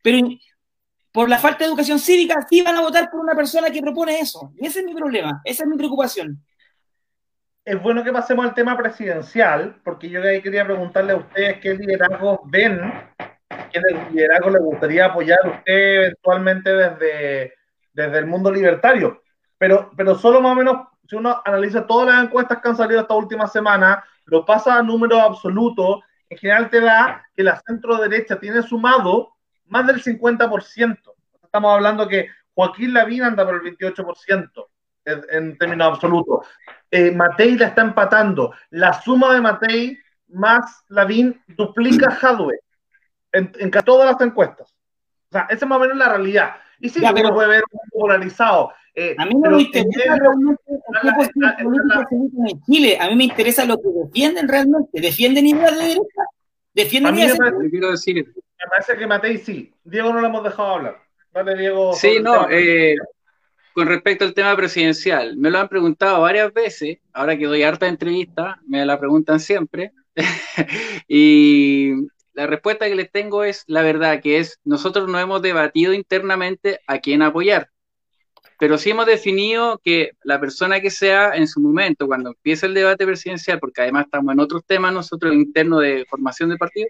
[0.04, 0.30] Pero
[1.12, 4.20] por la falta de educación cívica, sí van a votar por una persona que propone
[4.20, 4.54] eso.
[4.56, 6.44] Y ese es mi problema, esa es mi preocupación
[7.70, 12.40] es bueno que pasemos al tema presidencial, porque yo quería preguntarle a ustedes qué liderazgos
[12.46, 12.82] ven,
[13.72, 13.80] qué
[14.12, 17.54] liderazgo les gustaría apoyar a usted eventualmente desde,
[17.94, 19.22] desde el mundo libertario.
[19.60, 23.02] Pero, pero solo más o menos, si uno analiza todas las encuestas que han salido
[23.02, 27.98] esta última semana, lo pasa a números absolutos, en general te da que la centro
[27.98, 29.36] derecha tiene sumado
[29.68, 30.98] más del 50%.
[31.44, 34.66] Estamos hablando que Joaquín Lavín anda por el 28%
[35.06, 36.48] en términos absolutos.
[36.92, 38.54] Eh, Matei la está empatando.
[38.72, 39.98] La suma de Matei
[40.28, 42.60] más Lavín duplica Hadwe
[43.32, 44.72] en, en, todas las encuestas.
[45.30, 46.56] O sea, esa es más o menos la realidad.
[46.80, 48.72] Y sí, ya, pero, puede ver un polarizado.
[48.96, 50.64] Eh, a mí no me interesa realmente
[52.12, 52.98] en Chile.
[53.00, 55.00] A mí me interesa lo que defienden realmente.
[55.00, 56.22] ¿Defienden ideas de derecha?
[56.74, 57.70] ¿Defienden ideas de derecha?
[57.70, 58.34] Quiero decir.
[58.36, 59.74] Me parece que Matei sí.
[59.84, 60.98] Diego no lo hemos dejado hablar.
[61.32, 61.94] Dale, Diego.
[61.94, 62.50] Sí, no.
[62.50, 62.96] Eh,
[63.80, 67.88] con respecto al tema presidencial, me lo han preguntado varias veces, ahora que doy harta
[67.88, 69.94] entrevista, me la preguntan siempre,
[71.08, 71.94] y
[72.34, 76.82] la respuesta que les tengo es la verdad, que es, nosotros no hemos debatido internamente
[76.88, 77.70] a quién apoyar,
[78.60, 82.74] pero sí hemos definido que la persona que sea en su momento, cuando empiece el
[82.74, 86.90] debate presidencial, porque además estamos en otros temas nosotros internos de formación de partido,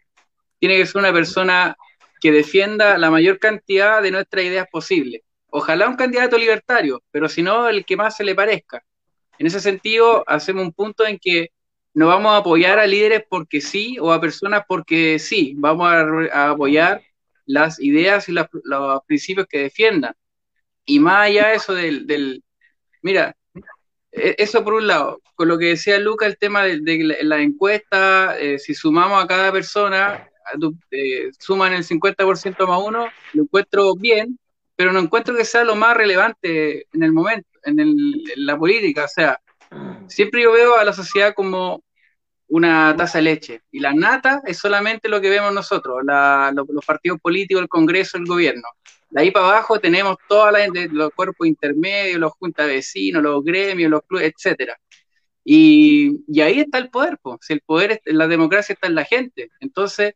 [0.57, 1.77] tiene que ser una persona
[2.19, 5.21] que defienda la mayor cantidad de nuestras ideas posibles
[5.51, 8.83] Ojalá un candidato libertario, pero si no, el que más se le parezca.
[9.37, 11.51] En ese sentido, hacemos un punto en que
[11.93, 15.53] no vamos a apoyar a líderes porque sí o a personas porque sí.
[15.57, 17.01] Vamos a, apoyar
[17.45, 18.47] las ideas y los
[19.07, 20.13] principios que defiendan.
[20.85, 22.43] Y más allá de eso del,
[23.01, 23.35] mira,
[24.11, 28.39] e, eso por un lado, con lo que decía Luca, el tema de, la, encuesta,
[28.39, 30.29] eh, si sumamos a cada persona,
[30.91, 34.39] eh, suman el 50% más uno, lo encuentro bien,
[34.79, 39.03] pero no encuentro que sea lo más relevante en el momento, en, la política.
[39.03, 39.37] O sea,
[40.07, 41.83] siempre yo veo a la sociedad como
[42.47, 47.19] una taza de leche y la nata es solamente lo que vemos nosotros, los partidos
[47.19, 48.69] políticos, el Congreso, el gobierno.
[49.09, 50.53] De ahí para abajo tenemos todos
[50.93, 54.79] los cuerpos intermedios, los juntas de vecinos, los gremios, los clubes, etcétera.
[55.43, 57.39] Y, y, ahí está el poder, pues.
[57.41, 59.49] si el poder, la democracia está en la gente.
[59.59, 60.13] Entonces,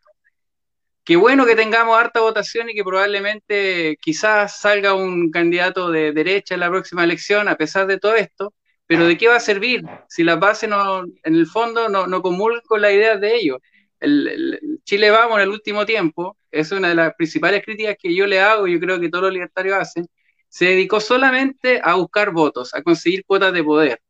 [1.03, 6.53] qué bueno que tengamos harta votación y que probablemente quizás salga un candidato de derecha
[6.53, 8.53] en la próxima elección, a pesar de todo esto,
[8.87, 12.21] pero ¿de qué va a servir si las bases no, en el fondo no, no
[12.21, 13.57] comulgan con las ideas de ellos?
[13.99, 18.27] El, Chile Vamos en el último tiempo, es una de las principales críticas que yo
[18.27, 20.05] le hago, yo creo que todos los libertarios hacen,
[20.49, 24.02] se dedicó solamente a buscar votos, a conseguir cuotas de poder.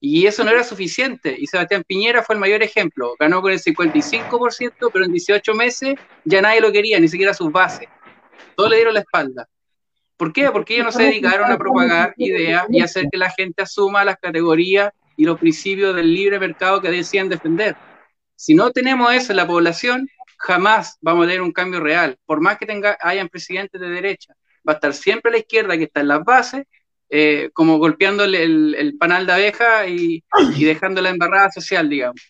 [0.00, 1.34] Y eso no era suficiente.
[1.38, 3.14] Y Sebastián Piñera fue el mayor ejemplo.
[3.18, 5.94] Ganó con el 55%, pero en 18 meses
[6.24, 7.88] ya nadie lo quería, ni siquiera sus bases.
[8.54, 9.48] Todos le dieron la espalda.
[10.16, 10.50] ¿Por qué?
[10.50, 14.16] Porque ellos no se dedicaron a propagar ideas y hacer que la gente asuma las
[14.16, 17.76] categorías y los principios del libre mercado que decían defender.
[18.34, 20.08] Si no tenemos eso en la población,
[20.38, 22.18] jamás vamos a tener un cambio real.
[22.24, 24.34] Por más que tenga, hayan presidentes de derecha,
[24.68, 26.64] va a estar siempre la izquierda que está en las bases,
[27.10, 30.24] eh, como golpeándole el, panal de abeja y,
[30.56, 32.20] y dejando embarrada social, digamos.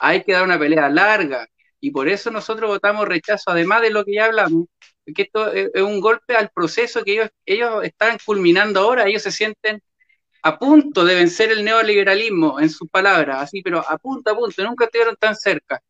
[0.00, 1.46] Hay que dar una pelea larga
[1.80, 4.66] y por eso nosotros votamos rechazo, además de lo que ya hablamos,
[5.14, 9.30] que esto es un golpe al proceso que ellos, ellos están culminando ahora, ellos se
[9.30, 9.82] sienten
[10.44, 14.62] a punto de vencer el neoliberalismo, en sus palabras, así, pero a punto, a punto,
[14.62, 15.80] nunca estuvieron tan cerca.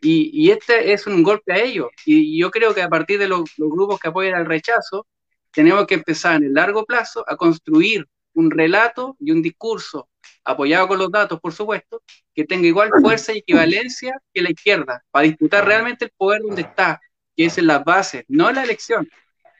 [0.00, 1.88] Y, este es un golpe a ellos.
[2.06, 5.06] Y, yo creo que a partir de los, grupos que apoyan al rechazo,
[5.54, 10.08] tenemos que empezar en el largo plazo a construir un relato y un discurso,
[10.44, 12.02] apoyado con los datos, por supuesto,
[12.34, 16.62] que tenga igual fuerza y equivalencia que la izquierda, para disputar realmente el poder donde
[16.62, 17.00] está,
[17.36, 19.08] que es en las bases, no en la elección.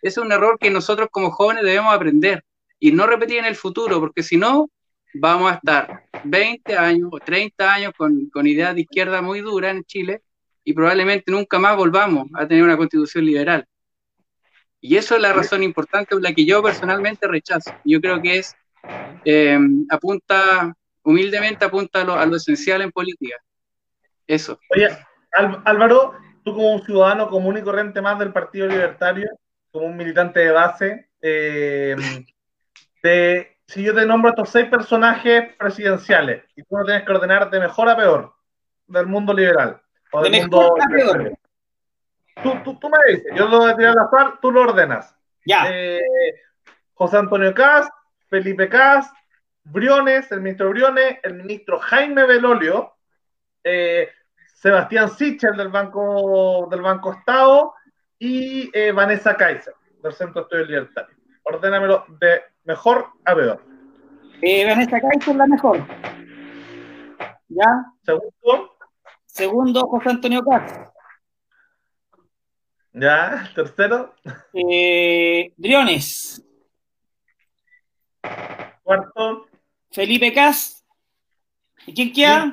[0.03, 2.45] Ese es un error que nosotros como jóvenes debemos aprender
[2.79, 4.69] y no repetir en el futuro, porque si no,
[5.15, 9.75] vamos a estar 20 años o 30 años con, con ideas de izquierda muy duras
[9.75, 10.23] en Chile
[10.65, 13.67] y probablemente nunca más volvamos a tener una constitución liberal.
[14.87, 17.73] Y eso es la razón importante por la que yo personalmente rechazo.
[17.87, 18.55] Yo creo que es,
[19.25, 19.59] eh,
[19.89, 23.35] apunta, humildemente apunta a lo, a lo, esencial en política.
[24.27, 24.61] Eso.
[24.77, 24.91] Oye,
[25.65, 26.13] Álvaro,
[26.45, 29.31] tú como un ciudadano común y corriente más del Partido Libertario,
[29.71, 31.97] como un militante de base, eh,
[33.67, 37.59] si yo te nombro estos seis personajes presidenciales y tú no tienes que ordenar de
[37.59, 38.35] mejor a peor
[38.87, 39.81] del mundo liberal,
[40.23, 41.39] de mejor a peor.
[42.43, 45.17] Tú, tú, me dices, yo lo voy a tirar al azar, tú lo ordenas.
[45.47, 45.67] Ya.
[45.71, 46.01] Eh,
[46.95, 47.91] José Antonio Cast,
[48.29, 49.15] Felipe Cast,
[49.65, 52.95] Briones, el ministro Briones, el ministro Jaime Belolio,
[53.63, 54.09] eh,
[54.55, 57.75] Sebastián Sichel del Banco, del Banco Estado
[58.19, 61.19] y eh, Vanessa Kaiser del Centro de Estudios Libertarios.
[61.45, 63.63] Ordénamelo de mejor a peor.
[64.41, 65.79] Vanessa Kaiser es la mejor.
[67.49, 67.85] ¿Ya?
[68.03, 68.77] Segundo.
[69.27, 70.94] Segundo, José Antonio Castro.
[72.95, 74.15] Ya, tercero.
[74.53, 76.41] Eh, Briones.
[78.85, 79.49] Cuarto.
[79.91, 80.85] Felipe Cas.
[81.87, 82.53] ¿Y quién queda?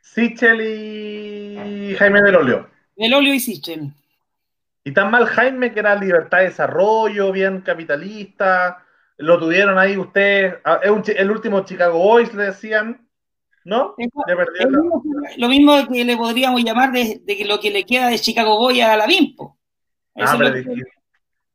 [0.00, 2.70] Sichel y Jaime Belolio.
[2.96, 3.92] Belolio y Sichel.
[4.82, 8.82] Y tan mal Jaime que era libertad de desarrollo, bien capitalista.
[9.18, 10.56] Lo tuvieron ahí ustedes.
[10.64, 13.06] Ah, es el último Chicago Boys, le decían.
[13.64, 13.94] ¿No?
[15.38, 18.82] lo mismo que le podríamos llamar de, que lo que le queda de Chicago Boy
[18.82, 19.58] a la Bimpo.
[20.16, 20.38] Ah,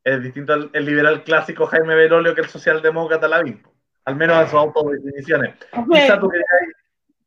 [0.03, 3.71] es, distinto, el, liberal clásico Jaime Belolio que el socialdemócrata la Bimpo.
[4.05, 5.55] Al menos en sus autodefiniciones.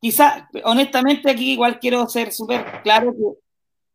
[0.00, 3.42] quizá, honestamente, aquí igual quiero ser súper claro que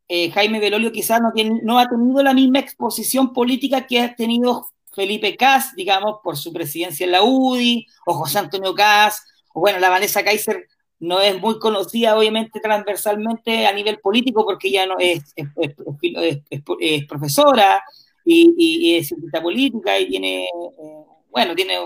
[0.07, 4.15] eh, Jaime Belolio quizás no, tiene, no ha tenido la misma exposición política que ha
[4.15, 9.23] tenido Felipe Cas, digamos, por su presidencia en la UDI, o José Antonio Cas,
[9.53, 10.67] o bueno, la Vanessa Kaiser
[10.99, 17.83] no es muy conocida, obviamente, transversalmente a nivel político, porque ella no es, es, profesora
[18.25, 21.77] y, es científica política y tiene, eh, bueno, tiene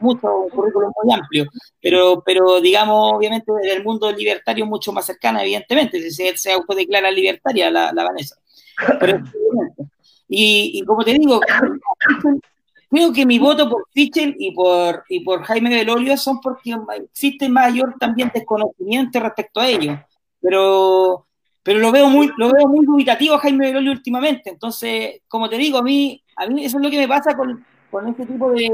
[0.00, 1.46] mucho un currículum muy amplio,
[1.82, 6.52] pero, pero digamos, obviamente, desde el mundo libertario mucho más cercana, evidentemente, si se, se
[6.52, 8.36] autodeclara libertaria la, la Vanessa.
[10.28, 11.40] y, y como te digo,
[12.94, 17.48] Creo que mi voto por Fichel y por, y por Jaime Belolio son porque existe
[17.48, 19.98] mayor también desconocimiento respecto a ellos.
[20.40, 21.26] Pero,
[21.64, 24.48] pero lo veo muy, lo veo muy dubitativo a Jaime Belolio últimamente.
[24.48, 27.66] Entonces, como te digo, a mí, a mí eso es lo que me pasa con,
[27.90, 28.70] con este tipo de,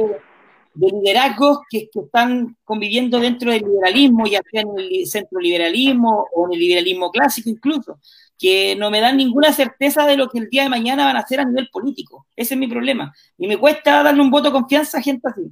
[0.74, 6.26] de liderazgos que, que, están conviviendo dentro del liberalismo, ya sea en el centro liberalismo
[6.34, 7.98] o en el liberalismo clásico incluso
[8.40, 11.20] que no me dan ninguna certeza de lo que el día de mañana van a
[11.20, 12.26] hacer a nivel político.
[12.34, 13.12] Ese es mi problema.
[13.36, 15.42] Y me cuesta darle un voto de confianza a gente así.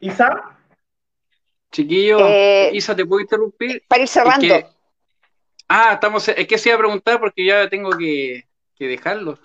[0.00, 0.28] Isa.
[1.70, 3.84] Chiquillo, eh, Isa, ¿te puedo interrumpir?
[3.86, 4.54] Para ir cerrando.
[5.68, 8.44] ah, estamos, es que se iba a preguntar porque ya tengo que,
[8.76, 9.38] dejarlo.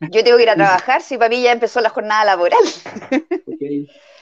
[0.00, 2.64] Yo tengo que ir a trabajar, si para mí ya empezó la jornada laboral.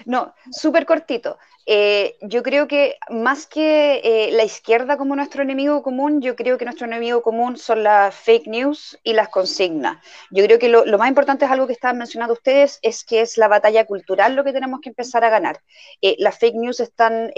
[0.07, 1.39] No, súper cortito.
[1.71, 6.57] Eh, yo creo que más que eh, la izquierda como nuestro enemigo común, yo creo
[6.57, 9.99] que nuestro enemigo común son las fake news y las consignas.
[10.31, 13.37] Yo creo que lo, más importante es algo que estaban mencionando ustedes, es que es
[13.37, 15.61] la batalla cultural lo que tenemos que empezar a ganar.
[16.01, 17.33] Eh, las fake news están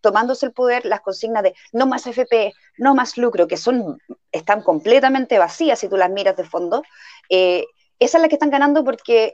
[0.00, 3.98] tomándose el poder, las consignas de no más FP, no más lucro, que son,
[4.30, 6.84] están completamente vacías si tú las miras de fondo.
[7.28, 7.66] esas
[7.98, 9.32] es las que están ganando porque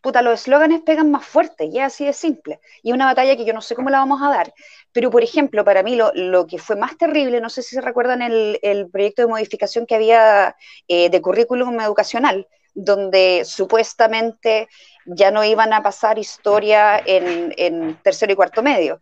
[0.00, 2.60] puta, los eslóganes pegan más fuerte, ya así de simple.
[2.82, 4.54] Y una batalla que yo no sé cómo la vamos a dar.
[4.92, 8.22] Pero, por ejemplo, para mí lo, que fue más terrible, no sé si se recuerdan
[8.22, 10.56] el, el proyecto de modificación que había
[10.88, 14.68] eh, de currículum educacional, donde supuestamente
[15.04, 19.00] ya no iban a pasar historia en, en tercero y cuarto medio.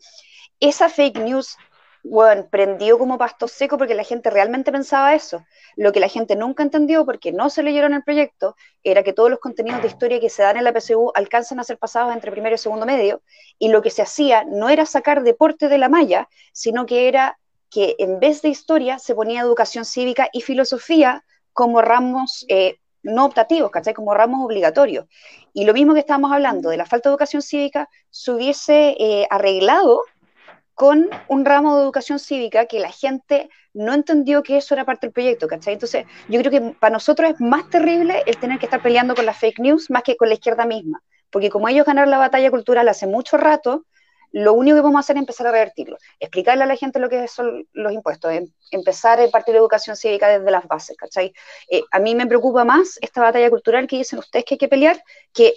[0.61, 1.57] Esa fake news
[2.05, 5.45] bueno, prendió como pasto seco porque la gente realmente pensaba eso.
[5.77, 9.31] Lo que la gente nunca entendió porque no se leyeron el proyecto era que todos
[9.31, 12.31] los contenidos de historia que se dan en la PSU alcanzan a ser pasados entre
[12.31, 13.23] primero y segundo medio
[13.59, 17.39] y lo que se hacía no era sacar deporte de la malla, sino que era
[17.71, 23.25] que en vez de historia se ponía educación cívica y filosofía como ramos eh, no
[23.25, 23.95] optativos, ¿cachai?
[23.95, 25.07] Como ramos obligatorios.
[25.53, 29.27] Y lo mismo que estábamos hablando de la falta de educación cívica se hubiese eh,
[29.31, 30.03] arreglado
[30.79, 35.09] con un ramo de educación cívica que la gente no entendió que eso era parte
[35.09, 35.73] del proyecto, ¿cachai?
[35.75, 39.27] Entonces, yo creo que para nosotros es más terrible el tener que estar peleando con
[39.27, 42.49] las fake news más que con la izquierda misma, porque como ellos ganaron la batalla
[42.53, 43.87] cultural hace mucho rato,
[44.31, 47.09] lo único que vamos a hacer es empezar a revertirlo, explicarle a la gente lo
[47.09, 51.33] que son los impuestos, em, empezar a partir de educación cívica desde las bases, ¿cachai?
[51.69, 54.69] Eh, a mí me preocupa más esta batalla cultural que dicen ustedes que hay que
[54.69, 55.03] pelear,
[55.33, 55.55] que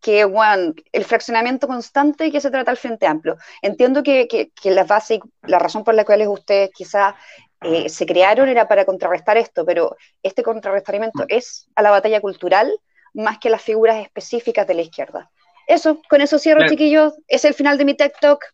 [0.00, 3.36] que bueno, el fraccionamiento constante y que se trata el Frente Amplio.
[3.60, 7.14] Entiendo que, que, la base, la razón por la cual ustedes quizás
[7.62, 12.72] eh, se crearon era para contrarrestar esto, pero este contrarrestamiento es a la batalla cultural
[13.14, 15.30] más que a las figuras específicas de la izquierda.
[15.66, 17.14] Eso, con eso cierro, chiquillos.
[17.28, 18.44] Es el final de mi TED Talk.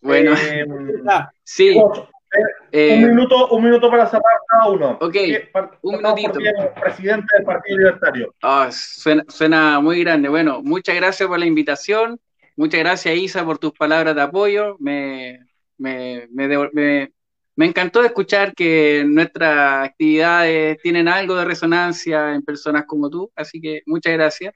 [0.00, 0.64] Bueno, eh,
[1.44, 1.80] sí.
[2.72, 4.98] Eh, un, minuto, un minuto para cerrar cada uno.
[5.00, 5.16] Ok,
[5.82, 6.38] un minutito.
[6.80, 8.34] Presidente del Partido Libertario.
[8.42, 10.28] Ah, suena, muy grande.
[10.28, 12.20] Bueno, muchas gracias por la invitación.
[12.56, 14.76] Muchas gracias, Isa, por tus palabras de apoyo.
[14.78, 15.40] Me,
[15.78, 17.12] me, me,
[17.56, 23.30] me encantó escuchar que nuestras actividades tienen algo de resonancia en personas como tú.
[23.34, 24.54] Así que muchas gracias.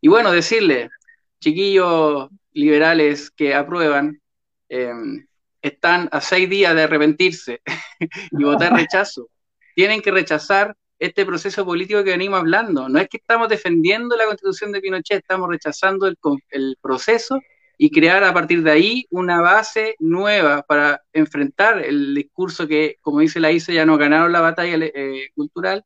[0.00, 0.90] Y bueno, decirle,
[1.40, 4.20] chiquillos liberales que aprueban,
[4.68, 4.92] eh,
[5.64, 7.62] están a seis días de arrepentirse
[8.30, 9.28] y votar rechazo.
[9.74, 12.88] Tienen que rechazar este proceso político que venimos hablando.
[12.88, 17.40] No es que estamos defendiendo la constitución de Pinochet, estamos rechazando el, proceso
[17.76, 23.20] y crear a partir de ahí una base nueva para enfrentar el discurso que, como
[23.20, 25.84] dice la ICE, ya no ganaron la batalla eh, cultural.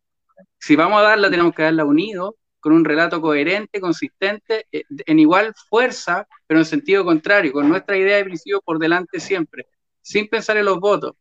[0.58, 5.18] Si vamos a darla, tenemos que darla unido, con un relato coherente, consistente, eh, en
[5.18, 9.66] igual fuerza, pero en sentido contrario, con nuestra idea de principio por delante siempre,
[10.00, 11.14] sin pensar en los votos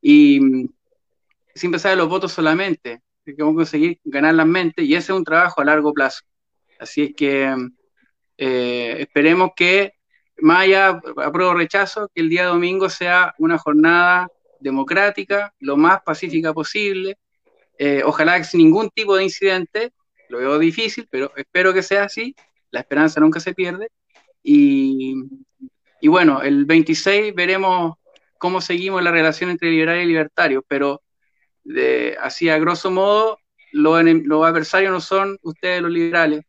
[0.00, 0.68] y mm,
[1.54, 5.12] sin pensar en los votos solamente, que vamos a conseguir ganar las mentes y ese
[5.12, 6.22] es un trabajo a largo plazo.
[6.78, 7.54] Así es que
[8.36, 9.92] eh, esperemos que,
[10.38, 14.28] más allá apruebo rechazo, que el día domingo sea una jornada
[14.58, 17.16] democrática, lo más pacífica posible,
[17.78, 19.92] eh, ojalá sin ningún tipo de incidente,
[20.32, 22.34] lo veo difícil, pero espero que sea así.
[22.70, 23.90] La esperanza nunca se pierde.
[24.42, 25.14] Y,
[26.04, 27.96] bueno, el 26 veremos
[28.38, 31.02] cómo seguimos la relación entre liberales y libertarios, pero
[31.62, 33.38] de, así a grosso modo,
[33.72, 36.42] los, los adversarios no son ustedes los liberales,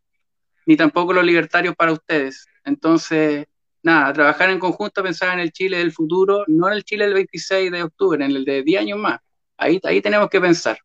[0.66, 2.48] ni tampoco los libertarios para ustedes.
[2.64, 3.46] Entonces,
[3.84, 7.16] nada, trabajar en conjunto, pensar en el Chile del futuro, no en el Chile del
[7.16, 9.20] 26 de octubre, en el de 10 años más.
[9.58, 10.80] Ahí, ahí tenemos que pensar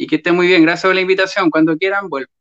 [0.00, 0.62] y que esté muy bien.
[0.62, 1.50] Gracias por la invitación.
[1.50, 2.32] Cuando quieran, vuelvo.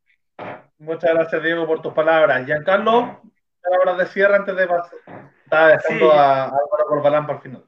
[0.78, 2.46] Muchas gracias, Diego, por tus palabras.
[2.46, 3.20] Giancarlo,
[3.62, 4.98] palabras de cierre antes de pasar.
[5.44, 7.66] Estaba dejando a Álvaro Corbalán para el final.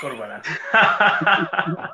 [0.00, 0.42] Corbalán.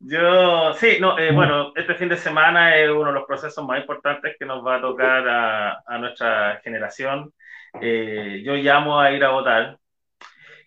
[0.00, 3.80] Yo, sí, no, eh, bueno, este fin de semana es uno de los procesos más
[3.80, 7.32] importantes que nos va a tocar a, a nuestra generación.
[7.80, 9.78] Eh, yo llamo a ir a votar,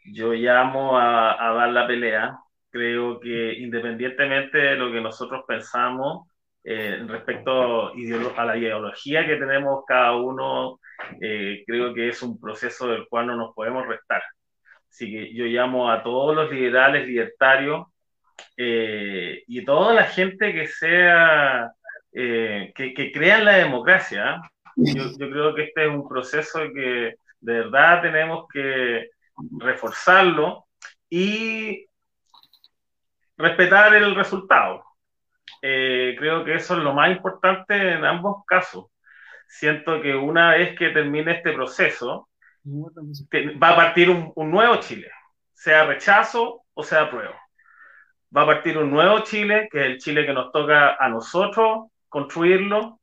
[0.05, 2.38] yo llamo a, a dar la pelea,
[2.73, 6.27] creo que independientemente de lo que nosotros pensamos
[6.63, 7.91] eh, respecto
[8.35, 10.79] a la ideología que tenemos cada uno,
[11.21, 14.23] eh, creo que es un proceso del cual no nos podemos restar.
[14.89, 17.85] Así que yo llamo a todos los liberales, libertarios
[18.57, 21.71] eh, y toda la gente que sea,
[22.11, 24.41] que, que, crea en la democracia.
[24.75, 29.09] Yo, yo creo que este es un proceso que de verdad tenemos que
[29.59, 30.65] reforzarlo
[31.09, 31.85] y
[33.38, 34.84] respetar el resultado.
[35.61, 38.88] Eh, creo que eso es lo más importante en ambos casos.
[39.47, 42.30] Siento que una vez que termine este proceso,
[42.65, 45.11] va a partir un, nuevo Chile,
[45.53, 47.35] sea rechazo o sea apruebo.
[48.35, 51.91] Va a partir un nuevo Chile, que es el Chile que nos toca a nosotros
[52.10, 52.99] construirlo.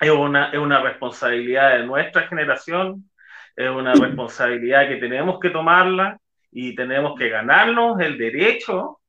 [0.00, 3.10] Es una, es una responsabilidad de nuestra generación,
[3.54, 6.18] es una responsabilidad que tenemos que tomarla
[6.50, 8.99] y tenemos que ganarnos el derecho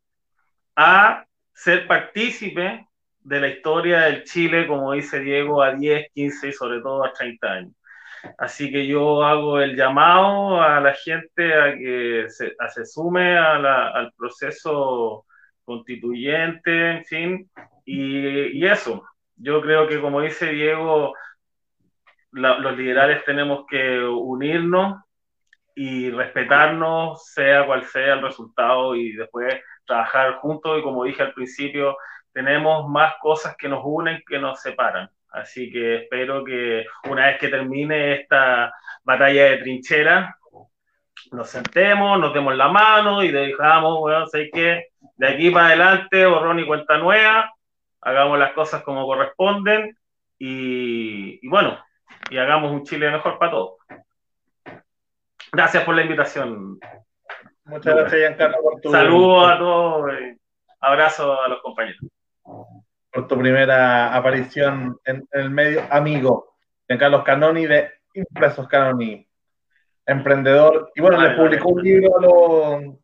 [0.76, 2.88] a ser partícipe
[3.20, 7.14] de la historia del Chile, como dice Diego, a 10, 15 y sobre todo a
[7.14, 7.74] 30 años.
[8.38, 14.12] Así que yo hago el llamado a la gente a que se, se sume al
[14.16, 15.26] proceso
[15.64, 17.52] constituyente, en fin,
[17.86, 19.04] y, y, eso.
[19.36, 21.14] Yo creo que, como dice Diego,
[22.32, 25.02] los liberales tenemos que unirnos
[25.76, 29.56] y respetarnos, sea cual sea el resultado, y después
[29.92, 30.80] trabajar juntos.
[30.80, 31.98] Y como dije al principio,
[32.34, 35.10] tenemos más cosas que nos unen que nos separan.
[35.32, 38.74] Así que espero que una vez que termine esta
[39.04, 40.38] batalla de trinchera,
[41.32, 46.26] nos sentemos, nos demos la mano y dejamos, bueno, sé que de aquí para adelante,
[46.26, 47.54] borrón y cuenta nueva,
[48.02, 49.98] hagamos las cosas como corresponden
[50.38, 51.78] y, bueno,
[52.30, 53.74] y hagamos un Chile mejor para todos.
[55.52, 56.80] Gracias por la invitación.
[57.66, 58.92] Muchas gracias, Giancarlo, por tu...
[58.92, 60.12] Saludos a todos,
[60.80, 62.02] abrazo a los compañeros.
[63.12, 66.56] Por tu primera aparición en, el medio, amigo,
[66.88, 69.28] Giancarlo Canoni de Impresos Canoni
[70.12, 70.92] emprendedor.
[70.96, 73.00] Y bueno, le publicó un libro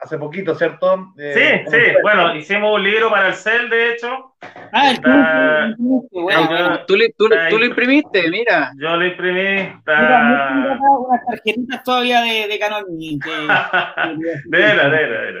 [0.00, 1.12] hace poquito, ¿cierto?
[1.18, 4.34] Eh, sí, sí, bueno, hicimos un libro para el CEL, de hecho.
[4.72, 5.74] Ah,
[6.86, 8.72] tú, lo imprimiste, mira.
[8.78, 9.60] Yo lo imprimí.
[9.60, 10.54] Está...
[10.54, 12.84] Mira, unas tarjetitas todavía de, de Canon.
[12.88, 13.18] de
[14.46, 15.40] vera, de vera,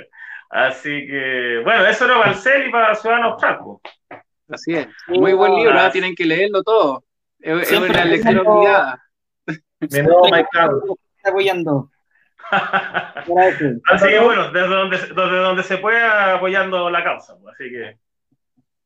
[0.50, 3.80] Así que, bueno, eso era para el CEL y para Ciudadanos Franco.
[4.48, 4.86] Así es.
[5.08, 5.90] Muy buen libro, ¿ah?
[5.90, 7.04] tienen que leerlo todo.
[7.40, 9.02] Es, una lección obligada.
[9.90, 10.48] Mi nuevo Mike
[11.16, 11.90] Está apoyando.
[12.50, 17.36] así que bueno, desde donde, desde donde se puede apoyando la causa.
[17.38, 17.98] Pues, así que.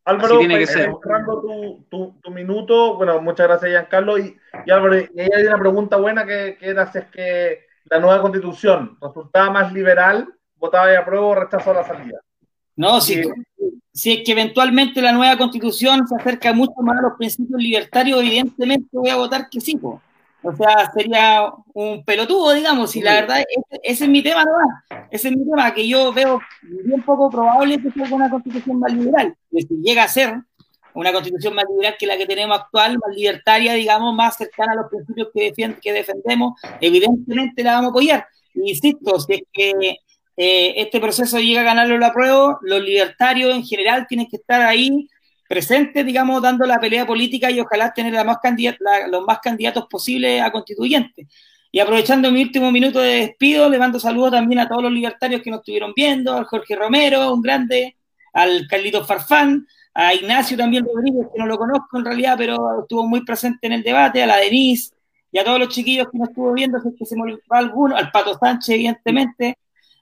[0.04, 0.90] Álvaro, tiene que ser.
[0.90, 2.96] Tu, tu, tu, minuto.
[2.96, 4.16] Bueno, muchas gracias, Giancarlo.
[4.18, 7.66] Y, y Álvaro, y ahí hay una pregunta buena que, que era si es que
[7.90, 12.20] la nueva constitución resultaba más liberal, votaba de apruebo o rechazó la salida.
[12.76, 13.22] No, si,
[13.92, 18.20] si es que eventualmente la nueva constitución se acerca mucho más a los principios libertarios,
[18.20, 19.76] evidentemente voy a votar que sí.
[19.76, 20.00] Po.
[20.42, 23.42] O sea, sería un pelotudo, digamos, y la verdad,
[23.82, 24.98] ese, es mi tema, ¿no?
[25.10, 28.92] Ese es mi tema, que yo veo bien poco probable que sea una constitución más
[28.92, 29.36] liberal.
[29.50, 30.40] Que si llega a ser
[30.94, 34.76] una constitución más liberal que la que tenemos actual, más libertaria, digamos, más cercana a
[34.76, 38.26] los principios que, que defendemos, evidentemente la vamos a apoyar.
[38.54, 39.96] insisto, si es que
[40.36, 44.62] eh, este proceso llega a ganarlo la prueba, los libertarios en general tienen que estar
[44.62, 45.08] ahí
[45.48, 48.36] presente, digamos, dando la pelea política y ojalá tener la más
[49.10, 51.26] los más candidatos posibles a constituyentes.
[51.72, 55.42] Y aprovechando mi último minuto de despido, le mando saludos también a todos los libertarios
[55.42, 57.96] que nos estuvieron viendo, al Jorge Romero, un grande,
[58.32, 63.06] al Carlito Farfán, a Ignacio también Rodríguez, que no lo conozco en realidad, pero estuvo
[63.06, 64.92] muy presente en el debate, a la Denise
[65.32, 67.40] y a todos los chiquillos que nos estuvo viendo, si es que se me olvidó
[67.50, 69.58] alguno, al Pato Sánchez, evidentemente,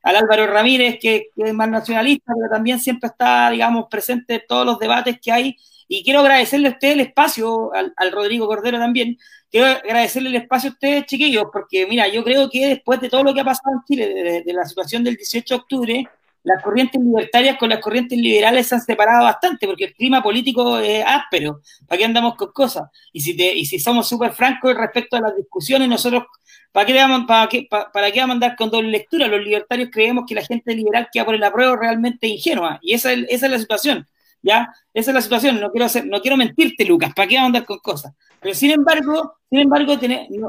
[0.07, 4.65] al Álvaro Ramírez, que, es más nacionalista, pero también siempre está, digamos, presente en todos
[4.65, 5.57] los debates que hay.
[5.89, 9.19] Y quiero agradecerle a ustedes el espacio, al, Rodrigo Cordero también,
[9.51, 13.25] quiero agradecerle el espacio a ustedes, chiquillos, porque mira, yo creo que después de todo
[13.25, 16.09] lo que ha pasado en Chile, de la situación del 18 de octubre,
[16.45, 20.79] las corrientes libertarias con las corrientes liberales se han separado bastante, porque el clima político
[20.79, 21.61] es áspero.
[21.89, 22.89] ¿Para qué andamos con cosas?
[23.13, 26.23] Y si, te, y si somos súper francos respecto a las discusiones, nosotros
[26.73, 29.29] ¿Para qué, vamos, para, qué, para, qué vamos a andar con doble lectura?
[29.29, 32.79] Los libertarios creemos que la gente liberal que va por el apruebo realmente ingenua.
[32.83, 34.07] Y esa es, la situación.
[34.43, 34.73] ¿Ya?
[34.93, 35.61] Esa es la situación.
[35.61, 37.13] No quiero, hacer, no quiero mentirte, Lucas.
[37.15, 38.13] ¿Para qué vamos a andar con cosas?
[38.41, 39.95] Pero sin embargo, sin embargo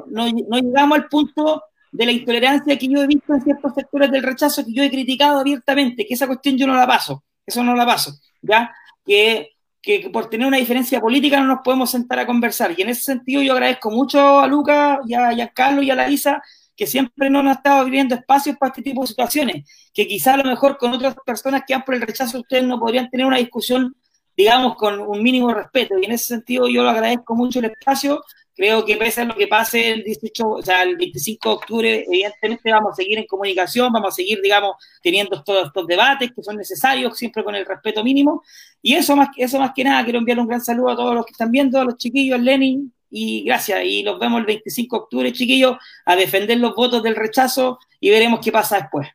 [0.07, 4.23] no, llegamos al punto de la intolerancia que yo he visto en ciertos sectores del
[4.23, 7.75] rechazo que yo he criticado abiertamente, que esa cuestión yo no la paso, eso no
[7.75, 8.11] la paso,
[8.41, 8.71] ¿ya?
[9.05, 9.56] Que
[9.87, 12.73] que por tener una diferencia política no nos podemos sentar a conversar.
[12.77, 16.09] Y en ese sentido yo agradezco mucho a Lucas y a, Carlos y a la
[16.09, 16.43] Isa
[16.75, 20.37] que siempre nos han estado abriendo espacios para este tipo de situaciones, que quizá a
[20.37, 23.37] lo mejor con otras personas que han por el rechazo ustedes no podrían tener una
[23.37, 23.95] discusión,
[24.35, 25.97] digamos, con un mínimo respeto.
[25.97, 28.21] Y en ese sentido yo lo agradezco mucho el espacio
[28.57, 32.05] Creo que pese a lo que pase el 18, o sea, el 25 de octubre,
[32.07, 36.41] evidentemente vamos a seguir en comunicación, vamos a seguir, digamos, teniendo todos estos debates que
[36.41, 38.41] son necesarios, siempre con el respeto mínimo.
[38.81, 41.23] Y eso más, eso más que nada, quiero enviar un gran saludo a todos los
[41.23, 43.81] que están viendo, a los chiquillos, Lenin, y gracias.
[43.83, 48.09] Y nos vemos el 25 de octubre, chiquillos, a defender los votos del rechazo y
[48.09, 49.07] veremos qué pasa después.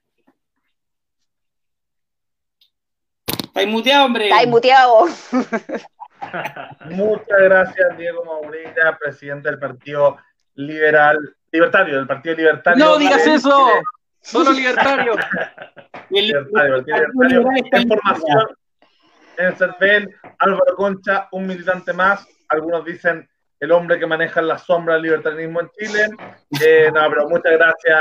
[3.43, 4.28] Estáis muteado, hombre.
[4.28, 5.06] Estáis muteado.
[6.90, 10.18] Muchas gracias, Diego Maurita, presidente del Partido
[10.54, 11.18] Liberal,
[11.50, 12.84] Libertario, del Partido Libertario.
[12.84, 13.68] No digas eso,
[14.20, 15.14] solo libertario.
[16.10, 17.42] libertario, libertario.
[17.74, 18.46] Información
[19.36, 22.26] en el CERVEL, Álvaro Concha, un militante más.
[22.48, 23.28] Algunos dicen
[23.60, 26.08] el hombre que maneja la sombra del libertarismo en Chile.
[26.60, 27.98] Eh, no, pero muchas gracias,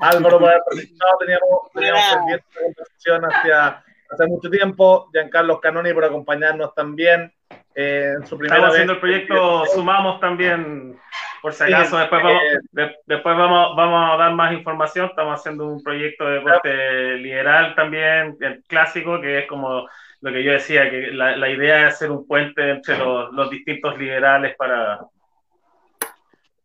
[0.00, 1.18] Álvaro, por haber participado.
[1.18, 5.10] Teníamos, teníamos pendiente una conversación hacia hace mucho tiempo.
[5.12, 7.32] Giancarlo Canoni por acompañarnos también.
[7.74, 10.96] Eh, en su primera Estamos haciendo el proyecto Sumamos también,
[11.42, 11.98] por si acaso.
[11.98, 12.42] después, vamos,
[12.76, 15.06] eh, después vamos, vamos a dar más información.
[15.06, 18.36] Estamos haciendo un proyecto de corte liberal también,
[18.68, 19.88] clásico, que es como
[20.20, 23.50] lo que yo decía, que la, la idea es hacer un puente entre los, los
[23.50, 25.00] distintos liberales para,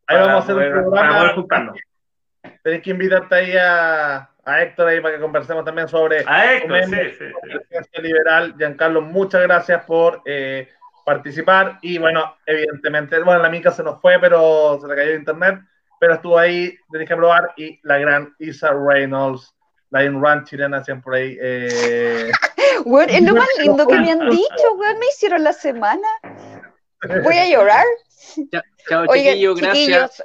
[0.10, 1.34] Ahí vamos a hacer un programa
[2.64, 6.84] tenéis que invitarte ahí a, a Héctor ahí para que conversemos también sobre a Héctor,
[6.86, 8.56] sí, sí, liberal.
[8.58, 10.68] Giancarlo, muchas gracias por eh,
[11.10, 15.20] participar y bueno, evidentemente, bueno, la mica se nos fue, pero se le cayó el
[15.20, 15.60] internet,
[16.00, 19.56] pero estuvo ahí, tenéis que probar y la gran Isa Reynolds,
[19.90, 21.38] la Run chilena siempre ahí.
[21.42, 22.32] Eh...
[22.86, 26.08] Bueno, es lo más lindo que me han dicho, weón, me hicieron la semana.
[27.24, 27.84] Voy a llorar.
[28.88, 30.24] Chao, chiquillo, gracias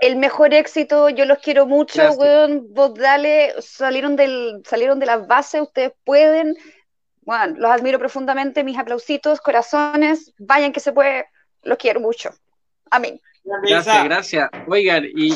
[0.00, 5.26] el mejor éxito, yo los quiero mucho, weón, vos dale, salieron, del, salieron de las
[5.26, 6.56] bases, ustedes pueden,
[7.22, 11.26] bueno, los admiro profundamente, mis aplausitos, corazones, vayan que se puede,
[11.62, 12.30] los quiero mucho.
[12.90, 13.20] Amén.
[13.44, 14.50] Gracias, gracias.
[14.66, 15.34] Oigan, y